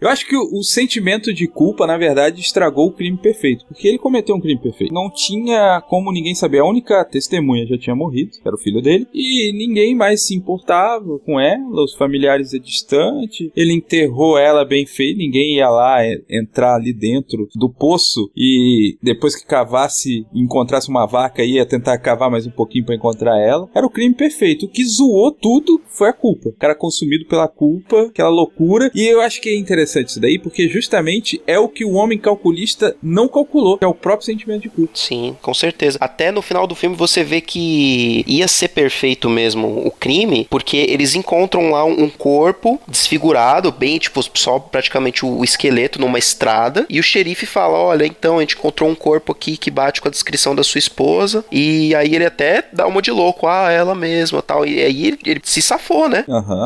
Eu 0.00 0.08
acho 0.08 0.26
que 0.26 0.34
o, 0.34 0.58
o 0.58 0.62
sentimento 0.62 1.32
de 1.32 1.46
culpa, 1.46 1.86
na 1.86 1.98
verdade, 1.98 2.40
estragou 2.40 2.88
o 2.88 2.92
crime 2.92 3.18
perfeito. 3.18 3.66
Porque 3.66 3.86
ele 3.86 3.98
cometeu 3.98 4.34
um 4.34 4.40
crime 4.40 4.60
perfeito. 4.60 4.94
Não 4.94 5.10
tinha 5.10 5.82
como 5.88 6.10
ninguém 6.10 6.34
saber. 6.34 6.60
A 6.60 6.64
única 6.64 7.04
testemunha 7.04 7.66
já 7.66 7.76
tinha 7.76 7.94
morrido, 7.94 8.30
era 8.44 8.54
o 8.54 8.58
filho 8.58 8.80
dele. 8.80 9.06
E 9.12 9.52
ninguém 9.52 9.94
mais 9.94 10.26
se 10.26 10.34
importava 10.34 11.18
com 11.18 11.38
ela. 11.38 11.84
Os 11.84 11.94
familiares 11.94 12.54
é 12.54 12.58
distante. 12.58 13.52
Ele 13.54 13.74
enterrou 13.74 14.38
ela 14.38 14.64
bem 14.64 14.86
feio. 14.86 15.18
Ninguém 15.18 15.56
ia 15.56 15.68
lá 15.68 16.02
é, 16.02 16.18
entrar 16.30 16.76
ali 16.76 16.94
dentro 16.94 17.48
do 17.54 17.68
poço. 17.68 18.30
E 18.34 18.96
depois 19.02 19.36
que 19.36 19.46
cavasse 19.46 20.24
encontrasse 20.32 20.88
uma 20.88 21.04
vaca, 21.04 21.44
ia 21.44 21.66
tentar 21.66 21.98
cavar 21.98 22.30
mais 22.30 22.46
um 22.46 22.50
pouquinho 22.50 22.86
pra 22.86 22.94
encontrar 22.94 23.38
ela. 23.38 23.68
Era 23.74 23.86
o 23.86 23.90
crime 23.90 24.14
perfeito. 24.14 24.64
O 24.64 24.68
que 24.68 24.84
zoou 24.84 25.30
tudo 25.30 25.78
foi 25.88 26.08
a 26.08 26.12
culpa. 26.14 26.48
O 26.48 26.52
cara 26.56 26.74
consumido 26.74 27.26
pela 27.26 27.48
culpa, 27.48 28.04
aquela 28.04 28.30
loucura. 28.30 28.90
E 28.94 29.04
eu 29.04 29.20
acho 29.20 29.42
que 29.42 29.50
é 29.50 29.58
interessante 29.58 29.89
isso 29.98 30.20
daí, 30.20 30.38
porque 30.38 30.68
justamente 30.68 31.40
é 31.46 31.58
o 31.58 31.68
que 31.68 31.84
o 31.84 31.92
homem 31.92 32.18
calculista 32.18 32.94
não 33.02 33.28
calculou, 33.28 33.78
que 33.78 33.84
é 33.84 33.88
o 33.88 33.94
próprio 33.94 34.26
sentimento 34.26 34.62
de 34.62 34.68
culpa. 34.68 34.92
Sim, 34.94 35.36
com 35.40 35.54
certeza. 35.54 35.98
Até 36.00 36.30
no 36.30 36.42
final 36.42 36.66
do 36.66 36.74
filme 36.74 36.94
você 36.94 37.24
vê 37.24 37.40
que 37.40 38.24
ia 38.26 38.46
ser 38.46 38.68
perfeito 38.68 39.28
mesmo 39.28 39.86
o 39.86 39.90
crime, 39.90 40.46
porque 40.50 40.76
eles 40.76 41.14
encontram 41.14 41.70
lá 41.70 41.84
um 41.84 42.08
corpo 42.08 42.80
desfigurado, 42.86 43.72
bem, 43.72 43.98
tipo, 43.98 44.20
só 44.38 44.58
praticamente 44.58 45.24
o 45.24 45.42
esqueleto 45.42 46.00
numa 46.00 46.18
estrada, 46.18 46.86
e 46.88 47.00
o 47.00 47.02
xerife 47.02 47.46
fala: 47.46 47.78
Olha, 47.78 48.04
então 48.04 48.38
a 48.38 48.40
gente 48.40 48.56
encontrou 48.56 48.88
um 48.88 48.94
corpo 48.94 49.32
aqui 49.32 49.56
que 49.56 49.70
bate 49.70 50.00
com 50.00 50.08
a 50.08 50.10
descrição 50.10 50.54
da 50.54 50.62
sua 50.62 50.78
esposa, 50.78 51.44
e 51.50 51.94
aí 51.94 52.14
ele 52.14 52.26
até 52.26 52.64
dá 52.72 52.86
uma 52.86 53.02
de 53.02 53.10
louco, 53.10 53.46
ah, 53.46 53.70
ela 53.70 53.94
mesma 53.94 54.42
tal, 54.42 54.66
e 54.66 54.80
aí 54.80 55.06
ele, 55.06 55.18
ele 55.24 55.40
se 55.44 55.62
safou, 55.62 56.08
né? 56.08 56.24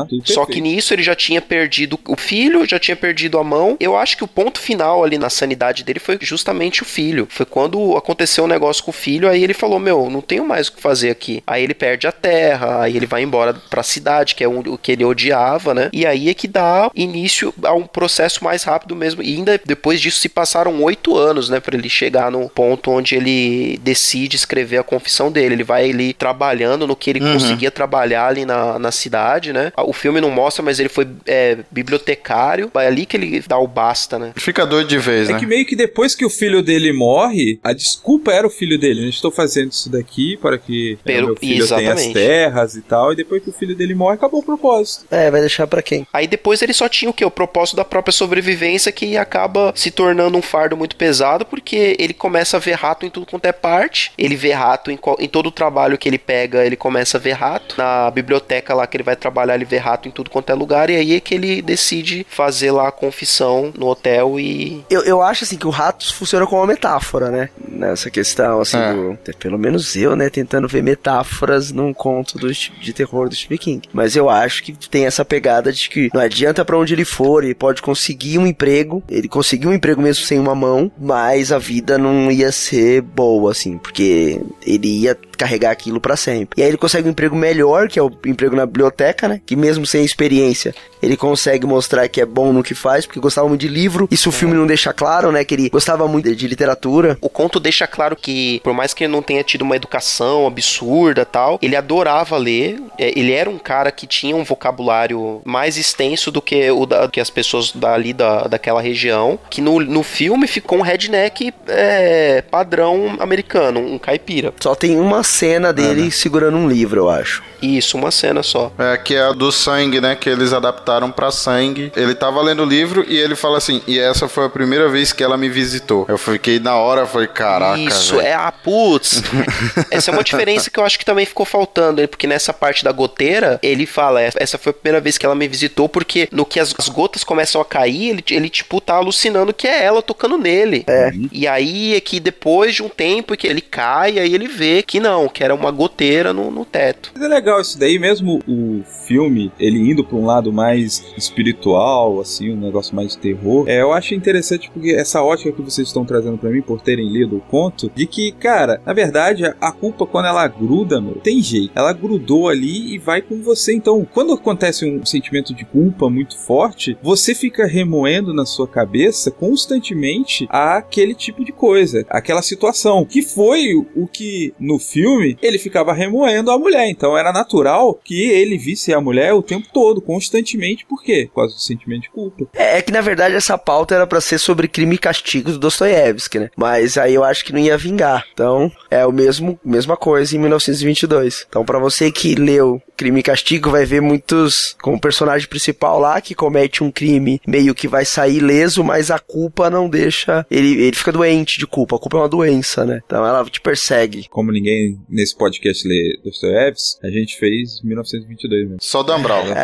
Tudo 0.09 0.21
Só 0.25 0.45
que 0.45 0.61
nisso 0.61 0.93
ele 0.93 1.03
já 1.03 1.15
tinha 1.15 1.41
perdido 1.41 1.99
o 2.07 2.15
filho, 2.15 2.65
já 2.65 2.79
tinha 2.79 2.95
perdido 2.95 3.14
a 3.39 3.43
mão. 3.43 3.77
Eu 3.79 3.95
acho 3.97 4.17
que 4.17 4.23
o 4.23 4.27
ponto 4.27 4.59
final 4.59 5.03
ali 5.03 5.17
na 5.17 5.29
sanidade 5.29 5.83
dele 5.83 5.99
foi 5.99 6.17
justamente 6.21 6.81
o 6.81 6.85
filho. 6.85 7.27
Foi 7.29 7.45
quando 7.45 7.95
aconteceu 7.97 8.43
um 8.43 8.47
negócio 8.47 8.83
com 8.83 8.91
o 8.91 8.93
filho, 8.93 9.29
aí 9.29 9.43
ele 9.43 9.53
falou: 9.53 9.79
Meu, 9.79 10.09
não 10.09 10.21
tenho 10.21 10.45
mais 10.45 10.67
o 10.67 10.73
que 10.73 10.81
fazer 10.81 11.09
aqui. 11.09 11.43
Aí 11.47 11.63
ele 11.63 11.73
perde 11.73 12.07
a 12.07 12.11
terra, 12.11 12.81
aí 12.81 12.95
ele 12.95 13.05
vai 13.05 13.21
embora 13.23 13.53
pra 13.69 13.83
cidade, 13.83 14.35
que 14.35 14.43
é 14.43 14.47
o 14.47 14.77
que 14.77 14.91
ele 14.91 15.05
odiava, 15.05 15.73
né? 15.73 15.89
E 15.93 16.05
aí 16.05 16.29
é 16.29 16.33
que 16.33 16.47
dá 16.47 16.89
início 16.95 17.53
a 17.63 17.73
um 17.73 17.83
processo 17.85 18.43
mais 18.43 18.63
rápido 18.63 18.95
mesmo. 18.95 19.21
E 19.21 19.35
ainda 19.35 19.59
depois 19.65 19.99
disso 20.01 20.19
se 20.19 20.29
passaram 20.29 20.81
oito 20.83 21.17
anos, 21.17 21.49
né? 21.49 21.59
Pra 21.59 21.75
ele 21.77 21.89
chegar 21.89 22.31
no 22.31 22.49
ponto 22.49 22.91
onde 22.91 23.15
ele 23.15 23.77
decide 23.83 24.35
escrever 24.35 24.77
a 24.77 24.83
confissão 24.83 25.31
dele. 25.31 25.55
Ele 25.55 25.63
vai 25.63 25.89
ali 25.89 26.13
trabalhando 26.13 26.85
no 26.87 26.95
que 26.95 27.09
ele 27.09 27.25
Uhum. 27.25 27.33
conseguia 27.33 27.71
trabalhar 27.71 28.27
ali 28.27 28.45
na, 28.45 28.77
na 28.77 28.91
cidade, 28.91 29.51
né? 29.53 29.71
O 29.77 29.93
filme 29.93 30.21
não 30.21 30.29
mostra, 30.29 30.61
mas 30.63 30.79
ele 30.79 30.89
foi 30.89 31.07
é, 31.25 31.57
bibliotecário. 31.71 32.69
É 32.75 32.87
ali 32.87 33.04
que 33.05 33.17
ele 33.17 33.43
dá 33.47 33.57
o 33.57 33.67
basta, 33.67 34.17
né? 34.19 34.31
Fica 34.35 34.65
doido 34.65 34.87
de 34.87 34.97
vez, 34.97 35.29
É 35.29 35.33
né? 35.33 35.39
que 35.39 35.45
meio 35.45 35.65
que 35.65 35.75
depois 35.75 36.15
que 36.15 36.25
o 36.25 36.29
filho 36.29 36.61
dele 36.61 36.91
morre, 36.93 37.59
a 37.63 37.73
desculpa 37.73 38.31
era 38.31 38.45
o 38.45 38.49
filho 38.49 38.79
dele. 38.79 39.01
né? 39.01 39.09
Estou 39.09 39.31
fazendo 39.31 39.71
isso 39.71 39.89
daqui 39.89 40.37
para 40.37 40.57
que 40.57 40.93
né, 40.93 40.99
Pero- 41.03 41.27
meu 41.27 41.35
filho 41.35 41.67
tenha 41.67 41.93
as 41.93 41.99
exatamente. 42.01 42.13
terras 42.13 42.75
e 42.75 42.81
tal. 42.81 43.13
E 43.13 43.15
depois 43.15 43.43
que 43.43 43.49
o 43.49 43.53
filho 43.53 43.75
dele 43.75 43.93
morre, 43.95 44.15
acabou 44.15 44.39
o 44.39 44.43
propósito. 44.43 45.05
É, 45.11 45.29
vai 45.31 45.39
deixar 45.41 45.67
pra 45.67 45.81
quem? 45.81 46.07
Aí 46.13 46.27
depois 46.27 46.61
ele 46.61 46.73
só 46.73 46.87
tinha 46.89 47.09
o 47.09 47.13
que? 47.13 47.23
O 47.25 47.31
propósito 47.31 47.75
da 47.75 47.85
própria 47.85 48.11
sobrevivência 48.11 48.91
que 48.91 49.17
acaba 49.17 49.71
se 49.75 49.91
tornando 49.91 50.37
um 50.37 50.41
fardo 50.41 50.75
muito 50.77 50.95
pesado 50.95 51.45
porque 51.45 51.95
ele 51.99 52.13
começa 52.13 52.57
a 52.57 52.59
ver 52.59 52.73
rato 52.73 53.05
em 53.05 53.09
tudo 53.09 53.25
quanto 53.25 53.45
é 53.45 53.51
parte. 53.51 54.11
Ele 54.17 54.35
vê 54.35 54.51
rato 54.51 54.91
em, 54.91 54.99
em 55.19 55.27
todo 55.27 55.47
o 55.47 55.51
trabalho 55.51 55.97
que 55.97 56.07
ele 56.09 56.17
pega, 56.17 56.65
ele 56.65 56.75
começa 56.75 57.17
a 57.17 57.19
ver 57.21 57.33
rato. 57.33 57.75
Na 57.77 58.09
biblioteca 58.11 58.73
lá 58.73 58.85
que 58.87 58.97
ele 58.97 59.03
vai 59.03 59.15
trabalhar, 59.15 59.55
ele 59.55 59.65
vê 59.65 59.77
rato 59.77 60.07
em 60.07 60.11
tudo 60.11 60.29
quanto 60.29 60.49
é 60.51 60.53
lugar. 60.55 60.89
E 60.89 60.95
aí 60.95 61.15
é 61.15 61.19
que 61.19 61.33
ele 61.35 61.61
decide 61.61 62.25
fazer 62.29 62.71
lá 62.71 62.91
confissão 62.95 63.71
no 63.77 63.87
hotel 63.87 64.39
e. 64.39 64.83
Eu, 64.89 65.03
eu 65.03 65.21
acho 65.21 65.43
assim 65.43 65.57
que 65.57 65.67
o 65.67 65.71
rato 65.71 66.13
funciona 66.13 66.45
como 66.45 66.61
uma 66.61 66.67
metáfora, 66.67 67.29
né? 67.29 67.49
nessa 67.67 68.09
questão, 68.09 68.61
assim, 68.61 68.77
É. 68.77 68.93
do, 68.93 69.17
pelo 69.37 69.59
menos 69.59 69.95
eu, 69.95 70.15
né, 70.15 70.29
tentando 70.29 70.67
ver 70.67 70.81
metáforas 70.81 71.71
num 71.71 71.93
conto 71.93 72.37
do, 72.37 72.51
de 72.51 72.93
terror 72.93 73.29
do 73.29 73.35
Stephen 73.35 73.57
King. 73.57 73.89
Mas 73.93 74.15
eu 74.15 74.29
acho 74.29 74.63
que 74.63 74.71
tem 74.73 75.05
essa 75.05 75.25
pegada 75.25 75.71
de 75.71 75.89
que 75.89 76.09
não 76.13 76.21
adianta 76.21 76.63
pra 76.63 76.77
onde 76.77 76.93
ele 76.93 77.05
for, 77.05 77.43
ele 77.43 77.53
pode 77.53 77.81
conseguir 77.81 78.37
um 78.37 78.47
emprego, 78.47 79.03
ele 79.09 79.27
conseguiu 79.27 79.69
um 79.69 79.73
emprego 79.73 80.01
mesmo 80.01 80.23
sem 80.23 80.39
uma 80.39 80.55
mão, 80.55 80.91
mas 80.97 81.51
a 81.51 81.57
vida 81.57 81.97
não 81.97 82.31
ia 82.31 82.51
ser 82.51 83.01
boa, 83.01 83.51
assim, 83.51 83.77
porque 83.77 84.39
ele 84.65 84.87
ia 85.01 85.17
carregar 85.35 85.71
aquilo 85.71 85.99
pra 85.99 86.15
sempre. 86.15 86.59
E 86.59 86.63
aí 86.63 86.69
ele 86.69 86.77
consegue 86.77 87.07
um 87.07 87.11
emprego 87.11 87.35
melhor, 87.35 87.87
que 87.87 87.99
é 87.99 88.03
o 88.03 88.11
emprego 88.25 88.55
na 88.55 88.65
biblioteca, 88.65 89.27
né? 89.27 89.41
Que 89.45 89.55
mesmo 89.55 89.85
sem 89.85 90.03
experiência, 90.03 90.73
ele 91.01 91.17
consegue 91.17 91.65
mostrar 91.65 92.07
que 92.07 92.21
é 92.21 92.25
bom 92.25 92.51
no 92.51 92.63
que 92.63 92.73
faz, 92.73 93.05
porque 93.05 93.19
gostava 93.19 93.47
muito 93.47 93.61
de 93.61 93.67
livro. 93.67 94.07
Isso 94.11 94.29
o 94.29 94.31
filme 94.31 94.55
não 94.55 94.67
deixa 94.67 94.93
claro, 94.93 95.31
né? 95.31 95.43
Que 95.43 95.53
ele 95.53 95.69
gostava 95.69 96.07
muito 96.07 96.33
de 96.35 96.47
literatura. 96.47 97.17
O 97.21 97.29
conto 97.29 97.59
deixa 97.59 97.85
claro 97.87 98.15
que, 98.15 98.59
por 98.63 98.73
mais 98.73 98.93
que 98.93 99.03
ele 99.03 99.13
não 99.13 99.21
tenha 99.21 99.43
tido 99.43 99.61
uma 99.61 99.75
educação 99.75 100.47
absurda 100.47 101.25
tal, 101.25 101.59
ele 101.61 101.75
adorava 101.75 102.37
ler. 102.37 102.81
É, 102.97 103.17
Ele 103.17 103.31
era 103.31 103.49
um 103.49 103.57
cara 103.57 103.91
que 103.91 104.07
tinha 104.07 104.35
um 104.35 104.43
vocabulário 104.43 105.41
mais 105.43 105.77
extenso 105.77 106.31
do 106.31 106.41
que 106.41 106.69
o 106.71 106.85
da, 106.85 107.07
que 107.07 107.19
as 107.19 107.29
pessoas 107.29 107.71
dali 107.71 108.13
da, 108.13 108.47
daquela 108.47 108.81
região. 108.81 109.37
Que 109.49 109.61
no, 109.61 109.79
no 109.79 110.03
filme 110.03 110.47
ficou 110.47 110.79
um 110.79 110.81
redneck 110.81 111.53
é, 111.67 112.41
padrão 112.41 113.15
americano, 113.19 113.79
um 113.79 113.97
caipira. 113.97 114.53
Só 114.59 114.75
tem 114.75 114.97
uma 114.99 115.23
cena 115.25 115.73
dele 115.73 116.11
segurando 116.11 116.57
um 116.57 116.67
livro, 116.67 117.01
eu 117.01 117.09
acho. 117.09 117.43
Isso, 117.61 117.97
uma 117.97 118.11
cena 118.11 118.43
só. 118.43 118.71
É, 118.77 118.97
que 118.97 119.15
é 119.15 119.23
a 119.23 119.31
do 119.31 119.51
sangue, 119.51 119.99
né? 119.99 120.15
Que 120.15 120.29
eles 120.29 120.53
adaptaram 120.53 121.11
pra 121.11 121.31
sangue. 121.31 121.91
Ele 121.95 122.13
tava 122.13 122.41
lendo 122.41 122.63
o 122.63 122.65
livro 122.65 123.03
e 123.07 123.17
ele 123.17 123.35
fala 123.35 123.57
assim: 123.57 123.81
e 123.87 123.97
essa 123.97 124.27
foi 124.27 124.45
a 124.45 124.49
primeira 124.49 124.87
vez 124.87 125.11
que 125.11 125.23
ela 125.23 125.37
me 125.37 125.49
visitou. 125.49 126.05
Eu 126.07 126.17
fiquei 126.17 126.59
na 126.59 126.75
hora, 126.75 127.05
falei, 127.05 127.27
caraca. 127.27 127.79
Isso, 127.79 128.17
velho. 128.17 128.27
é 128.27 128.33
a 128.33 128.51
putz. 128.51 129.23
essa 129.89 130.11
é 130.11 130.13
uma 130.13 130.23
diferença 130.23 130.69
que 130.69 130.79
eu 130.79 130.85
acho 130.85 130.99
que 130.99 131.05
também 131.05 131.25
ficou 131.25 131.45
faltando, 131.45 132.01
né? 132.01 132.07
porque 132.07 132.27
nessa 132.27 132.53
parte 132.53 132.83
da 132.83 132.91
goteira, 132.91 133.59
ele 133.63 133.85
fala, 133.85 134.21
"É, 134.21 134.29
essa 134.35 134.57
foi 134.57 134.71
a 134.71 134.73
primeira 134.73 135.01
vez 135.01 135.17
que 135.17 135.25
ela 135.25 135.35
me 135.35 135.47
visitou, 135.47 135.89
porque 135.89 136.27
no 136.31 136.45
que 136.45 136.59
as, 136.59 136.73
as 136.77 136.89
gotas 136.89 137.23
começam 137.23 137.59
a 137.59 137.65
cair, 137.65 138.09
ele, 138.09 138.23
ele, 138.29 138.49
tipo, 138.49 138.79
tá 138.79 138.95
alucinando 138.95 139.53
que 139.53 139.67
é 139.67 139.83
ela 139.83 140.01
tocando 140.01 140.37
nele. 140.37 140.83
É. 140.87 141.11
E 141.31 141.47
aí 141.47 141.95
é 141.95 142.01
que 142.01 142.19
depois 142.19 142.75
de 142.75 142.83
um 142.83 142.89
tempo 142.89 143.35
que 143.35 143.47
ele 143.47 143.61
cai, 143.61 144.19
aí 144.19 144.33
ele 144.33 144.47
vê 144.47 144.83
que 144.83 144.99
não, 144.99 145.14
que 145.29 145.43
era 145.43 145.55
uma 145.55 145.71
goteira 145.71 146.33
no, 146.33 146.51
no 146.51 146.65
teto. 146.65 147.11
Mas 147.13 147.23
é 147.23 147.27
legal 147.27 147.61
isso 147.61 147.79
daí, 147.79 147.97
mesmo 147.97 148.39
o 148.47 148.83
filme, 149.07 149.51
ele 149.59 149.79
indo 149.79 150.03
pra 150.03 150.17
um 150.17 150.25
lado 150.25 150.51
mais 150.51 151.05
espiritual, 151.17 152.19
assim, 152.19 152.51
um 152.51 152.59
negócio 152.59 152.95
mais 152.95 153.11
de 153.11 153.19
terror. 153.19 153.65
É, 153.67 153.81
eu 153.81 153.93
acho 153.93 154.13
interessante 154.13 154.69
porque 154.71 154.91
essa 154.91 155.21
ótica 155.21 155.51
que 155.51 155.61
vocês 155.61 155.87
estão 155.87 156.05
trazendo 156.05 156.37
pra 156.37 156.49
mim 156.49 156.61
por 156.61 156.81
terem 156.81 157.09
lido 157.09 157.37
o 157.37 157.41
conto, 157.41 157.91
de 157.95 158.05
que, 158.05 158.31
cara, 158.31 158.81
na 158.85 158.93
verdade, 158.93 159.45
a 159.45 159.71
culpa 159.71 160.05
quando 160.05 160.25
ela 160.25 160.47
gruda, 160.47 160.99
meu, 160.99 161.15
tem 161.15 161.41
jeito. 161.41 161.71
Ela 161.75 161.93
grudou 161.93 162.49
ali 162.49 162.93
e 162.93 162.97
vai 162.97 163.21
com 163.21 163.41
você. 163.41 163.73
Então, 163.73 164.05
quando 164.13 164.33
acontece 164.33 164.85
um 164.85 165.05
sentimento 165.05 165.53
de 165.53 165.65
culpa 165.65 166.09
muito 166.09 166.37
forte, 166.37 166.97
você 167.01 167.33
fica 167.33 167.65
remoendo 167.65 168.33
na 168.33 168.45
sua 168.45 168.67
cabeça 168.67 169.31
constantemente 169.31 170.47
aquele 170.49 171.13
tipo 171.13 171.43
de 171.43 171.51
coisa, 171.51 172.05
aquela 172.09 172.41
situação, 172.41 173.05
que 173.05 173.21
foi 173.21 173.75
o 173.95 174.07
que 174.07 174.53
no 174.59 174.79
filme 174.79 175.04
ele 175.41 175.57
ficava 175.57 175.93
remoendo 175.93 176.51
a 176.51 176.57
mulher. 176.57 176.87
Então 176.89 177.17
era 177.17 177.31
natural 177.31 177.99
que 178.03 178.29
ele 178.29 178.57
visse 178.57 178.93
a 178.93 179.01
mulher 179.01 179.33
o 179.33 179.41
tempo 179.41 179.67
todo, 179.73 180.01
constantemente, 180.01 180.85
por 180.85 181.03
quê? 181.03 181.27
Por 181.29 181.41
causa 181.41 181.55
do 181.55 181.61
sentimento 181.61 182.03
de 182.03 182.09
culpa. 182.09 182.47
É, 182.53 182.77
é 182.77 182.81
que 182.81 182.91
na 182.91 183.01
verdade 183.01 183.35
essa 183.35 183.57
pauta 183.57 183.95
era 183.95 184.07
pra 184.07 184.21
ser 184.21 184.37
sobre 184.37 184.67
crime 184.67 184.95
e 184.95 184.99
castigo 184.99 185.51
do 185.51 185.59
Dostoiévski, 185.59 186.39
né? 186.39 186.49
Mas 186.55 186.97
aí 186.97 187.13
eu 187.13 187.23
acho 187.23 187.43
que 187.45 187.53
não 187.53 187.59
ia 187.59 187.77
vingar. 187.77 188.25
Então, 188.33 188.71
é 188.89 189.05
o 189.05 189.11
mesmo 189.11 189.59
mesma 189.63 189.97
coisa 189.97 190.35
em 190.35 190.39
1922. 190.39 191.45
Então, 191.47 191.65
pra 191.65 191.79
você 191.79 192.11
que 192.11 192.35
leu 192.35 192.81
Crime 192.95 193.19
e 193.19 193.23
Castigo, 193.23 193.69
vai 193.69 193.85
ver 193.85 194.01
muitos 194.01 194.75
como 194.81 194.99
personagem 194.99 195.47
principal 195.47 195.99
lá 195.99 196.21
que 196.21 196.33
comete 196.33 196.83
um 196.83 196.91
crime, 196.91 197.41
meio 197.45 197.75
que 197.75 197.87
vai 197.87 198.05
sair 198.05 198.39
leso, 198.39 198.83
mas 198.83 199.11
a 199.11 199.19
culpa 199.19 199.69
não 199.69 199.89
deixa, 199.89 200.45
ele 200.49 200.81
ele 200.81 200.95
fica 200.95 201.11
doente 201.11 201.59
de 201.59 201.67
culpa. 201.67 201.95
A 201.95 201.99
culpa 201.99 202.17
é 202.17 202.21
uma 202.21 202.29
doença, 202.29 202.85
né? 202.85 203.01
Então 203.05 203.25
ela 203.25 203.43
te 203.45 203.59
persegue. 203.59 204.27
Como 204.29 204.51
ninguém 204.51 204.94
nesse 205.09 205.35
podcast 205.35 205.87
lê 205.87 206.19
Dostoiévski, 206.23 207.05
a 207.05 207.09
gente 207.09 207.37
fez 207.37 207.81
1922 207.83 208.63
mesmo. 208.63 208.77
Só 208.79 209.03
Dan 209.03 209.21
Brown. 209.21 209.45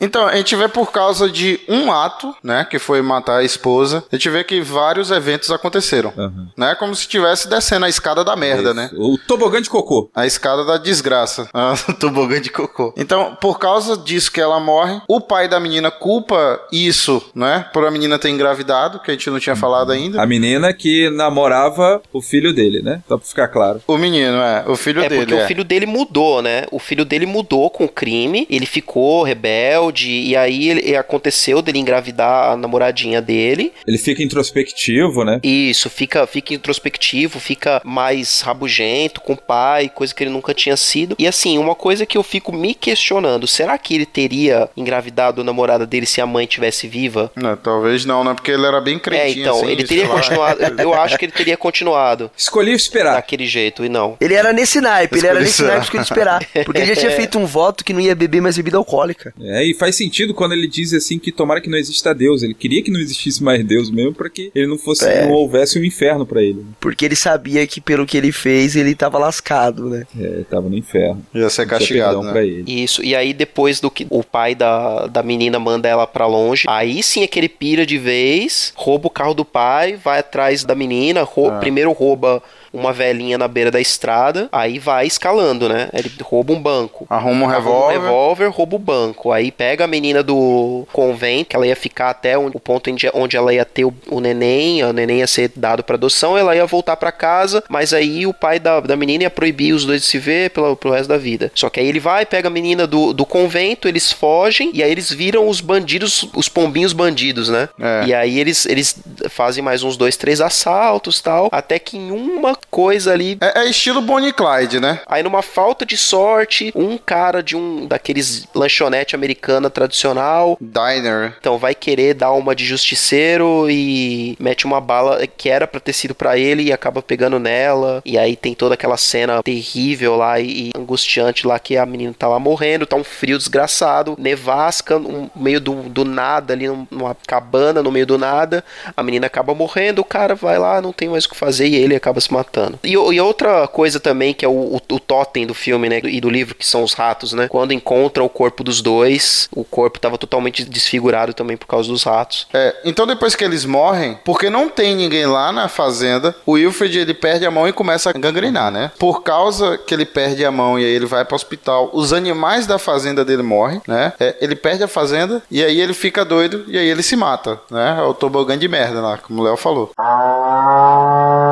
então, 0.00 0.26
a 0.26 0.36
gente 0.36 0.54
vê 0.56 0.68
por 0.68 0.90
causa 0.90 1.30
de 1.30 1.60
um 1.68 1.92
ato, 1.92 2.34
né? 2.42 2.66
Que 2.68 2.78
foi 2.78 3.02
matar 3.02 3.38
a 3.38 3.44
esposa. 3.44 4.04
A 4.10 4.16
gente 4.16 4.30
vê 4.30 4.44
que 4.44 4.60
vários 4.60 5.10
eventos 5.10 5.50
aconteceram. 5.50 6.12
Aham. 6.16 6.48
Né? 6.56 6.74
Como 6.74 6.94
se 6.94 7.02
estivesse 7.02 7.48
descendo 7.48 7.86
a 7.86 7.88
escada 7.88 8.24
da 8.24 8.36
merda, 8.36 8.74
né? 8.74 8.90
O 8.94 9.16
tobogã 9.18 9.60
de 9.60 9.70
cocô. 9.70 10.10
A 10.14 10.26
escada 10.26 10.64
da 10.64 10.76
desgraça. 10.76 11.48
Ah, 11.54 11.74
tobogã 12.00 12.40
de 12.40 12.50
cocô. 12.50 12.92
Então, 12.96 13.36
por 13.40 13.58
causa 13.58 13.96
disso 13.96 14.32
que 14.32 14.40
ela 14.40 14.58
morre, 14.58 15.00
o 15.06 15.20
pai 15.20 15.46
da 15.46 15.60
menina 15.60 15.92
culpa 15.92 16.60
isso, 16.72 17.22
né? 17.34 17.66
Por 17.72 17.86
a 17.86 17.90
menina 17.90 18.18
ter 18.18 18.30
engravidado, 18.30 18.98
que 18.98 19.10
a 19.10 19.14
gente 19.14 19.30
não 19.30 19.38
tinha 19.38 19.54
falado 19.54 19.92
ainda. 19.92 20.20
A 20.20 20.26
menina 20.26 20.72
que 20.72 21.08
namorava 21.10 22.02
o 22.12 22.20
filho 22.20 22.52
dele, 22.52 22.82
né? 22.82 23.00
Só 23.06 23.20
pra 23.22 23.28
ficar 23.28 23.48
claro. 23.48 23.80
O 23.86 23.96
menino, 23.96 24.36
é. 24.36 24.64
O 24.66 24.76
filho 24.76 25.02
É 25.02 25.08
dele. 25.08 25.20
porque 25.22 25.34
é. 25.40 25.44
o 25.44 25.46
filho 25.46 25.64
dele 25.64 25.86
mudou, 25.86 26.42
né? 26.42 26.64
O 26.70 26.78
filho 26.78 27.04
dele 27.04 27.26
mudou 27.26 27.70
com 27.70 27.84
o 27.84 27.88
crime, 27.88 28.46
ele 28.50 28.66
ficou 28.66 29.22
rebelde, 29.22 30.10
e 30.10 30.36
aí 30.36 30.68
ele, 30.68 30.96
aconteceu 30.96 31.62
dele 31.62 31.78
engravidar 31.78 32.52
a 32.52 32.56
namoradinha 32.56 33.20
dele. 33.20 33.72
Ele 33.86 33.98
fica 33.98 34.22
introspectivo, 34.22 35.24
né? 35.24 35.40
Isso, 35.42 35.88
fica, 35.90 36.26
fica 36.26 36.54
introspectivo, 36.54 37.38
fica 37.40 37.80
mais 37.84 38.40
rabugento 38.40 39.20
com 39.20 39.32
o 39.34 39.36
pai, 39.36 39.88
coisa 39.88 40.14
que 40.14 40.22
ele 40.24 40.30
nunca 40.30 40.54
tinha 40.54 40.76
sido. 40.76 41.14
E 41.18 41.26
assim, 41.26 41.58
uma 41.58 41.74
coisa 41.74 42.04
que 42.06 42.16
eu 42.18 42.22
fico 42.22 42.52
me 42.52 42.74
questionando: 42.74 43.46
será 43.46 43.76
que 43.78 43.94
ele 43.94 44.06
teria 44.06 44.68
engravidado 44.76 45.40
a 45.40 45.44
namorada 45.44 45.86
dele 45.86 46.06
se 46.06 46.20
a 46.20 46.26
mãe 46.26 46.46
tivesse 46.46 46.86
viva? 46.88 47.30
Não, 47.36 47.56
talvez 47.56 48.04
não, 48.04 48.24
né? 48.24 48.34
Porque 48.34 48.50
ele 48.50 48.66
era 48.66 48.80
bem 48.80 48.96
É, 48.96 49.00
crentinho. 49.00 49.42
então, 49.42 49.56
assim, 49.56 49.70
ele 49.70 49.84
teria 49.84 50.08
lá. 50.08 50.14
continuado. 50.14 50.82
Eu 50.82 50.94
acho 50.94 51.18
que 51.18 51.24
ele 51.24 51.32
teria 51.32 51.56
continuado 51.56 52.30
Escolhi 52.36 52.72
esperar. 52.72 53.11
Daquele 53.14 53.46
jeito, 53.46 53.84
e 53.84 53.88
não. 53.88 54.16
Ele 54.20 54.34
era 54.34 54.52
nesse 54.52 54.80
naipe, 54.80 55.18
ele 55.18 55.26
era 55.26 55.38
nesse 55.40 55.52
esperar. 55.62 55.72
naipe 55.76 55.90
que 55.90 55.96
ele 55.96 56.04
esperar. 56.04 56.46
Porque 56.64 56.80
ele 56.80 56.94
já 56.94 57.00
tinha 57.00 57.10
feito 57.16 57.38
um 57.38 57.46
voto 57.46 57.84
que 57.84 57.92
não 57.92 58.00
ia 58.00 58.14
beber 58.14 58.40
mais 58.40 58.56
bebida 58.56 58.76
alcoólica. 58.76 59.32
É, 59.40 59.64
e 59.64 59.74
faz 59.74 59.96
sentido 59.96 60.34
quando 60.34 60.52
ele 60.52 60.66
diz 60.66 60.92
assim 60.92 61.18
que 61.18 61.30
tomara 61.32 61.60
que 61.60 61.68
não 61.70 61.78
exista 61.78 62.14
Deus. 62.14 62.42
Ele 62.42 62.54
queria 62.54 62.82
que 62.82 62.90
não 62.90 63.00
existisse 63.00 63.42
mais 63.42 63.64
Deus 63.64 63.90
mesmo 63.90 64.14
para 64.14 64.28
que 64.30 64.50
ele 64.54 64.66
não 64.66 64.78
fosse, 64.78 65.04
É. 65.04 65.24
não 65.24 65.32
houvesse 65.32 65.78
um 65.78 65.84
inferno 65.84 66.26
pra 66.26 66.42
ele. 66.42 66.64
Porque 66.80 67.04
ele 67.04 67.16
sabia 67.16 67.66
que 67.66 67.80
pelo 67.80 68.06
que 68.06 68.16
ele 68.16 68.32
fez, 68.32 68.76
ele 68.76 68.94
tava 68.94 69.18
lascado, 69.18 69.88
né? 69.88 70.06
É, 70.18 70.22
ele 70.22 70.44
tava 70.44 70.68
no 70.68 70.76
inferno. 70.76 71.24
Ia 71.34 71.48
ser 71.50 71.66
castigado, 71.66 72.22
né? 72.22 72.32
pra 72.32 72.44
ele. 72.44 72.64
Isso, 72.66 73.02
e 73.04 73.14
aí 73.14 73.32
depois 73.32 73.80
do 73.80 73.90
que 73.90 74.06
o 74.10 74.22
pai 74.24 74.54
da, 74.54 75.06
da 75.06 75.22
menina 75.22 75.58
manda 75.58 75.88
ela 75.88 76.06
pra 76.06 76.26
longe, 76.26 76.64
aí 76.68 77.02
sim 77.02 77.22
aquele 77.22 77.48
pira 77.48 77.84
de 77.86 77.98
vez, 77.98 78.72
rouba 78.76 79.06
o 79.06 79.10
carro 79.10 79.34
do 79.34 79.44
pai, 79.44 79.96
vai 80.02 80.18
atrás 80.20 80.64
da 80.64 80.74
menina, 80.74 81.22
rou- 81.22 81.50
Ah. 81.50 81.58
primeiro 81.58 81.92
rouba 81.92 82.42
uma 82.72 82.92
velhinha 82.92 83.36
na 83.36 83.46
beira 83.46 83.70
da 83.70 83.80
estrada, 83.80 84.48
aí 84.50 84.78
vai 84.78 85.06
escalando, 85.06 85.68
né? 85.68 85.88
Ele 85.92 86.10
rouba 86.22 86.52
um 86.52 86.60
banco. 86.60 87.06
Arruma 87.08 87.46
um 87.46 87.50
Arruma 87.50 87.52
revólver. 87.52 87.98
Um 87.98 88.02
revólver, 88.02 88.46
rouba 88.48 88.76
o 88.76 88.78
banco. 88.78 89.32
Aí 89.32 89.50
pega 89.50 89.84
a 89.84 89.86
menina 89.86 90.22
do 90.22 90.86
convento, 90.92 91.50
que 91.50 91.56
ela 91.56 91.66
ia 91.66 91.76
ficar 91.76 92.10
até 92.10 92.36
o 92.36 92.50
ponto 92.58 92.90
onde, 93.14 93.36
ela 93.36 93.52
ia 93.52 93.64
ter 93.64 93.84
o, 93.84 93.94
o 94.10 94.20
neném, 94.20 94.82
o 94.84 94.92
neném 94.92 95.18
ia 95.18 95.26
ser 95.26 95.50
dado 95.54 95.82
pra 95.82 95.96
adoção, 95.96 96.36
ela 96.36 96.54
ia 96.54 96.66
voltar 96.66 96.96
pra 96.96 97.12
casa, 97.12 97.62
mas 97.68 97.92
aí 97.92 98.26
o 98.26 98.34
pai 98.34 98.58
da, 98.58 98.80
da 98.80 98.96
menina 98.96 99.24
ia 99.24 99.30
proibir 99.30 99.72
os 99.72 99.84
dois 99.84 100.02
de 100.02 100.06
se 100.06 100.18
ver 100.18 100.50
pelo, 100.50 100.76
pelo 100.76 100.94
resto 100.94 101.08
da 101.08 101.18
vida. 101.18 101.50
Só 101.54 101.68
que 101.68 101.80
aí 101.80 101.86
ele 101.86 102.00
vai, 102.00 102.24
pega 102.24 102.48
a 102.48 102.50
menina 102.50 102.86
do, 102.86 103.12
do 103.12 103.26
convento, 103.26 103.88
eles 103.88 104.10
fogem, 104.10 104.70
e 104.74 104.82
aí 104.82 104.90
eles 104.90 105.10
viram 105.10 105.48
os 105.48 105.60
bandidos, 105.60 106.28
os 106.34 106.48
pombinhos 106.48 106.92
bandidos, 106.92 107.48
né? 107.48 107.68
É. 107.80 108.06
E 108.06 108.14
aí 108.14 108.38
eles, 108.38 108.66
eles 108.66 108.96
fazem 109.28 109.62
mais 109.62 109.82
uns 109.82 109.96
dois, 109.96 110.16
três 110.16 110.40
assaltos 110.40 111.20
tal, 111.20 111.48
até 111.52 111.78
que 111.78 111.96
em 111.96 112.10
uma 112.10 112.56
coisa 112.70 113.12
ali 113.12 113.36
É, 113.40 113.60
é 113.60 113.68
estilo 113.68 114.00
Bonnie 114.00 114.32
Clyde, 114.32 114.80
né? 114.80 115.00
Aí 115.06 115.22
numa 115.22 115.42
falta 115.42 115.84
de 115.84 115.96
sorte, 115.96 116.72
um 116.74 116.96
cara 116.98 117.42
de 117.42 117.56
um 117.56 117.86
daqueles 117.86 118.46
lanchonete 118.54 119.14
americana 119.14 119.68
tradicional, 119.70 120.56
Diner. 120.60 121.34
então 121.38 121.58
vai 121.58 121.74
querer 121.74 122.14
dar 122.14 122.32
uma 122.32 122.54
de 122.54 122.64
justiceiro 122.64 123.68
e 123.70 124.36
mete 124.40 124.64
uma 124.64 124.80
bala 124.80 125.26
que 125.26 125.48
era 125.48 125.66
pra 125.66 125.80
ter 125.80 125.92
sido 125.92 126.14
pra 126.14 126.38
ele 126.38 126.64
e 126.64 126.72
acaba 126.72 127.02
pegando 127.02 127.38
nela. 127.38 128.00
E 128.04 128.16
aí 128.18 128.36
tem 128.36 128.54
toda 128.54 128.74
aquela 128.74 128.96
cena 128.96 129.42
terrível 129.42 130.16
lá 130.16 130.40
e, 130.40 130.68
e 130.68 130.70
angustiante 130.76 131.46
lá 131.46 131.58
que 131.58 131.76
a 131.76 131.84
menina 131.86 132.14
tá 132.18 132.28
lá 132.28 132.38
morrendo, 132.38 132.86
tá 132.86 132.96
um 132.96 133.04
frio 133.04 133.38
desgraçado, 133.38 134.16
nevasca 134.18 134.98
no 134.98 135.30
meio 135.34 135.60
do, 135.60 135.74
do 135.82 136.04
nada 136.04 136.52
ali 136.54 136.68
num- 136.68 136.86
numa 136.90 137.16
cabana 137.26 137.82
no 137.82 137.90
meio 137.92 138.06
do 138.06 138.18
nada. 138.18 138.64
A 138.96 139.02
menina 139.02 139.26
acaba 139.26 139.54
morrendo, 139.54 140.00
o 140.00 140.04
cara 140.04 140.34
vai 140.34 140.58
lá, 140.58 140.80
não 140.80 140.92
tem 140.92 141.08
mais 141.08 141.24
o 141.24 141.28
que 141.30 141.36
fazer 141.36 141.66
e 141.66 141.74
ele 141.74 141.94
acaba 141.94 142.20
se 142.20 142.32
matando. 142.32 142.51
Matando. 142.52 142.78
E, 142.84 142.92
e 142.92 143.20
outra 143.20 143.66
coisa 143.66 143.98
também, 143.98 144.34
que 144.34 144.44
é 144.44 144.48
o, 144.48 144.52
o, 144.52 144.76
o 144.76 145.00
totem 145.00 145.46
do 145.46 145.54
filme, 145.54 145.88
né? 145.88 146.00
E 146.04 146.20
do 146.20 146.28
livro, 146.28 146.54
que 146.54 146.66
são 146.66 146.82
os 146.82 146.92
ratos, 146.92 147.32
né? 147.32 147.48
Quando 147.48 147.72
encontra 147.72 148.22
o 148.22 148.28
corpo 148.28 148.62
dos 148.62 148.82
dois, 148.82 149.48
o 149.54 149.64
corpo 149.64 149.98
tava 149.98 150.18
totalmente 150.18 150.64
desfigurado 150.64 151.32
também 151.32 151.56
por 151.56 151.66
causa 151.66 151.88
dos 151.88 152.02
ratos. 152.02 152.46
É, 152.52 152.76
então 152.84 153.06
depois 153.06 153.34
que 153.34 153.44
eles 153.44 153.64
morrem, 153.64 154.18
porque 154.24 154.50
não 154.50 154.68
tem 154.68 154.94
ninguém 154.94 155.24
lá 155.26 155.50
na 155.50 155.68
fazenda, 155.68 156.34
o 156.44 156.52
Wilfred 156.52 156.98
ele 156.98 157.14
perde 157.14 157.46
a 157.46 157.50
mão 157.50 157.66
e 157.66 157.72
começa 157.72 158.10
a 158.10 158.12
gangrenar, 158.12 158.70
né? 158.70 158.90
Por 158.98 159.22
causa 159.22 159.78
que 159.78 159.94
ele 159.94 160.04
perde 160.04 160.44
a 160.44 160.50
mão 160.50 160.78
e 160.78 160.84
aí 160.84 160.90
ele 160.90 161.06
vai 161.06 161.24
para 161.24 161.34
o 161.34 161.36
hospital, 161.36 161.90
os 161.92 162.12
animais 162.12 162.66
da 162.66 162.78
fazenda 162.78 163.24
dele 163.24 163.42
morrem, 163.42 163.80
né? 163.86 164.12
É, 164.20 164.36
ele 164.40 164.54
perde 164.54 164.84
a 164.84 164.88
fazenda 164.88 165.42
e 165.50 165.64
aí 165.64 165.80
ele 165.80 165.94
fica 165.94 166.24
doido 166.24 166.64
e 166.68 166.76
aí 166.76 166.86
ele 166.86 167.02
se 167.02 167.16
mata, 167.16 167.58
né? 167.70 167.96
É 167.98 168.02
o 168.02 168.12
tobogã 168.14 168.58
de 168.58 168.68
merda 168.68 169.00
lá, 169.00 169.18
como 169.18 169.40
o 169.40 169.44
Léo 169.44 169.56
falou. 169.56 169.90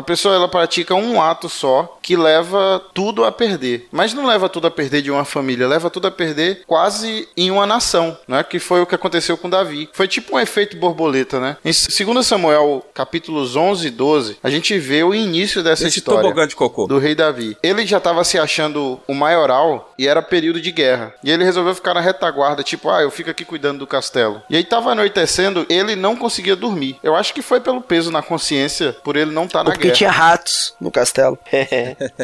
A 0.00 0.02
pessoa 0.02 0.34
ela 0.34 0.48
pratica 0.48 0.94
um 0.94 1.20
ato 1.20 1.46
só 1.46 1.98
que 2.02 2.16
leva 2.16 2.82
tudo 2.94 3.22
a 3.22 3.30
perder. 3.30 3.86
Mas 3.92 4.14
não 4.14 4.24
leva 4.24 4.48
tudo 4.48 4.66
a 4.66 4.70
perder 4.70 5.02
de 5.02 5.10
uma 5.10 5.26
família, 5.26 5.68
leva 5.68 5.90
tudo 5.90 6.06
a 6.06 6.10
perder 6.10 6.62
quase 6.66 7.28
em 7.36 7.50
uma 7.50 7.66
nação, 7.66 8.16
né? 8.26 8.42
Que 8.42 8.58
foi 8.58 8.80
o 8.80 8.86
que 8.86 8.94
aconteceu 8.94 9.36
com 9.36 9.50
Davi. 9.50 9.90
Foi 9.92 10.08
tipo 10.08 10.36
um 10.36 10.40
efeito 10.40 10.74
borboleta, 10.78 11.38
né? 11.38 11.58
Em 11.62 11.70
2 11.70 12.26
Samuel, 12.26 12.82
capítulos 12.94 13.56
11 13.56 13.88
e 13.88 13.90
12, 13.90 14.38
a 14.42 14.48
gente 14.48 14.78
vê 14.78 15.04
o 15.04 15.14
início 15.14 15.62
dessa 15.62 15.86
Esse 15.86 15.98
história 15.98 16.46
de 16.46 16.56
cocô. 16.56 16.86
do 16.86 16.98
rei 16.98 17.14
Davi. 17.14 17.54
Ele 17.62 17.86
já 17.86 17.98
estava 17.98 18.24
se 18.24 18.38
achando 18.38 18.98
o 19.06 19.12
maioral 19.12 19.92
e 19.98 20.08
era 20.08 20.22
período 20.22 20.62
de 20.62 20.72
guerra. 20.72 21.12
E 21.22 21.30
ele 21.30 21.44
resolveu 21.44 21.74
ficar 21.74 21.92
na 21.92 22.00
retaguarda, 22.00 22.62
tipo, 22.62 22.88
ah, 22.88 23.02
eu 23.02 23.10
fico 23.10 23.28
aqui 23.28 23.44
cuidando 23.44 23.80
do 23.80 23.86
castelo. 23.86 24.40
E 24.48 24.56
aí 24.56 24.64
tava 24.64 24.92
anoitecendo, 24.92 25.66
ele 25.68 25.94
não 25.94 26.16
conseguia 26.16 26.56
dormir. 26.56 26.98
Eu 27.02 27.14
acho 27.14 27.34
que 27.34 27.42
foi 27.42 27.60
pelo 27.60 27.82
peso 27.82 28.10
na 28.10 28.22
consciência, 28.22 28.96
por 29.04 29.14
ele 29.14 29.30
não 29.30 29.44
estar 29.44 29.62
na 29.62 29.72
Porque 29.90 30.04
guerra. 30.04 30.10
tinha 30.10 30.10
ratos 30.10 30.74
no 30.80 30.90
castelo. 30.90 31.38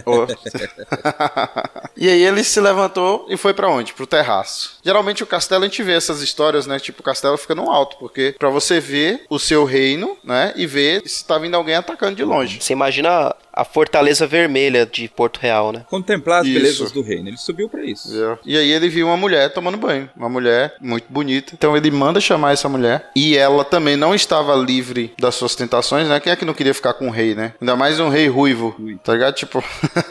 Oh. 0.04 0.26
e 1.96 2.08
aí 2.08 2.22
ele 2.22 2.44
se 2.44 2.60
levantou 2.60 3.26
e 3.28 3.36
foi 3.36 3.52
pra 3.52 3.68
onde? 3.68 3.92
Pro 3.92 4.06
terraço. 4.06 4.78
Geralmente 4.84 5.22
o 5.22 5.26
castelo 5.26 5.64
a 5.64 5.68
gente 5.68 5.82
vê 5.82 5.94
essas 5.94 6.20
histórias, 6.22 6.66
né? 6.66 6.78
Tipo, 6.78 7.00
o 7.00 7.04
castelo 7.04 7.36
fica 7.36 7.54
no 7.54 7.70
alto, 7.70 7.96
porque 7.98 8.34
pra 8.38 8.48
você 8.48 8.78
ver 8.78 9.24
o 9.28 9.38
seu 9.38 9.64
reino, 9.64 10.16
né? 10.22 10.52
E 10.56 10.66
ver 10.66 11.02
se 11.08 11.24
tá 11.24 11.38
vindo 11.38 11.54
alguém 11.56 11.74
atacando 11.74 12.14
de 12.16 12.24
longe. 12.24 12.60
Você 12.60 12.72
imagina 12.72 13.34
a 13.56 13.64
Fortaleza 13.64 14.26
Vermelha 14.26 14.84
de 14.84 15.08
Porto 15.08 15.38
Real, 15.38 15.72
né? 15.72 15.84
Contemplar 15.88 16.42
as 16.42 16.46
Isso. 16.46 16.58
belezas 16.58 16.92
do 16.92 17.00
reino. 17.00 17.28
Ele 17.28 17.38
subiu 17.38 17.68
pra 17.70 17.82
isso. 17.82 18.08
Entendeu? 18.08 18.38
E 18.44 18.56
aí 18.56 18.70
ele 18.70 18.88
viu 18.90 19.06
uma 19.06 19.16
mulher 19.16 19.52
tomando 19.52 19.78
banho. 19.78 20.10
Uma 20.14 20.28
mulher 20.28 20.74
muito 20.78 21.06
bonita. 21.08 21.54
Então 21.54 21.74
ele 21.74 21.90
manda 21.90 22.20
chamar 22.20 22.52
essa 22.52 22.68
mulher. 22.68 23.10
E 23.16 23.36
ela 23.36 23.64
também 23.64 23.96
não 23.96 24.14
estava 24.14 24.54
livre 24.54 25.14
das 25.18 25.34
suas 25.34 25.54
tentações, 25.54 26.06
né? 26.06 26.20
Quem 26.20 26.32
é 26.32 26.36
que 26.36 26.44
não 26.44 26.52
queria 26.52 26.74
ficar 26.74 26.92
com 26.92 27.06
um 27.06 27.10
rei, 27.10 27.34
né? 27.34 27.54
Ainda 27.60 27.74
mais 27.74 27.98
um 27.98 28.10
rei 28.10 28.28
ruivo. 28.28 28.76
Tá 29.02 29.14
ligado? 29.14 29.34
Tipo. 29.34 29.64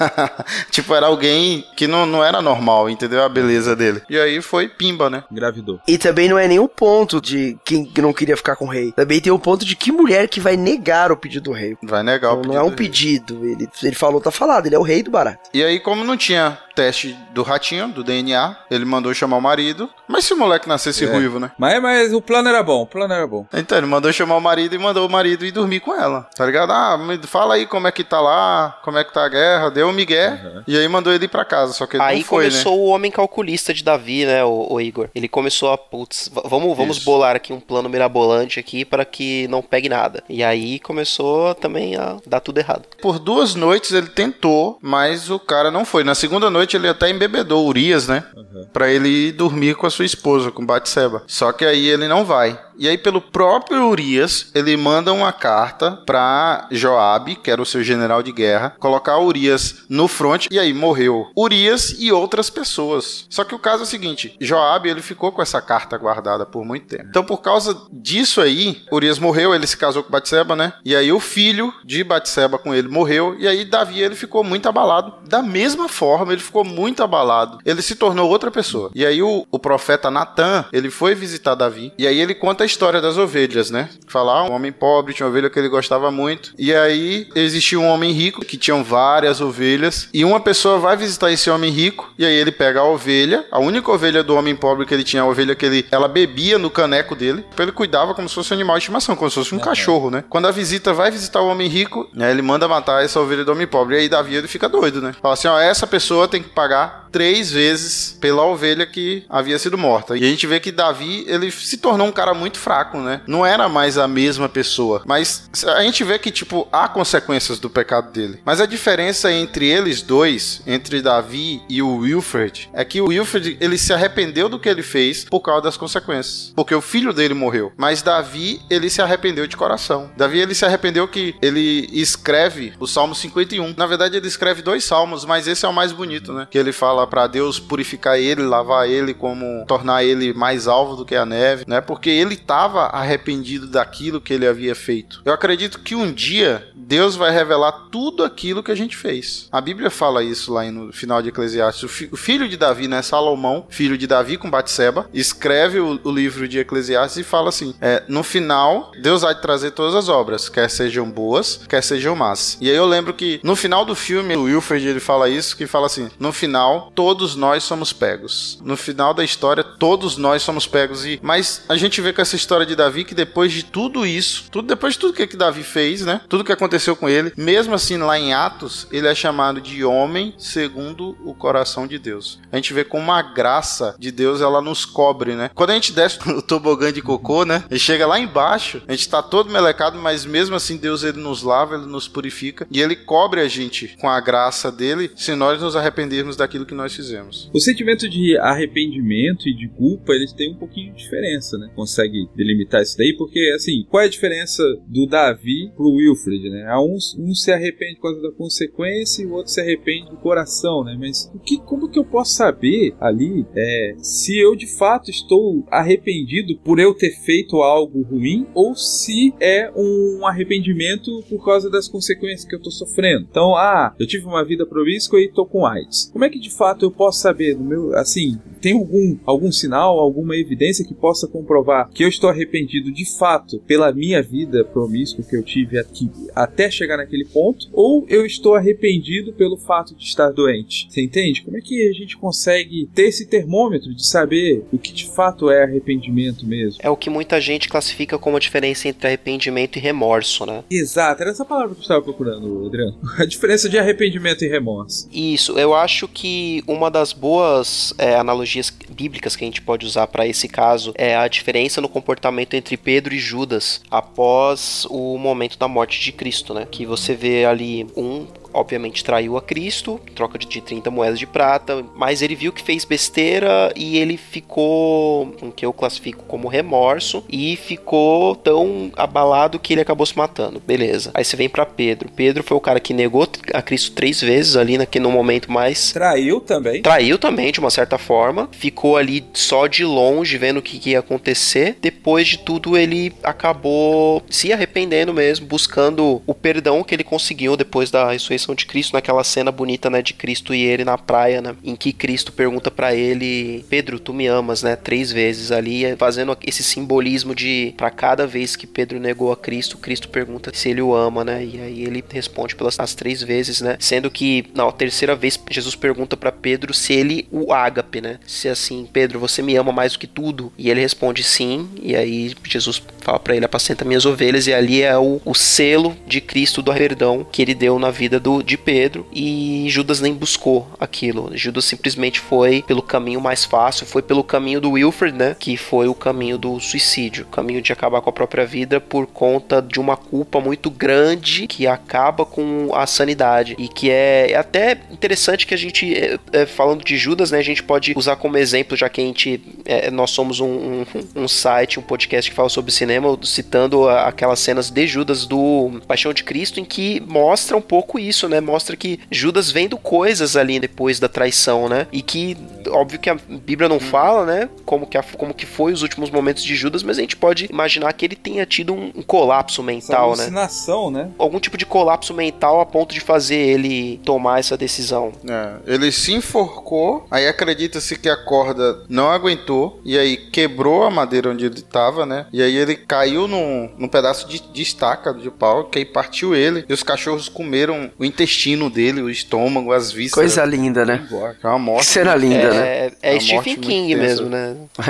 tipo, 0.71 0.95
era 0.95 1.05
alguém 1.05 1.63
que 1.75 1.85
não, 1.87 2.05
não 2.05 2.23
era 2.23 2.41
normal, 2.41 2.89
entendeu? 2.89 3.21
A 3.21 3.29
beleza 3.29 3.75
dele. 3.75 4.01
E 4.09 4.17
aí 4.17 4.41
foi 4.41 4.67
pimba, 4.67 5.09
né? 5.09 5.23
Engravidou. 5.31 5.79
E 5.87 5.97
também 5.97 6.27
não 6.27 6.39
é 6.39 6.47
nenhum 6.47 6.67
ponto 6.67 7.21
de 7.21 7.57
quem 7.63 7.91
não 7.99 8.13
queria 8.13 8.35
ficar 8.37 8.55
com 8.55 8.65
o 8.65 8.69
rei. 8.69 8.91
Também 8.93 9.21
tem 9.21 9.31
o 9.31 9.37
ponto 9.37 9.63
de 9.63 9.75
que 9.75 9.91
mulher 9.91 10.27
que 10.27 10.39
vai 10.39 10.57
negar 10.57 11.11
o 11.11 11.17
pedido 11.17 11.43
do 11.45 11.51
rei. 11.51 11.77
Vai 11.83 12.01
negar 12.01 12.33
o 12.33 12.39
Então, 12.39 12.51
não 12.51 12.59
é 12.59 12.63
um 12.63 12.71
do 13.19 13.34
pedido. 13.39 13.63
Ele, 13.63 13.69
ele 13.83 13.95
falou, 13.95 14.19
tá 14.21 14.31
falado, 14.31 14.65
ele 14.65 14.75
é 14.75 14.79
o 14.79 14.83
rei 14.83 15.01
do 15.03 15.11
barato. 15.11 15.49
E 15.53 15.63
aí, 15.63 15.79
como 15.79 16.03
não 16.03 16.17
tinha 16.17 16.57
teste 16.75 17.17
do 17.33 17.41
ratinho, 17.41 17.87
do 17.87 18.03
DNA, 18.03 18.57
ele 18.69 18.83
mandou 18.83 19.13
chamar 19.13 19.37
o 19.37 19.41
marido. 19.41 19.89
Mas 20.07 20.25
se 20.25 20.33
o 20.33 20.37
moleque 20.37 20.67
nascesse 20.67 21.05
É. 21.05 21.07
ruivo, 21.07 21.39
né? 21.39 21.51
Mas, 21.57 21.81
mas 21.81 22.13
o 22.13 22.21
plano 22.21 22.49
era 22.49 22.61
bom, 22.61 22.81
o 22.81 22.85
plano 22.85 23.13
era 23.13 23.25
bom. 23.25 23.45
Então, 23.53 23.77
ele 23.77 23.87
mandou 23.87 24.11
chamar 24.11 24.35
o 24.35 24.41
marido 24.41 24.75
e 24.75 24.77
mandou 24.77 25.07
o 25.07 25.09
marido 25.11 25.45
ir 25.45 25.51
dormir 25.51 25.79
com 25.79 25.93
ela. 25.95 26.27
Tá 26.35 26.45
ligado? 26.45 26.71
Ah, 26.71 26.97
me 26.97 27.17
fala 27.25 27.55
aí 27.55 27.65
como 27.65 27.87
é 27.87 27.91
que 27.93 28.03
tá 28.03 28.19
lá, 28.19 28.77
como 28.83 28.97
é 28.97 29.03
que 29.05 29.13
tá 29.13 29.23
a 29.25 29.29
guerra. 29.29 29.71
Deu 29.71 29.87
um 29.87 29.93
migué. 29.93 30.37
E 30.67 30.77
aí 30.77 30.85
mandou 30.87 31.13
ele 31.13 31.25
ir 31.25 31.29
pra 31.29 31.45
casa. 31.45 31.71
Só 31.71 31.85
que 31.87 31.95
ele 31.95 32.03
Aí 32.03 32.17
não 32.19 32.25
foi, 32.25 32.45
começou 32.49 32.73
né? 32.75 32.77
o 32.81 32.85
homem 32.87 33.09
calculista 33.09 33.73
de 33.73 33.81
Davi, 33.83 34.25
né, 34.25 34.43
o, 34.43 34.67
o 34.73 34.81
Igor. 34.81 35.07
Ele 35.15 35.29
começou 35.29 35.71
a, 35.71 35.77
putz, 35.77 36.29
vamos, 36.45 36.75
vamos 36.75 36.97
Isso. 36.97 37.05
bolar 37.05 37.35
aqui 37.37 37.53
um 37.53 37.59
plano 37.59 37.87
mirabolante 37.87 38.59
aqui 38.59 38.83
para 38.83 39.05
que 39.05 39.47
não 39.47 39.61
pegue 39.61 39.87
nada. 39.87 40.23
E 40.27 40.43
aí 40.43 40.77
começou 40.79 41.55
também 41.55 41.95
a 41.95 42.17
dar 42.27 42.41
tudo 42.41 42.57
errado. 42.57 42.83
Por 43.01 43.17
duas 43.25 43.55
noites 43.55 43.91
ele 43.91 44.07
tentou, 44.07 44.77
mas 44.81 45.29
o 45.31 45.39
cara 45.39 45.71
não 45.71 45.83
foi. 45.83 46.03
Na 46.03 46.13
segunda 46.13 46.49
noite 46.49 46.77
ele 46.77 46.87
até 46.87 47.09
embebedou 47.09 47.67
Urias, 47.67 48.07
né? 48.07 48.23
Pra 48.71 48.89
ele 48.89 49.09
ir 49.09 49.31
dormir 49.31 49.75
com 49.75 49.87
a 49.87 49.89
sua 49.89 50.05
esposa, 50.05 50.51
com 50.51 50.65
Batseba. 50.65 51.23
Só 51.27 51.51
que 51.51 51.65
aí 51.65 51.87
ele 51.87 52.07
não 52.07 52.23
vai. 52.23 52.57
E 52.77 52.87
aí, 52.87 52.97
pelo 52.97 53.21
próprio 53.21 53.87
Urias, 53.87 54.51
ele 54.53 54.75
manda 54.75 55.13
uma 55.13 55.31
carta 55.31 55.91
pra 56.05 56.67
Joabe, 56.71 57.35
que 57.35 57.49
era 57.49 57.61
o 57.61 57.65
seu 57.65 57.83
general 57.83 58.21
de 58.21 58.31
guerra, 58.31 58.75
colocar 58.79 59.19
Urias 59.19 59.83
no 59.89 60.07
front. 60.07 60.47
E 60.51 60.59
aí 60.59 60.73
morreu 60.73 61.31
Urias 61.37 61.95
e 61.97 62.11
outras 62.11 62.49
pessoas. 62.49 63.25
Só 63.29 63.43
que 63.43 63.55
o 63.55 63.59
caso 63.59 63.81
é 63.81 63.83
o 63.83 63.87
seguinte: 63.87 64.35
Joabe 64.39 64.89
ele 64.89 65.01
ficou 65.01 65.31
com 65.31 65.41
essa 65.41 65.61
carta 65.61 65.97
guardada 65.97 66.45
por 66.45 66.65
muito 66.65 66.87
tempo. 66.87 67.05
Então, 67.09 67.23
por 67.23 67.37
causa 67.41 67.77
disso 67.91 68.41
aí, 68.41 68.83
Urias 68.91 69.19
morreu, 69.19 69.53
ele 69.53 69.67
se 69.67 69.77
casou 69.77 70.03
com 70.03 70.11
Batseba, 70.11 70.55
né? 70.55 70.73
E 70.83 70.95
aí 70.95 71.11
o 71.11 71.19
filho 71.19 71.73
de 71.83 72.03
Batseba 72.03 72.57
com 72.57 72.73
ele 72.73 72.87
morreu. 72.87 73.35
E 73.39 73.47
aí 73.47 73.65
Davi 73.65 74.01
ele 74.01 74.15
ficou 74.15 74.43
muito 74.43 74.67
abalado. 74.67 75.13
Da 75.27 75.41
mesma 75.41 75.87
forma, 75.87 76.33
ele 76.33 76.41
ficou 76.41 76.63
muito 76.63 77.03
abalado. 77.03 77.59
Ele 77.65 77.81
se 77.81 77.95
tornou 77.95 78.29
outra 78.29 78.51
pessoa. 78.51 78.91
E 78.93 79.05
aí 79.05 79.21
o, 79.21 79.45
o 79.49 79.59
profeta 79.59 80.11
Natan, 80.11 80.65
ele 80.71 80.89
foi 80.89 81.15
visitar 81.15 81.55
Davi. 81.55 81.93
E 81.97 82.07
aí 82.07 82.19
ele 82.19 82.35
conta 82.35 82.64
a 82.65 82.67
história 82.67 82.99
das 82.99 83.17
ovelhas, 83.17 83.69
né? 83.69 83.89
Falar, 84.07 84.43
um 84.43 84.51
homem 84.53 84.71
pobre 84.71 85.13
tinha 85.13 85.25
uma 85.25 85.31
ovelha 85.31 85.49
que 85.49 85.57
ele 85.57 85.69
gostava 85.69 86.11
muito. 86.11 86.53
E 86.57 86.73
aí 86.73 87.27
existia 87.35 87.79
um 87.79 87.87
homem 87.87 88.11
rico 88.11 88.43
que 88.43 88.57
tinha 88.57 88.75
várias 88.83 89.39
ovelhas. 89.39 90.09
E 90.13 90.25
uma 90.25 90.39
pessoa 90.39 90.79
vai 90.79 90.97
visitar 90.97 91.31
esse 91.31 91.49
homem 91.49 91.71
rico. 91.71 92.11
E 92.17 92.25
aí 92.25 92.33
ele 92.33 92.51
pega 92.51 92.79
a 92.79 92.83
ovelha, 92.83 93.45
a 93.51 93.59
única 93.59 93.91
ovelha 93.91 94.23
do 94.23 94.35
homem 94.35 94.55
pobre 94.55 94.85
que 94.85 94.93
ele 94.93 95.03
tinha, 95.03 95.21
a 95.21 95.27
ovelha 95.27 95.55
que 95.55 95.65
ele, 95.65 95.85
ela 95.91 96.07
bebia 96.07 96.57
no 96.57 96.69
caneco 96.69 97.15
dele. 97.15 97.45
Ele 97.57 97.71
cuidava 97.71 98.13
como 98.13 98.27
se 98.27 98.35
fosse 98.35 98.51
um 98.51 98.55
animal 98.55 98.77
de 98.77 98.83
estimação, 98.83 99.15
como 99.15 99.29
se 99.29 99.35
fosse 99.35 99.53
um 99.53 99.59
cachorro, 99.59 100.09
né? 100.09 100.23
Quando 100.29 100.47
a 100.47 100.51
visita 100.51 100.93
vai 100.93 101.11
visitar 101.11 101.41
o 101.41 101.47
homem 101.47 101.67
rico, 101.67 102.09
né, 102.13 102.31
ele 102.31 102.41
manda 102.41 102.67
matar 102.67 103.03
essa 103.03 103.19
ovelha 103.19 103.45
do 103.45 103.51
homem 103.51 103.67
pobre. 103.67 103.95
E 103.95 103.99
aí 103.99 104.09
Davi 104.09 104.35
ele 104.35 104.47
fica 104.47 104.67
doido, 104.67 105.01
né? 105.01 105.13
Fala 105.21 105.33
assim: 105.33 105.47
ó, 105.47 105.59
essa 105.59 105.85
pessoa 105.85 106.27
tem 106.27 106.41
que 106.41 106.49
pagar 106.49 107.05
três 107.11 107.49
vezes 107.49 108.17
pela 108.19 108.43
ovelha 108.43 108.85
que 108.85 109.23
havia 109.29 109.57
sido 109.57 109.77
morta. 109.77 110.17
E 110.17 110.23
a 110.25 110.27
gente 110.27 110.45
vê 110.45 110.59
que 110.59 110.71
Davi, 110.71 111.23
ele 111.27 111.49
se 111.49 111.77
tornou 111.77 112.07
um 112.07 112.11
cara 112.11 112.33
muito 112.33 112.54
fraco, 112.57 112.99
né? 112.99 113.21
Não 113.27 113.45
era 113.45 113.67
mais 113.69 113.97
a 113.97 114.07
mesma 114.07 114.49
pessoa. 114.49 115.03
Mas 115.05 115.49
a 115.75 115.81
gente 115.81 116.03
vê 116.03 116.17
que, 116.19 116.31
tipo, 116.31 116.67
há 116.71 116.87
consequências 116.87 117.59
do 117.59 117.69
pecado 117.69 118.11
dele. 118.11 118.39
Mas 118.45 118.61
a 118.61 118.65
diferença 118.65 119.31
entre 119.31 119.67
eles 119.67 120.01
dois, 120.01 120.61
entre 120.65 121.01
Davi 121.01 121.61
e 121.69 121.81
o 121.81 121.97
Wilfred, 121.97 122.69
é 122.73 122.83
que 122.85 123.01
o 123.01 123.07
Wilfred, 123.07 123.57
ele 123.59 123.77
se 123.77 123.93
arrependeu 123.93 124.49
do 124.49 124.59
que 124.59 124.69
ele 124.69 124.83
fez 124.83 125.25
por 125.25 125.41
causa 125.41 125.63
das 125.63 125.77
consequências. 125.77 126.53
Porque 126.55 126.73
o 126.75 126.81
filho 126.81 127.13
dele 127.13 127.33
morreu. 127.33 127.71
Mas 127.77 128.01
Davi, 128.01 128.61
ele 128.69 128.89
se 128.89 129.01
arrependeu 129.01 129.47
de 129.47 129.57
coração. 129.57 130.09
Davi, 130.17 130.39
ele 130.39 130.55
se 130.55 130.65
arrependeu 130.65 131.07
que 131.07 131.35
ele 131.41 131.89
escreve 131.91 132.73
o 132.79 132.87
Salmo 132.87 133.15
51. 133.15 133.73
Na 133.77 133.85
verdade, 133.85 134.17
ele 134.17 134.27
escreve 134.27 134.61
dois 134.61 134.83
salmos, 134.83 135.25
mas 135.25 135.47
esse 135.47 135.65
é 135.65 135.69
o 135.69 135.73
mais 135.73 135.91
bonito, 135.91 136.33
né? 136.33 136.47
Que 136.49 136.57
ele 136.57 136.71
fala 136.71 137.05
pra 137.07 137.27
Deus 137.27 137.59
purificar 137.59 138.19
ele, 138.19 138.41
lavar 138.43 138.87
ele, 138.89 139.13
como 139.13 139.65
tornar 139.65 140.03
ele 140.03 140.33
mais 140.33 140.67
alvo 140.67 140.95
do 140.95 141.05
que 141.05 141.15
a 141.15 141.25
neve, 141.25 141.65
né? 141.67 141.81
Porque 141.81 142.09
ele 142.09 142.35
estava 142.45 142.83
arrependido 142.87 143.65
daquilo 143.67 144.21
que 144.21 144.31
ele 144.33 144.45
havia 144.47 144.75
feito. 144.75 145.21
Eu 145.25 145.33
acredito 145.33 145.79
que 145.79 145.95
um 145.95 146.11
dia 146.13 146.67
Deus 146.75 147.15
vai 147.15 147.31
revelar 147.31 147.71
tudo 147.91 148.23
aquilo 148.23 148.61
que 148.61 148.71
a 148.71 148.75
gente 148.75 148.95
fez. 148.95 149.47
A 149.51 149.59
Bíblia 149.59 149.89
fala 149.89 150.23
isso 150.23 150.53
lá 150.53 150.63
no 150.71 150.93
final 150.93 151.21
de 151.23 151.29
Eclesiastes. 151.29 151.83
O, 151.83 151.87
fi- 151.87 152.09
o 152.11 152.15
filho 152.17 152.47
de 152.47 152.55
Davi, 152.55 152.87
né, 152.87 153.01
Salomão, 153.01 153.65
filho 153.69 153.97
de 153.97 154.05
Davi 154.05 154.37
com 154.37 154.49
Batseba, 154.49 155.09
escreve 155.11 155.79
o, 155.79 155.99
o 156.03 156.11
livro 156.11 156.47
de 156.47 156.59
Eclesiastes 156.59 157.17
e 157.17 157.23
fala 157.23 157.49
assim: 157.49 157.73
é, 157.81 158.03
no 158.07 158.21
final, 158.23 158.91
Deus 159.01 159.23
vai 159.23 159.33
trazer 159.33 159.71
todas 159.71 159.95
as 159.95 160.07
obras, 160.07 160.47
quer 160.47 160.69
sejam 160.69 161.09
boas, 161.09 161.61
quer 161.67 161.81
sejam 161.81 162.15
más. 162.15 162.57
E 162.61 162.69
aí 162.69 162.75
eu 162.75 162.85
lembro 162.85 163.13
que 163.13 163.39
no 163.43 163.55
final 163.55 163.83
do 163.83 163.95
filme, 163.95 164.35
o 164.35 164.43
Wilfred 164.43 164.87
ele 164.87 164.99
fala 164.99 165.27
isso, 165.27 165.57
que 165.57 165.65
fala 165.65 165.87
assim: 165.87 166.09
no 166.19 166.31
final, 166.31 166.91
todos 166.93 167.35
nós 167.35 167.63
somos 167.63 167.91
pegos. 167.91 168.59
No 168.63 168.77
final 168.77 169.13
da 169.13 169.23
história, 169.23 169.63
todos 169.63 170.17
nós 170.17 170.43
somos 170.43 170.67
pegos. 170.67 171.03
E 171.05 171.19
mas 171.23 171.63
a 171.67 171.75
gente 171.75 171.99
vê 171.99 172.13
com 172.13 172.21
essa 172.21 172.34
história 172.35 172.65
de 172.65 172.75
Davi 172.75 173.03
que 173.03 173.15
depois 173.15 173.51
de 173.51 173.63
tudo 173.63 174.05
isso, 174.05 174.45
tudo 174.51 174.67
depois 174.67 174.93
de 174.93 174.99
tudo 174.99 175.13
que, 175.13 175.27
que 175.27 175.37
Davi 175.37 175.63
fez, 175.63 176.05
né? 176.05 176.21
Tudo 176.27 176.43
que 176.43 176.51
aconteceu 176.51 176.95
com 176.95 177.09
ele, 177.09 177.33
mesmo 177.35 177.73
assim 177.73 177.97
lá 177.97 178.17
em 178.19 178.33
Atos, 178.33 178.87
ele 178.91 179.07
é 179.07 179.15
chamado 179.15 179.61
de 179.61 179.83
homem 179.83 180.33
segundo 180.37 181.17
o 181.23 181.33
coração 181.33 181.87
de 181.87 181.97
Deus. 181.97 182.39
A 182.51 182.55
gente 182.55 182.73
vê 182.73 182.83
como 182.83 183.11
a 183.11 183.21
graça 183.21 183.95
de 183.99 184.11
Deus 184.11 184.41
ela 184.41 184.61
nos 184.61 184.85
cobre, 184.85 185.35
né? 185.35 185.49
Quando 185.53 185.71
a 185.71 185.73
gente 185.73 185.93
desce 185.93 186.19
no 186.27 186.41
tobogã 186.41 186.91
de 186.91 187.01
cocô, 187.01 187.45
né? 187.45 187.63
E 187.69 187.79
chega 187.79 188.07
lá 188.07 188.19
embaixo, 188.19 188.81
a 188.87 188.91
gente 188.91 189.09
tá 189.09 189.21
todo 189.21 189.51
melecado, 189.51 189.97
mas 189.97 190.25
mesmo 190.25 190.55
assim 190.55 190.77
Deus 190.77 191.03
ele 191.03 191.19
nos 191.19 191.43
lava, 191.43 191.75
ele 191.75 191.85
nos 191.85 192.07
purifica 192.07 192.67
e 192.71 192.81
ele 192.81 192.95
cobre 192.95 193.41
a 193.41 193.47
gente 193.47 193.95
com 193.99 194.09
a 194.09 194.19
graça 194.19 194.71
dele, 194.71 195.11
se 195.15 195.35
nós 195.35 195.61
nos 195.61 195.75
arrependermos 195.75 196.35
daquilo 196.35 196.65
que 196.65 196.73
nós 196.73 196.93
fizemos. 196.93 197.49
O 197.53 197.59
sentimento 197.59 198.09
de 198.09 198.37
arrependimento 198.37 199.47
e 199.47 199.55
de 199.55 199.67
culpa, 199.67 200.13
eles 200.13 200.33
têm 200.33 200.51
um 200.51 200.57
pouquinho 200.57 200.93
de 200.93 201.03
diferença, 201.03 201.57
né? 201.57 201.69
Consegue 201.75 202.24
delimitar 202.35 202.81
isso 202.81 202.97
daí, 202.97 203.15
porque, 203.17 203.51
assim, 203.55 203.85
qual 203.89 204.03
é 204.03 204.05
a 204.05 204.09
diferença 204.09 204.63
do 204.87 205.05
Davi 205.05 205.71
pro 205.75 205.91
Wilfred, 205.91 206.49
né? 206.49 206.65
Um, 206.77 206.97
um 207.19 207.33
se 207.33 207.51
arrepende 207.51 207.95
por 207.95 208.03
causa 208.03 208.21
da 208.21 208.31
consequência 208.31 209.23
e 209.23 209.25
o 209.25 209.33
outro 209.33 209.51
se 209.51 209.61
arrepende 209.61 210.09
do 210.09 210.17
coração, 210.17 210.83
né? 210.83 210.95
Mas 210.99 211.31
o 211.33 211.39
que, 211.39 211.57
como 211.57 211.89
que 211.89 211.99
eu 211.99 212.05
posso 212.05 212.33
saber 212.33 212.93
ali 212.99 213.45
é, 213.55 213.95
se 213.97 214.37
eu 214.37 214.55
de 214.55 214.67
fato 214.67 215.09
estou 215.09 215.65
arrependido 215.69 216.57
por 216.63 216.79
eu 216.79 216.93
ter 216.93 217.11
feito 217.11 217.57
algo 217.57 218.01
ruim 218.03 218.47
ou 218.53 218.75
se 218.75 219.33
é 219.39 219.71
um 219.75 220.25
arrependimento 220.25 221.23
por 221.29 221.43
causa 221.43 221.69
das 221.69 221.87
consequências 221.87 222.45
que 222.45 222.55
eu 222.55 222.59
estou 222.59 222.71
sofrendo? 222.71 223.27
Então, 223.29 223.55
ah, 223.55 223.93
eu 223.99 224.07
tive 224.07 224.25
uma 224.25 224.43
vida 224.43 224.65
promíscua 224.65 225.19
e 225.19 225.31
tô 225.31 225.45
com 225.45 225.65
AIDS. 225.65 226.09
Como 226.11 226.25
é 226.25 226.29
que 226.29 226.39
de 226.39 226.49
fato 226.49 226.85
eu 226.85 226.91
posso 226.91 227.19
saber 227.19 227.55
no 227.55 227.63
meu, 227.63 227.95
assim, 227.95 228.37
tem 228.61 228.73
algum 228.73 229.17
algum 229.25 229.51
sinal, 229.51 229.99
alguma 229.99 230.35
evidência 230.35 230.85
que 230.85 230.93
possa 230.93 231.27
comprovar 231.27 231.89
que 231.89 232.04
eu 232.05 232.09
estou 232.09 232.29
arrependido 232.29 232.91
de 232.91 233.05
fato 233.17 233.59
pela 233.59 233.91
minha 233.91 234.21
vida 234.21 234.63
promíscua 234.63 235.25
que 235.27 235.35
eu 235.35 235.43
tive 235.43 235.79
aqui 235.79 236.09
até 236.35 236.69
chegar 236.69 236.97
naquele 236.97 237.25
ponto, 237.25 237.67
ou 237.73 238.05
eu 238.07 238.25
estou 238.25 238.55
arrependido 238.55 239.33
pelo 239.33 239.57
fato 239.57 239.95
de 239.95 240.03
estar 240.03 240.29
doente? 240.29 240.87
Você 240.89 241.01
entende? 241.01 241.41
Como 241.41 241.57
é 241.57 241.61
que 241.61 241.89
a 241.89 241.93
gente 241.93 242.15
consegue 242.17 242.87
ter 242.93 243.07
esse 243.07 243.25
termômetro 243.25 243.93
de 243.93 244.05
saber 244.05 244.63
o 244.71 244.77
que 244.77 244.93
de 244.93 245.07
fato 245.07 245.49
é 245.49 245.63
arrependimento 245.63 246.45
mesmo? 246.45 246.79
É 246.81 246.89
o 246.89 246.95
que 246.95 247.09
muita 247.09 247.41
gente 247.41 247.67
classifica 247.67 248.19
como 248.19 248.37
a 248.37 248.39
diferença 248.39 248.87
entre 248.87 249.07
arrependimento 249.07 249.77
e 249.77 249.79
remorso, 249.79 250.45
né? 250.45 250.63
Exato, 250.69 251.23
era 251.23 251.31
essa 251.31 251.43
palavra 251.43 251.73
que 251.73 251.79
eu 251.79 251.83
estava 251.83 252.01
procurando, 252.03 252.67
Adriano. 252.67 252.97
A 253.17 253.25
diferença 253.25 253.67
de 253.67 253.77
arrependimento 253.77 254.43
e 254.43 254.47
remorso. 254.47 255.07
Isso, 255.11 255.57
eu 255.57 255.73
acho 255.73 256.07
que 256.07 256.63
uma 256.67 256.91
das 256.91 257.13
boas 257.13 257.93
é, 257.97 258.15
analogias 258.15 258.71
bíblicas 258.91 259.35
que 259.35 259.43
a 259.43 259.47
gente 259.47 259.61
pode 259.61 259.85
usar 259.85 260.07
para 260.07 260.27
esse 260.27 260.47
caso 260.47 260.93
é 260.95 261.15
a 261.15 261.27
diferença 261.27 261.81
no 261.81 261.89
comportamento 261.95 262.55
entre 262.55 262.75
Pedro 262.75 263.15
e 263.15 263.17
Judas 263.17 263.79
após 263.89 264.85
o 264.89 265.17
momento 265.17 265.57
da 265.57 265.65
morte 265.65 266.01
de 266.01 266.11
Cristo, 266.11 266.53
né? 266.53 266.67
Que 266.69 266.85
você 266.85 267.13
vê 267.15 267.45
ali 267.45 267.87
um 267.95 268.27
obviamente 268.55 269.03
traiu 269.03 269.37
a 269.37 269.41
Cristo, 269.41 269.99
troca 270.15 270.37
de 270.37 270.61
30 270.61 270.89
moedas 270.89 271.19
de 271.19 271.27
prata, 271.27 271.85
mas 271.95 272.21
ele 272.21 272.35
viu 272.35 272.51
que 272.51 272.63
fez 272.63 272.83
besteira 272.83 273.71
e 273.75 273.97
ele 273.97 274.17
ficou, 274.17 275.33
o 275.41 275.51
que 275.51 275.65
eu 275.65 275.73
classifico 275.73 276.23
como 276.25 276.47
remorso, 276.47 277.23
e 277.29 277.55
ficou 277.55 278.35
tão 278.35 278.91
abalado 278.95 279.59
que 279.59 279.73
ele 279.73 279.81
acabou 279.81 280.05
se 280.05 280.17
matando. 280.17 280.61
Beleza. 280.65 281.11
Aí 281.13 281.23
você 281.23 281.35
vem 281.35 281.49
para 281.49 281.65
Pedro. 281.65 282.09
Pedro 282.09 282.43
foi 282.43 282.57
o 282.57 282.61
cara 282.61 282.79
que 282.79 282.93
negou 282.93 283.27
a 283.53 283.61
Cristo 283.61 283.91
três 283.91 284.21
vezes 284.21 284.55
ali 284.55 284.77
naquele 284.77 285.05
no 285.05 285.11
momento 285.11 285.51
mais. 285.51 285.91
Traiu 285.91 286.41
também. 286.41 286.81
Traiu 286.81 287.17
também, 287.17 287.51
de 287.51 287.59
uma 287.59 287.69
certa 287.69 287.97
forma. 287.97 288.49
Ficou 288.51 288.97
ali 288.97 289.23
só 289.33 289.67
de 289.67 289.85
longe, 289.85 290.37
vendo 290.37 290.57
o 290.57 290.61
que, 290.61 290.79
que 290.79 290.91
ia 290.91 290.99
acontecer. 290.99 291.77
Depois 291.81 292.27
de 292.27 292.39
tudo, 292.39 292.77
ele 292.77 293.13
acabou 293.23 294.23
se 294.29 294.51
arrependendo 294.51 295.13
mesmo, 295.13 295.45
buscando 295.45 296.21
o 296.25 296.33
perdão 296.33 296.83
que 296.83 296.95
ele 296.95 297.03
conseguiu 297.03 297.55
depois 297.55 297.91
da 297.91 298.11
ressurreição 298.11 298.44
ressurreição 298.45 298.55
de 298.55 298.65
Cristo, 298.65 298.93
naquela 298.93 299.23
cena 299.23 299.51
bonita, 299.51 299.89
né, 299.89 300.01
de 300.01 300.13
Cristo 300.13 300.53
e 300.53 300.61
ele 300.61 300.85
na 300.85 300.97
praia, 300.97 301.41
né, 301.41 301.55
em 301.63 301.75
que 301.75 301.91
Cristo 301.91 302.31
pergunta 302.31 302.69
para 302.69 302.93
ele, 302.93 303.65
Pedro, 303.69 303.99
tu 303.99 304.13
me 304.13 304.27
amas, 304.27 304.61
né, 304.61 304.75
três 304.75 305.11
vezes 305.11 305.51
ali, 305.51 305.95
fazendo 305.97 306.37
esse 306.45 306.63
simbolismo 306.63 307.33
de 307.33 307.73
para 307.75 307.89
cada 307.89 308.27
vez 308.27 308.55
que 308.55 308.67
Pedro 308.67 308.99
negou 308.99 309.31
a 309.31 309.37
Cristo, 309.37 309.77
Cristo 309.77 310.09
pergunta 310.09 310.51
se 310.53 310.69
ele 310.69 310.81
o 310.81 310.93
ama, 310.93 311.23
né, 311.23 311.43
e 311.43 311.59
aí 311.59 311.83
ele 311.83 312.03
responde 312.09 312.55
pelas 312.55 312.79
as 312.79 312.93
três 312.93 313.23
vezes, 313.23 313.61
né, 313.61 313.77
sendo 313.79 314.11
que 314.11 314.45
na 314.53 314.69
terceira 314.71 315.15
vez 315.15 315.39
Jesus 315.49 315.75
pergunta 315.75 316.15
para 316.17 316.31
Pedro 316.31 316.73
se 316.73 316.93
ele 316.93 317.27
o 317.31 317.53
ágape, 317.53 318.01
né, 318.01 318.19
se 318.27 318.47
assim, 318.47 318.87
Pedro, 318.91 319.19
você 319.19 319.41
me 319.41 319.55
ama 319.55 319.71
mais 319.71 319.93
do 319.93 319.99
que 319.99 320.07
tudo? 320.07 320.51
E 320.57 320.69
ele 320.69 320.81
responde 320.81 321.23
sim, 321.23 321.69
e 321.81 321.95
aí 321.95 322.33
Jesus 322.43 322.81
fala 322.99 323.19
para 323.19 323.35
ele, 323.35 323.45
apacenta 323.45 323.85
minhas 323.85 324.05
ovelhas, 324.05 324.47
e 324.47 324.53
ali 324.53 324.81
é 324.81 324.97
o, 324.97 325.21
o 325.23 325.33
selo 325.33 325.95
de 326.05 326.19
Cristo 326.19 326.61
do 326.61 326.73
perdão 326.73 327.25
que 327.31 327.41
ele 327.41 327.53
deu 327.53 327.79
na 327.79 327.91
vida 327.91 328.19
do 328.19 328.34
de 328.43 328.57
Pedro 328.57 329.05
e 329.11 329.65
Judas 329.69 329.99
nem 329.99 330.13
buscou 330.13 330.67
aquilo. 330.79 331.31
Judas 331.35 331.65
simplesmente 331.65 332.19
foi 332.19 332.63
pelo 332.67 332.81
caminho 332.81 333.21
mais 333.21 333.45
fácil, 333.45 333.85
foi 333.85 334.01
pelo 334.01 334.23
caminho 334.23 334.61
do 334.61 334.71
Wilfred, 334.71 335.17
né? 335.17 335.35
Que 335.39 335.57
foi 335.57 335.87
o 335.87 335.95
caminho 335.95 336.37
do 336.37 336.59
suicídio, 336.59 337.25
o 337.25 337.27
caminho 337.27 337.61
de 337.61 337.71
acabar 337.71 338.01
com 338.01 338.09
a 338.09 338.13
própria 338.13 338.45
vida 338.45 338.79
por 338.79 339.07
conta 339.07 339.61
de 339.61 339.79
uma 339.79 339.97
culpa 339.97 340.39
muito 340.39 340.69
grande 340.69 341.47
que 341.47 341.67
acaba 341.67 342.25
com 342.25 342.73
a 342.73 342.85
sanidade 342.85 343.55
e 343.57 343.67
que 343.67 343.89
é, 343.89 344.31
é 344.31 344.35
até 344.35 344.77
interessante 344.91 345.45
que 345.45 345.53
a 345.53 345.57
gente, 345.57 345.93
é, 345.93 346.17
é, 346.31 346.45
falando 346.45 346.83
de 346.83 346.97
Judas, 346.97 347.31
né? 347.31 347.39
A 347.39 347.43
gente 347.43 347.63
pode 347.63 347.93
usar 347.95 348.15
como 348.15 348.37
exemplo, 348.37 348.77
já 348.77 348.89
que 348.89 349.01
a 349.01 349.03
gente, 349.03 349.41
é, 349.65 349.89
nós 349.91 350.11
somos 350.11 350.39
um, 350.39 350.47
um, 350.47 350.85
um, 351.15 351.27
site, 351.27 351.79
um 351.79 351.83
podcast 351.83 352.29
que 352.29 352.35
fala 352.35 352.49
sobre 352.49 352.71
cinema, 352.71 353.17
citando 353.23 353.87
aquelas 353.89 354.39
cenas 354.39 354.69
de 354.69 354.87
Judas 354.87 355.25
do 355.25 355.81
Paixão 355.87 356.13
de 356.13 356.23
Cristo, 356.23 356.59
em 356.59 356.65
que 356.65 357.01
mostra 357.07 357.55
um 357.57 357.61
pouco 357.61 357.99
isso 357.99 358.24
isso, 358.25 358.29
né? 358.29 358.41
Mostra 358.41 358.75
que 358.75 358.99
Judas 359.09 359.51
vendo 359.51 359.77
coisas 359.77 360.35
ali 360.35 360.59
depois 360.59 360.99
da 360.99 361.07
traição, 361.07 361.69
né? 361.69 361.87
E 361.91 362.01
que, 362.01 362.37
óbvio 362.67 362.99
que 362.99 363.09
a 363.09 363.15
Bíblia 363.15 363.69
não 363.69 363.79
fala, 363.79 364.25
né? 364.25 364.49
Como 364.65 364.87
que, 364.87 364.97
a, 364.97 365.03
como 365.03 365.33
que 365.33 365.45
foi 365.45 365.71
os 365.71 365.81
últimos 365.81 366.09
momentos 366.09 366.43
de 366.43 366.55
Judas, 366.55 366.83
mas 366.83 366.97
a 366.97 367.01
gente 367.01 367.15
pode 367.15 367.47
imaginar 367.49 367.93
que 367.93 368.05
ele 368.05 368.15
tenha 368.15 368.45
tido 368.45 368.73
um, 368.73 368.91
um 368.95 369.01
colapso 369.01 369.61
mental, 369.61 370.13
essa 370.13 370.23
alucinação, 370.23 370.91
né? 370.91 371.03
né? 371.03 371.11
Algum 371.17 371.39
tipo 371.39 371.57
de 371.57 371.65
colapso 371.65 372.13
mental 372.13 372.59
a 372.59 372.65
ponto 372.65 372.93
de 372.93 372.99
fazer 372.99 373.35
ele 373.35 373.99
tomar 374.03 374.39
essa 374.39 374.57
decisão. 374.57 375.11
É, 375.27 375.73
ele 375.73 375.91
se 375.91 376.13
enforcou, 376.13 377.05
aí 377.09 377.27
acredita-se 377.27 377.97
que 377.97 378.09
a 378.09 378.17
corda 378.17 378.83
não 378.89 379.09
aguentou, 379.09 379.79
e 379.85 379.97
aí 379.97 380.17
quebrou 380.17 380.83
a 380.83 380.89
madeira 380.89 381.29
onde 381.29 381.45
ele 381.45 381.59
estava, 381.59 382.05
né? 382.05 382.25
E 382.31 382.41
aí 382.41 382.55
ele 382.55 382.75
caiu 382.75 383.27
num, 383.27 383.69
num 383.77 383.87
pedaço 383.87 384.27
de, 384.27 384.39
de 384.39 384.61
estaca 384.61 385.13
de 385.13 385.29
pau, 385.29 385.65
que 385.65 385.79
aí 385.79 385.85
partiu 385.85 386.35
ele, 386.35 386.65
e 386.67 386.73
os 386.73 386.83
cachorros 386.83 387.29
comeram 387.29 387.91
o 387.97 388.04
intestino 388.05 388.69
dele, 388.69 389.01
o 389.01 389.09
estômago, 389.09 389.71
as 389.71 389.91
vísceras. 389.91 390.33
Coisa 390.33 390.45
linda, 390.45 390.85
né? 390.85 391.07
É 391.43 391.47
uma 391.47 391.59
morte. 391.59 391.87
Que 391.87 391.93
cena 391.93 392.15
linda, 392.15 392.35
é, 392.35 392.51
né? 392.51 392.91
É, 393.01 393.15
é 393.15 393.19
Stephen 393.19 393.55
King 393.57 393.95
mesmo, 393.95 394.29
né? 394.29 394.55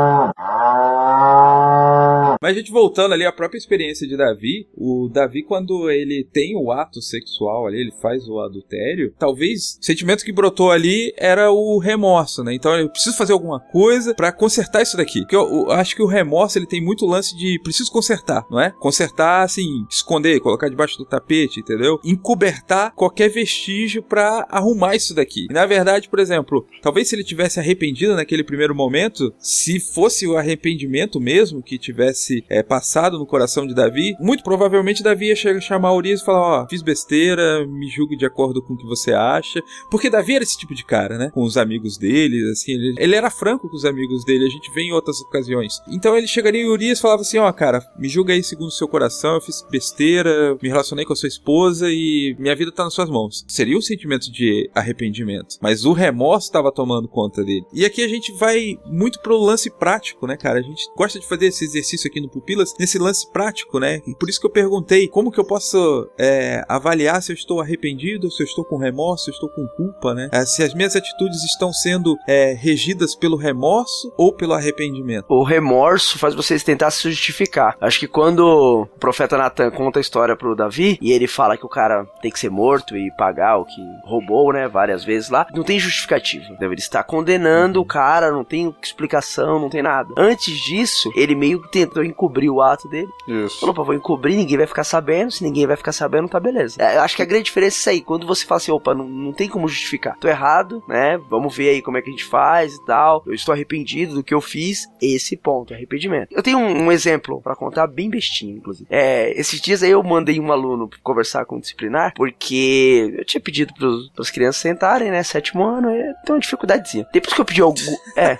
Mas 2.40 2.52
a 2.52 2.58
gente 2.58 2.70
voltando 2.70 3.12
ali 3.12 3.24
à 3.24 3.32
própria 3.32 3.58
experiência 3.58 4.06
de 4.06 4.16
Davi, 4.16 4.68
o 4.74 5.08
Davi 5.12 5.42
quando 5.42 5.90
ele 5.90 6.26
tem 6.32 6.56
o 6.56 6.70
ato 6.70 7.00
sexual 7.00 7.66
ali, 7.66 7.80
ele 7.80 7.92
faz 8.00 8.28
o 8.28 8.40
adultério, 8.40 9.14
talvez 9.18 9.78
o 9.80 9.84
sentimento 9.84 10.24
que 10.24 10.32
brotou 10.32 10.70
ali 10.70 11.12
era 11.16 11.50
o 11.50 11.78
remorso, 11.78 12.42
né? 12.42 12.54
Então 12.54 12.76
eu 12.76 12.88
preciso 12.88 13.16
fazer 13.16 13.32
alguma 13.32 13.60
coisa 13.60 14.14
para 14.14 14.32
consertar 14.32 14.82
isso 14.82 14.96
daqui. 14.96 15.20
Porque 15.20 15.36
eu, 15.36 15.42
eu, 15.42 15.70
acho 15.72 15.94
que 15.94 16.02
o 16.02 16.06
remorso 16.06 16.58
ele 16.58 16.66
tem 16.66 16.82
muito 16.82 17.06
lance 17.06 17.36
de 17.36 17.58
preciso 17.62 17.90
consertar, 17.90 18.44
não 18.50 18.60
é? 18.60 18.72
Consertar 18.78 19.42
assim, 19.42 19.66
esconder, 19.90 20.40
colocar 20.40 20.68
debaixo 20.68 20.98
do 20.98 21.04
tapete, 21.04 21.60
entendeu? 21.60 21.98
Encobertar 22.04 22.94
qualquer 22.94 23.28
vestígio 23.28 24.02
para 24.02 24.46
arrumar 24.50 24.94
isso 24.94 25.14
daqui. 25.14 25.46
E, 25.50 25.52
na 25.52 25.66
verdade, 25.66 26.08
por 26.08 26.18
exemplo, 26.18 26.66
talvez 26.82 27.08
se 27.08 27.14
ele 27.14 27.24
tivesse 27.24 27.58
arrependido 27.60 28.14
naquele 28.14 28.44
primeiro 28.44 28.74
momento, 28.74 29.32
se 29.38 29.80
fosse 29.80 30.26
o 30.26 30.36
arrependimento 30.36 31.20
mesmo 31.20 31.62
que 31.62 31.78
tivesse 31.78 32.25
é, 32.48 32.62
passado 32.62 33.18
no 33.18 33.26
coração 33.26 33.66
de 33.66 33.74
Davi, 33.74 34.14
muito 34.20 34.42
provavelmente 34.42 35.02
Davi 35.02 35.26
ia 35.26 35.60
chamar 35.60 35.94
Urias 35.94 36.20
e 36.20 36.24
falar: 36.24 36.40
Ó, 36.40 36.62
oh, 36.62 36.68
fiz 36.68 36.82
besteira, 36.82 37.66
me 37.66 37.88
julgue 37.88 38.16
de 38.16 38.26
acordo 38.26 38.62
com 38.62 38.74
o 38.74 38.76
que 38.76 38.86
você 38.86 39.12
acha. 39.12 39.60
Porque 39.90 40.10
Davi 40.10 40.34
era 40.34 40.44
esse 40.44 40.58
tipo 40.58 40.74
de 40.74 40.84
cara, 40.84 41.18
né? 41.18 41.30
Com 41.32 41.42
os 41.42 41.56
amigos 41.56 41.96
dele, 41.96 42.50
assim, 42.50 42.72
ele, 42.72 42.94
ele 42.98 43.14
era 43.14 43.30
franco 43.30 43.68
com 43.68 43.76
os 43.76 43.84
amigos 43.84 44.24
dele, 44.24 44.46
a 44.46 44.50
gente 44.50 44.72
vê 44.72 44.82
em 44.82 44.92
outras 44.92 45.20
ocasiões. 45.20 45.80
Então 45.88 46.16
ele 46.16 46.26
chegaria 46.26 46.62
em 46.62 46.68
Urias 46.68 46.98
e 46.98 47.02
falava 47.02 47.22
assim: 47.22 47.38
Ó, 47.38 47.48
oh, 47.48 47.52
cara, 47.52 47.82
me 47.98 48.08
julga 48.08 48.32
aí 48.32 48.42
segundo 48.42 48.68
o 48.68 48.72
seu 48.72 48.88
coração, 48.88 49.34
eu 49.34 49.40
fiz 49.40 49.64
besteira, 49.70 50.56
me 50.62 50.68
relacionei 50.68 51.04
com 51.04 51.12
a 51.12 51.16
sua 51.16 51.28
esposa 51.28 51.88
e 51.90 52.36
minha 52.38 52.54
vida 52.54 52.72
tá 52.72 52.84
nas 52.84 52.94
suas 52.94 53.10
mãos. 53.10 53.44
Seria 53.48 53.76
um 53.76 53.82
sentimento 53.82 54.30
de 54.30 54.70
arrependimento, 54.74 55.56
mas 55.60 55.84
o 55.84 55.92
remorso 55.92 56.48
estava 56.48 56.72
tomando 56.72 57.08
conta 57.08 57.44
dele. 57.44 57.64
E 57.72 57.84
aqui 57.84 58.02
a 58.02 58.08
gente 58.08 58.32
vai 58.32 58.78
muito 58.86 59.20
pro 59.20 59.36
lance 59.36 59.70
prático, 59.70 60.26
né, 60.26 60.36
cara? 60.36 60.58
A 60.58 60.62
gente 60.62 60.84
gosta 60.96 61.18
de 61.18 61.26
fazer 61.26 61.46
esse 61.46 61.64
exercício 61.64 62.08
aqui 62.08 62.15
no 62.20 62.28
Pupilas 62.28 62.74
nesse 62.78 62.98
lance 62.98 63.30
prático, 63.30 63.78
né? 63.78 64.00
E 64.06 64.14
por 64.14 64.28
isso 64.28 64.40
que 64.40 64.46
eu 64.46 64.50
perguntei 64.50 65.08
como 65.08 65.30
que 65.30 65.40
eu 65.40 65.44
posso 65.44 66.08
é, 66.18 66.64
avaliar 66.68 67.22
se 67.22 67.32
eu 67.32 67.34
estou 67.34 67.60
arrependido, 67.60 68.30
se 68.30 68.42
eu 68.42 68.46
estou 68.46 68.64
com 68.64 68.76
remorso, 68.76 69.24
se 69.24 69.30
eu 69.30 69.34
estou 69.34 69.48
com 69.48 69.66
culpa, 69.68 70.14
né? 70.14 70.28
É, 70.32 70.44
se 70.44 70.62
as 70.62 70.74
minhas 70.74 70.96
atitudes 70.96 71.42
estão 71.44 71.72
sendo 71.72 72.16
é, 72.28 72.52
regidas 72.52 73.14
pelo 73.14 73.36
remorso 73.36 74.12
ou 74.16 74.32
pelo 74.32 74.54
arrependimento. 74.54 75.26
O 75.28 75.42
remorso 75.42 76.18
faz 76.18 76.34
vocês 76.34 76.62
tentar 76.62 76.90
se 76.90 77.10
justificar. 77.10 77.76
Acho 77.80 78.00
que 78.00 78.08
quando 78.08 78.40
o 78.40 78.86
profeta 78.98 79.36
Natan 79.36 79.70
conta 79.70 79.98
a 79.98 80.00
história 80.00 80.36
pro 80.36 80.56
Davi 80.56 80.98
e 81.00 81.12
ele 81.12 81.26
fala 81.26 81.56
que 81.56 81.66
o 81.66 81.68
cara 81.68 82.04
tem 82.20 82.30
que 82.30 82.38
ser 82.38 82.50
morto 82.50 82.96
e 82.96 83.10
pagar 83.16 83.58
o 83.58 83.64
que 83.64 83.80
roubou, 84.04 84.52
né? 84.52 84.68
Várias 84.68 85.04
vezes 85.04 85.30
lá, 85.30 85.46
não 85.54 85.62
tem 85.62 85.78
justificativa. 85.78 86.44
Ele 86.60 86.74
está 86.74 87.02
condenando 87.02 87.80
o 87.80 87.84
cara, 87.84 88.30
não 88.30 88.44
tem 88.44 88.74
explicação, 88.82 89.60
não 89.60 89.70
tem 89.70 89.82
nada. 89.82 90.08
Antes 90.16 90.54
disso, 90.64 91.10
ele 91.16 91.34
meio 91.34 91.62
que 91.62 91.70
tentou 91.70 92.04
encobrir 92.06 92.50
o 92.50 92.60
ato 92.60 92.88
dele. 92.88 93.08
Isso. 93.26 93.60
Falou, 93.60 93.74
pô, 93.74 93.84
vou 93.84 93.94
encobrir, 93.94 94.36
ninguém 94.36 94.58
vai 94.58 94.66
ficar 94.66 94.84
sabendo. 94.84 95.30
Se 95.30 95.42
ninguém 95.42 95.66
vai 95.66 95.76
ficar 95.76 95.92
sabendo, 95.92 96.28
tá 96.28 96.40
beleza. 96.40 96.76
É, 96.78 96.96
eu 96.96 97.02
acho 97.02 97.16
que 97.16 97.22
a 97.22 97.26
grande 97.26 97.44
diferença 97.44 97.76
é 97.76 97.78
isso 97.78 97.90
aí. 97.90 98.00
Quando 98.00 98.26
você 98.26 98.46
fala 98.46 98.58
assim, 98.58 98.72
opa, 98.72 98.94
não, 98.94 99.08
não 99.08 99.32
tem 99.32 99.48
como 99.48 99.68
justificar. 99.68 100.16
Tô 100.18 100.28
errado, 100.28 100.82
né? 100.88 101.18
Vamos 101.28 101.56
ver 101.56 101.70
aí 101.70 101.82
como 101.82 101.96
é 101.96 102.02
que 102.02 102.08
a 102.08 102.12
gente 102.12 102.24
faz 102.24 102.74
e 102.74 102.84
tal. 102.84 103.22
Eu 103.26 103.34
estou 103.34 103.52
arrependido 103.52 104.14
do 104.14 104.24
que 104.24 104.34
eu 104.34 104.40
fiz. 104.40 104.86
Esse 105.00 105.36
ponto, 105.36 105.74
arrependimento. 105.74 106.32
Eu 106.32 106.42
tenho 106.42 106.58
um, 106.58 106.84
um 106.84 106.92
exemplo 106.92 107.40
para 107.42 107.56
contar, 107.56 107.86
bem 107.86 108.08
bestinho, 108.08 108.56
inclusive. 108.56 108.86
É, 108.90 109.38
esses 109.38 109.60
dias 109.60 109.82
aí 109.82 109.90
eu 109.90 110.02
mandei 110.02 110.40
um 110.40 110.52
aluno 110.52 110.88
conversar 111.02 111.44
com 111.44 111.56
o 111.56 111.60
disciplinar, 111.60 112.12
porque 112.14 113.14
eu 113.18 113.24
tinha 113.24 113.40
pedido 113.40 113.72
pros, 113.74 114.30
crianças 114.30 114.60
sentarem, 114.60 115.10
né? 115.10 115.22
Sétimo 115.22 115.64
ano, 115.64 115.90
e 115.90 116.02
tem 116.24 116.34
uma 116.34 116.40
dificuldadezinha. 116.40 117.06
Depois 117.12 117.34
que 117.34 117.40
eu 117.40 117.44
pedi 117.44 117.60
algum. 117.60 117.96
É. 118.16 118.38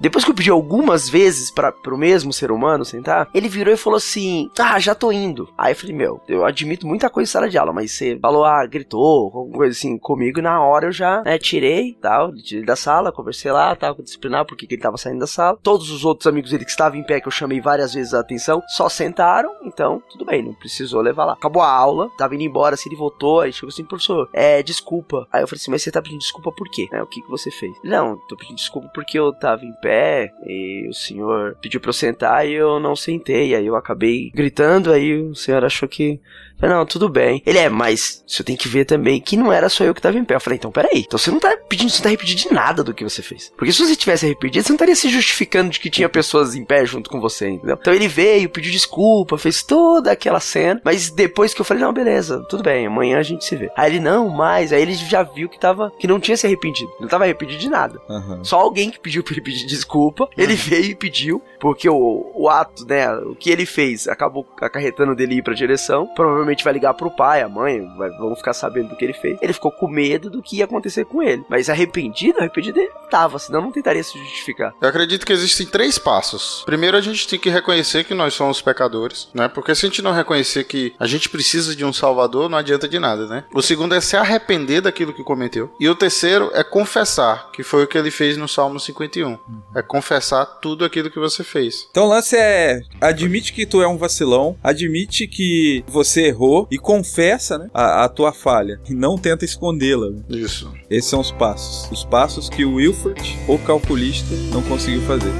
Depois 0.00 0.24
que 0.24 0.30
eu 0.30 0.34
pedi 0.34 0.50
algumas 0.50 1.08
vezes 1.08 1.50
para 1.50 1.72
pro 1.72 1.98
mesmo 1.98 2.32
ser 2.32 2.50
humano 2.50 2.84
sentar, 2.84 3.07
ele 3.34 3.48
virou 3.48 3.72
e 3.72 3.76
falou 3.76 3.96
assim: 3.96 4.50
Ah, 4.58 4.78
já 4.78 4.94
tô 4.94 5.12
indo. 5.12 5.48
Aí 5.56 5.72
eu 5.72 5.76
falei, 5.76 5.94
meu, 5.94 6.20
eu 6.28 6.44
admito 6.44 6.86
muita 6.86 7.10
coisa 7.10 7.28
em 7.28 7.32
sala 7.32 7.48
de 7.48 7.58
aula, 7.58 7.72
mas 7.72 7.92
você 7.92 8.18
falou, 8.20 8.44
ah, 8.44 8.64
gritou, 8.66 9.30
alguma 9.34 9.58
coisa 9.58 9.72
assim 9.72 9.98
comigo, 9.98 10.40
na 10.40 10.62
hora 10.62 10.86
eu 10.86 10.92
já, 10.92 11.22
né, 11.22 11.38
tirei, 11.38 11.96
tal, 12.00 12.34
tirei 12.34 12.64
da 12.64 12.76
sala, 12.76 13.12
conversei 13.12 13.50
lá, 13.50 13.74
tal, 13.74 13.94
com 13.94 14.02
o 14.02 14.04
disciplinar, 14.04 14.44
porque 14.44 14.66
que 14.66 14.74
ele 14.74 14.82
tava 14.82 14.96
saindo 14.96 15.20
da 15.20 15.26
sala. 15.26 15.58
Todos 15.62 15.90
os 15.90 16.04
outros 16.04 16.26
amigos 16.26 16.50
dele 16.50 16.64
que 16.64 16.70
estavam 16.70 16.98
em 16.98 17.02
pé, 17.02 17.20
que 17.20 17.28
eu 17.28 17.32
chamei 17.32 17.60
várias 17.60 17.94
vezes 17.94 18.14
a 18.14 18.20
atenção, 18.20 18.62
só 18.68 18.88
sentaram, 18.88 19.50
então, 19.64 20.02
tudo 20.10 20.24
bem, 20.24 20.42
não 20.42 20.54
precisou 20.54 21.00
levar 21.00 21.24
lá. 21.24 21.32
Acabou 21.32 21.62
a 21.62 21.70
aula, 21.70 22.10
tava 22.16 22.34
indo 22.34 22.44
embora, 22.44 22.74
assim, 22.74 22.88
ele 22.88 22.98
voltou, 22.98 23.40
aí 23.40 23.52
chegou 23.52 23.68
assim, 23.68 23.84
professor, 23.84 24.28
é, 24.32 24.62
desculpa. 24.62 25.26
Aí 25.32 25.42
eu 25.42 25.48
falei 25.48 25.60
assim, 25.60 25.70
mas 25.70 25.82
você 25.82 25.90
tá 25.90 26.02
pedindo 26.02 26.20
desculpa 26.20 26.52
por 26.52 26.68
quê? 26.70 26.88
É, 26.92 27.02
o 27.02 27.06
que 27.06 27.22
que 27.22 27.30
você 27.30 27.50
fez? 27.50 27.72
Não, 27.82 28.16
tô 28.28 28.36
pedindo 28.36 28.56
desculpa 28.56 28.90
porque 28.94 29.18
eu 29.18 29.32
tava 29.32 29.64
em 29.64 29.72
pé, 29.80 30.32
e 30.44 30.88
o 30.88 30.94
senhor 30.94 31.56
pediu 31.60 31.80
pra 31.80 31.90
eu 31.90 31.94
sentar 31.94 32.46
e 32.46 32.52
eu 32.52 32.78
não 32.80 32.94
sentei, 32.98 33.54
aí 33.54 33.66
eu 33.66 33.76
acabei 33.76 34.30
gritando, 34.34 34.92
aí 34.92 35.14
o 35.14 35.34
senhor 35.34 35.64
achou 35.64 35.88
que 35.88 36.20
Falei, 36.58 36.74
não, 36.74 36.84
tudo 36.84 37.08
bem. 37.08 37.42
Ele 37.46 37.58
é, 37.58 37.68
mas 37.68 38.22
você 38.26 38.42
tem 38.42 38.56
que 38.56 38.68
ver 38.68 38.84
também 38.84 39.20
que 39.20 39.36
não 39.36 39.52
era 39.52 39.68
só 39.68 39.84
eu 39.84 39.94
que 39.94 40.02
tava 40.02 40.18
em 40.18 40.24
pé. 40.24 40.34
Eu 40.34 40.40
falei, 40.40 40.56
então 40.56 40.72
peraí. 40.72 41.04
Então 41.06 41.18
você 41.18 41.30
não 41.30 41.38
tá 41.38 41.56
pedindo, 41.68 41.90
você 41.90 42.02
tá 42.02 42.08
arrependido 42.08 42.40
de 42.40 42.52
nada 42.52 42.82
do 42.82 42.92
que 42.92 43.04
você 43.04 43.22
fez. 43.22 43.52
Porque 43.56 43.72
se 43.72 43.84
você 43.84 43.94
tivesse 43.94 44.26
arrependido, 44.26 44.64
você 44.64 44.72
não 44.72 44.76
estaria 44.76 44.96
se 44.96 45.08
justificando 45.08 45.70
de 45.70 45.78
que 45.78 45.90
tinha 45.90 46.08
pessoas 46.08 46.54
em 46.54 46.64
pé 46.64 46.84
junto 46.84 47.08
com 47.08 47.20
você, 47.20 47.48
entendeu? 47.48 47.78
Então 47.80 47.94
ele 47.94 48.08
veio, 48.08 48.50
pediu 48.50 48.72
desculpa, 48.72 49.38
fez 49.38 49.62
toda 49.62 50.10
aquela 50.12 50.40
cena. 50.40 50.80
Mas 50.84 51.10
depois 51.10 51.54
que 51.54 51.60
eu 51.60 51.64
falei, 51.64 51.82
não, 51.82 51.92
beleza, 51.92 52.44
tudo 52.48 52.62
bem, 52.62 52.86
amanhã 52.86 53.18
a 53.18 53.22
gente 53.22 53.44
se 53.44 53.54
vê. 53.54 53.70
Aí 53.76 53.92
ele, 53.92 54.00
não, 54.00 54.28
mais. 54.28 54.72
Aí 54.72 54.82
ele 54.82 54.94
já 54.94 55.22
viu 55.22 55.48
que 55.48 55.60
tava, 55.60 55.92
que 55.98 56.06
não 56.06 56.18
tinha 56.18 56.36
se 56.36 56.46
arrependido. 56.46 56.90
Não 57.00 57.08
tava 57.08 57.24
arrependido 57.24 57.60
de 57.60 57.68
nada. 57.68 58.00
Aham. 58.08 58.42
Só 58.42 58.58
alguém 58.58 58.90
que 58.90 58.98
pediu 58.98 59.22
pra 59.22 59.32
ele 59.32 59.42
pedir 59.42 59.66
desculpa. 59.66 60.28
Ele 60.36 60.54
veio 60.54 60.90
e 60.90 60.94
pediu, 60.94 61.42
porque 61.60 61.88
o, 61.88 62.32
o 62.34 62.48
ato, 62.48 62.84
né, 62.86 63.08
o 63.12 63.34
que 63.34 63.50
ele 63.50 63.64
fez 63.66 64.08
acabou 64.08 64.46
acarretando 64.60 65.14
dele 65.14 65.36
ir 65.36 65.42
pra 65.42 65.54
direção. 65.54 66.06
Provavelmente 66.14 66.47
vai 66.64 66.72
ligar 66.72 66.94
pro 66.94 67.10
pai, 67.10 67.42
a 67.42 67.48
mãe, 67.48 67.86
vai, 67.96 68.10
vão 68.10 68.34
ficar 68.36 68.52
sabendo 68.52 68.90
do 68.90 68.96
que 68.96 69.04
ele 69.04 69.12
fez. 69.12 69.38
Ele 69.40 69.52
ficou 69.52 69.70
com 69.70 69.88
medo 69.88 70.30
do 70.30 70.42
que 70.42 70.56
ia 70.56 70.64
acontecer 70.64 71.04
com 71.04 71.22
ele. 71.22 71.44
Mas 71.48 71.68
arrependido, 71.68 72.38
arrependido 72.38 72.78
ele 72.78 72.90
não 72.90 73.08
tava, 73.08 73.38
senão 73.38 73.62
não 73.62 73.72
tentaria 73.72 74.02
se 74.02 74.18
justificar. 74.18 74.74
Eu 74.80 74.88
acredito 74.88 75.26
que 75.26 75.32
existem 75.32 75.66
três 75.66 75.98
passos. 75.98 76.62
Primeiro, 76.64 76.96
a 76.96 77.00
gente 77.00 77.26
tem 77.26 77.38
que 77.38 77.50
reconhecer 77.50 78.04
que 78.04 78.14
nós 78.14 78.34
somos 78.34 78.60
pecadores, 78.60 79.28
né? 79.34 79.48
Porque 79.48 79.74
se 79.74 79.86
a 79.86 79.88
gente 79.88 80.02
não 80.02 80.12
reconhecer 80.12 80.64
que 80.64 80.94
a 80.98 81.06
gente 81.06 81.28
precisa 81.28 81.74
de 81.74 81.84
um 81.84 81.92
salvador, 81.92 82.48
não 82.48 82.58
adianta 82.58 82.88
de 82.88 82.98
nada, 82.98 83.26
né? 83.26 83.44
O 83.52 83.62
segundo 83.62 83.94
é 83.94 84.00
se 84.00 84.16
arrepender 84.16 84.80
daquilo 84.80 85.12
que 85.12 85.24
cometeu. 85.24 85.70
E 85.80 85.88
o 85.88 85.94
terceiro 85.94 86.50
é 86.54 86.62
confessar, 86.62 87.50
que 87.52 87.62
foi 87.62 87.84
o 87.84 87.86
que 87.86 87.98
ele 87.98 88.10
fez 88.10 88.36
no 88.36 88.48
Salmo 88.48 88.78
51. 88.78 89.38
É 89.74 89.82
confessar 89.82 90.46
tudo 90.46 90.84
aquilo 90.84 91.10
que 91.10 91.18
você 91.18 91.42
fez. 91.44 91.86
Então 91.90 92.04
o 92.04 92.08
lance 92.08 92.36
é: 92.36 92.80
admite 93.00 93.52
que 93.52 93.66
tu 93.66 93.82
é 93.82 93.88
um 93.88 93.98
vacilão, 93.98 94.56
admite 94.62 95.26
que 95.26 95.84
você 95.86 96.30
errou 96.38 96.68
e 96.70 96.78
confessa 96.78 97.58
né, 97.58 97.68
a, 97.74 98.04
a 98.04 98.08
tua 98.08 98.32
falha. 98.32 98.80
E 98.88 98.94
não 98.94 99.18
tenta 99.18 99.44
escondê-la. 99.44 100.10
né? 100.10 100.22
Isso. 100.28 100.72
Esses 100.88 101.10
são 101.10 101.20
os 101.20 101.32
passos. 101.32 101.90
Os 101.90 102.04
passos 102.04 102.48
que 102.48 102.64
o 102.64 102.74
Wilford, 102.74 103.38
o 103.48 103.58
calculista, 103.58 104.34
não 104.52 104.62
conseguiu 104.62 105.02
fazer. 105.02 105.32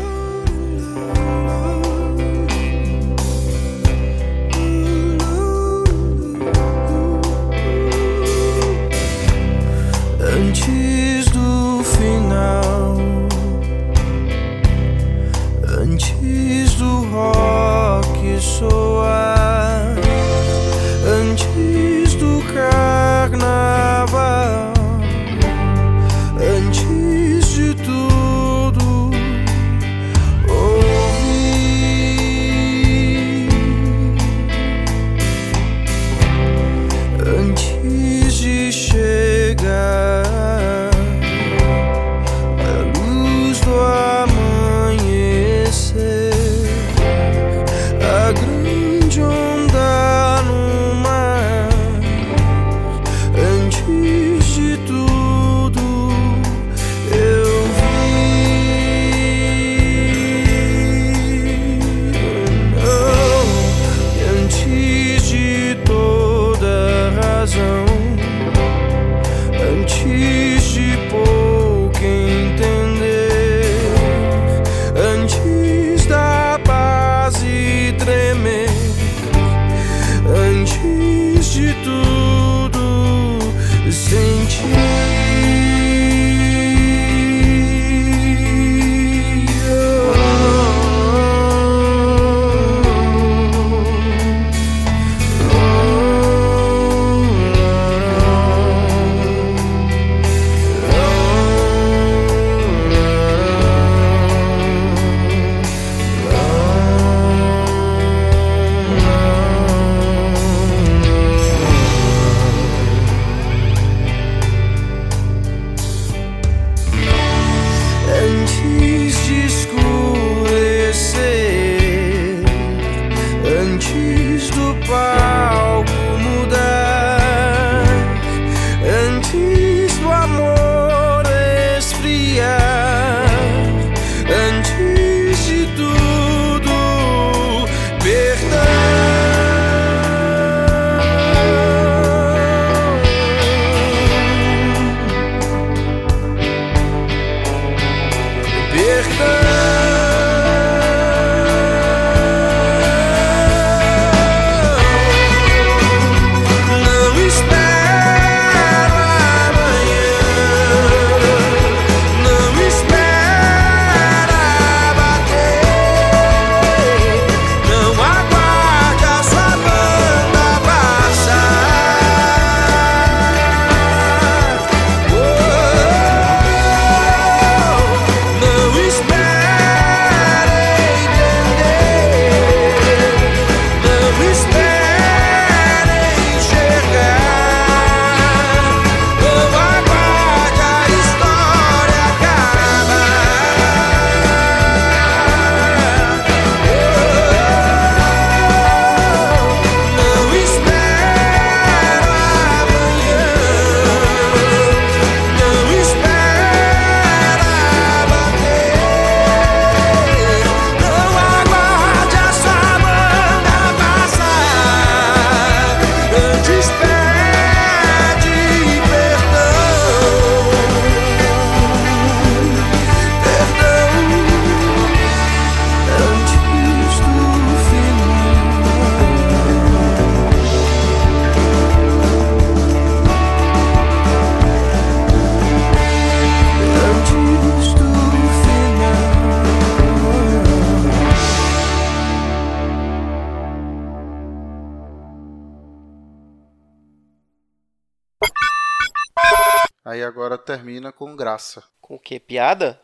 Quê? 252.09 252.19
Piada? 252.19 252.81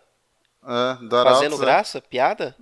Doraltos, 1.09 1.39
Fazendo 1.39 1.55
é. 1.57 1.59
graça? 1.59 2.03
Piada? 2.03 2.55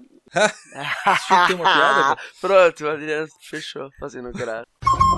Acho 1.04 1.26
que 1.28 1.46
tem 1.48 1.56
uma 1.56 1.64
piada. 1.64 2.20
Pronto, 2.40 2.84
o 2.84 2.90
Adriano 2.90 3.28
fechou 3.50 3.90
fazendo 3.98 4.30
graça. 4.32 4.66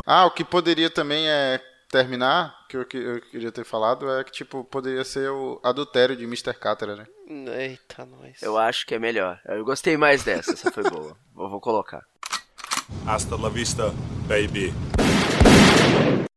Ah, 0.06 0.24
o 0.24 0.30
que 0.30 0.42
poderia 0.42 0.88
também 0.88 1.28
é 1.28 1.60
terminar, 1.90 2.54
que 2.68 2.76
eu, 2.78 2.84
que 2.86 2.96
eu 2.96 3.20
queria 3.20 3.52
ter 3.52 3.64
falado, 3.64 4.10
é 4.10 4.24
que, 4.24 4.32
tipo, 4.32 4.64
poderia 4.64 5.04
ser 5.04 5.30
o 5.30 5.60
adultério 5.62 6.16
de 6.16 6.24
Mr. 6.24 6.54
Catra, 6.54 6.96
né? 6.96 7.06
Eita, 7.56 8.04
nós. 8.04 8.42
Eu 8.42 8.58
acho 8.58 8.86
que 8.86 8.94
é 8.94 8.98
melhor. 8.98 9.38
Eu 9.44 9.64
gostei 9.64 9.96
mais 9.96 10.24
dessa, 10.24 10.52
essa 10.52 10.72
foi 10.72 10.82
boa. 10.82 11.16
Vou, 11.32 11.48
vou 11.48 11.60
colocar. 11.60 12.02
Hasta 13.06 13.36
la 13.36 13.48
vista, 13.48 13.92
baby. 14.26 14.72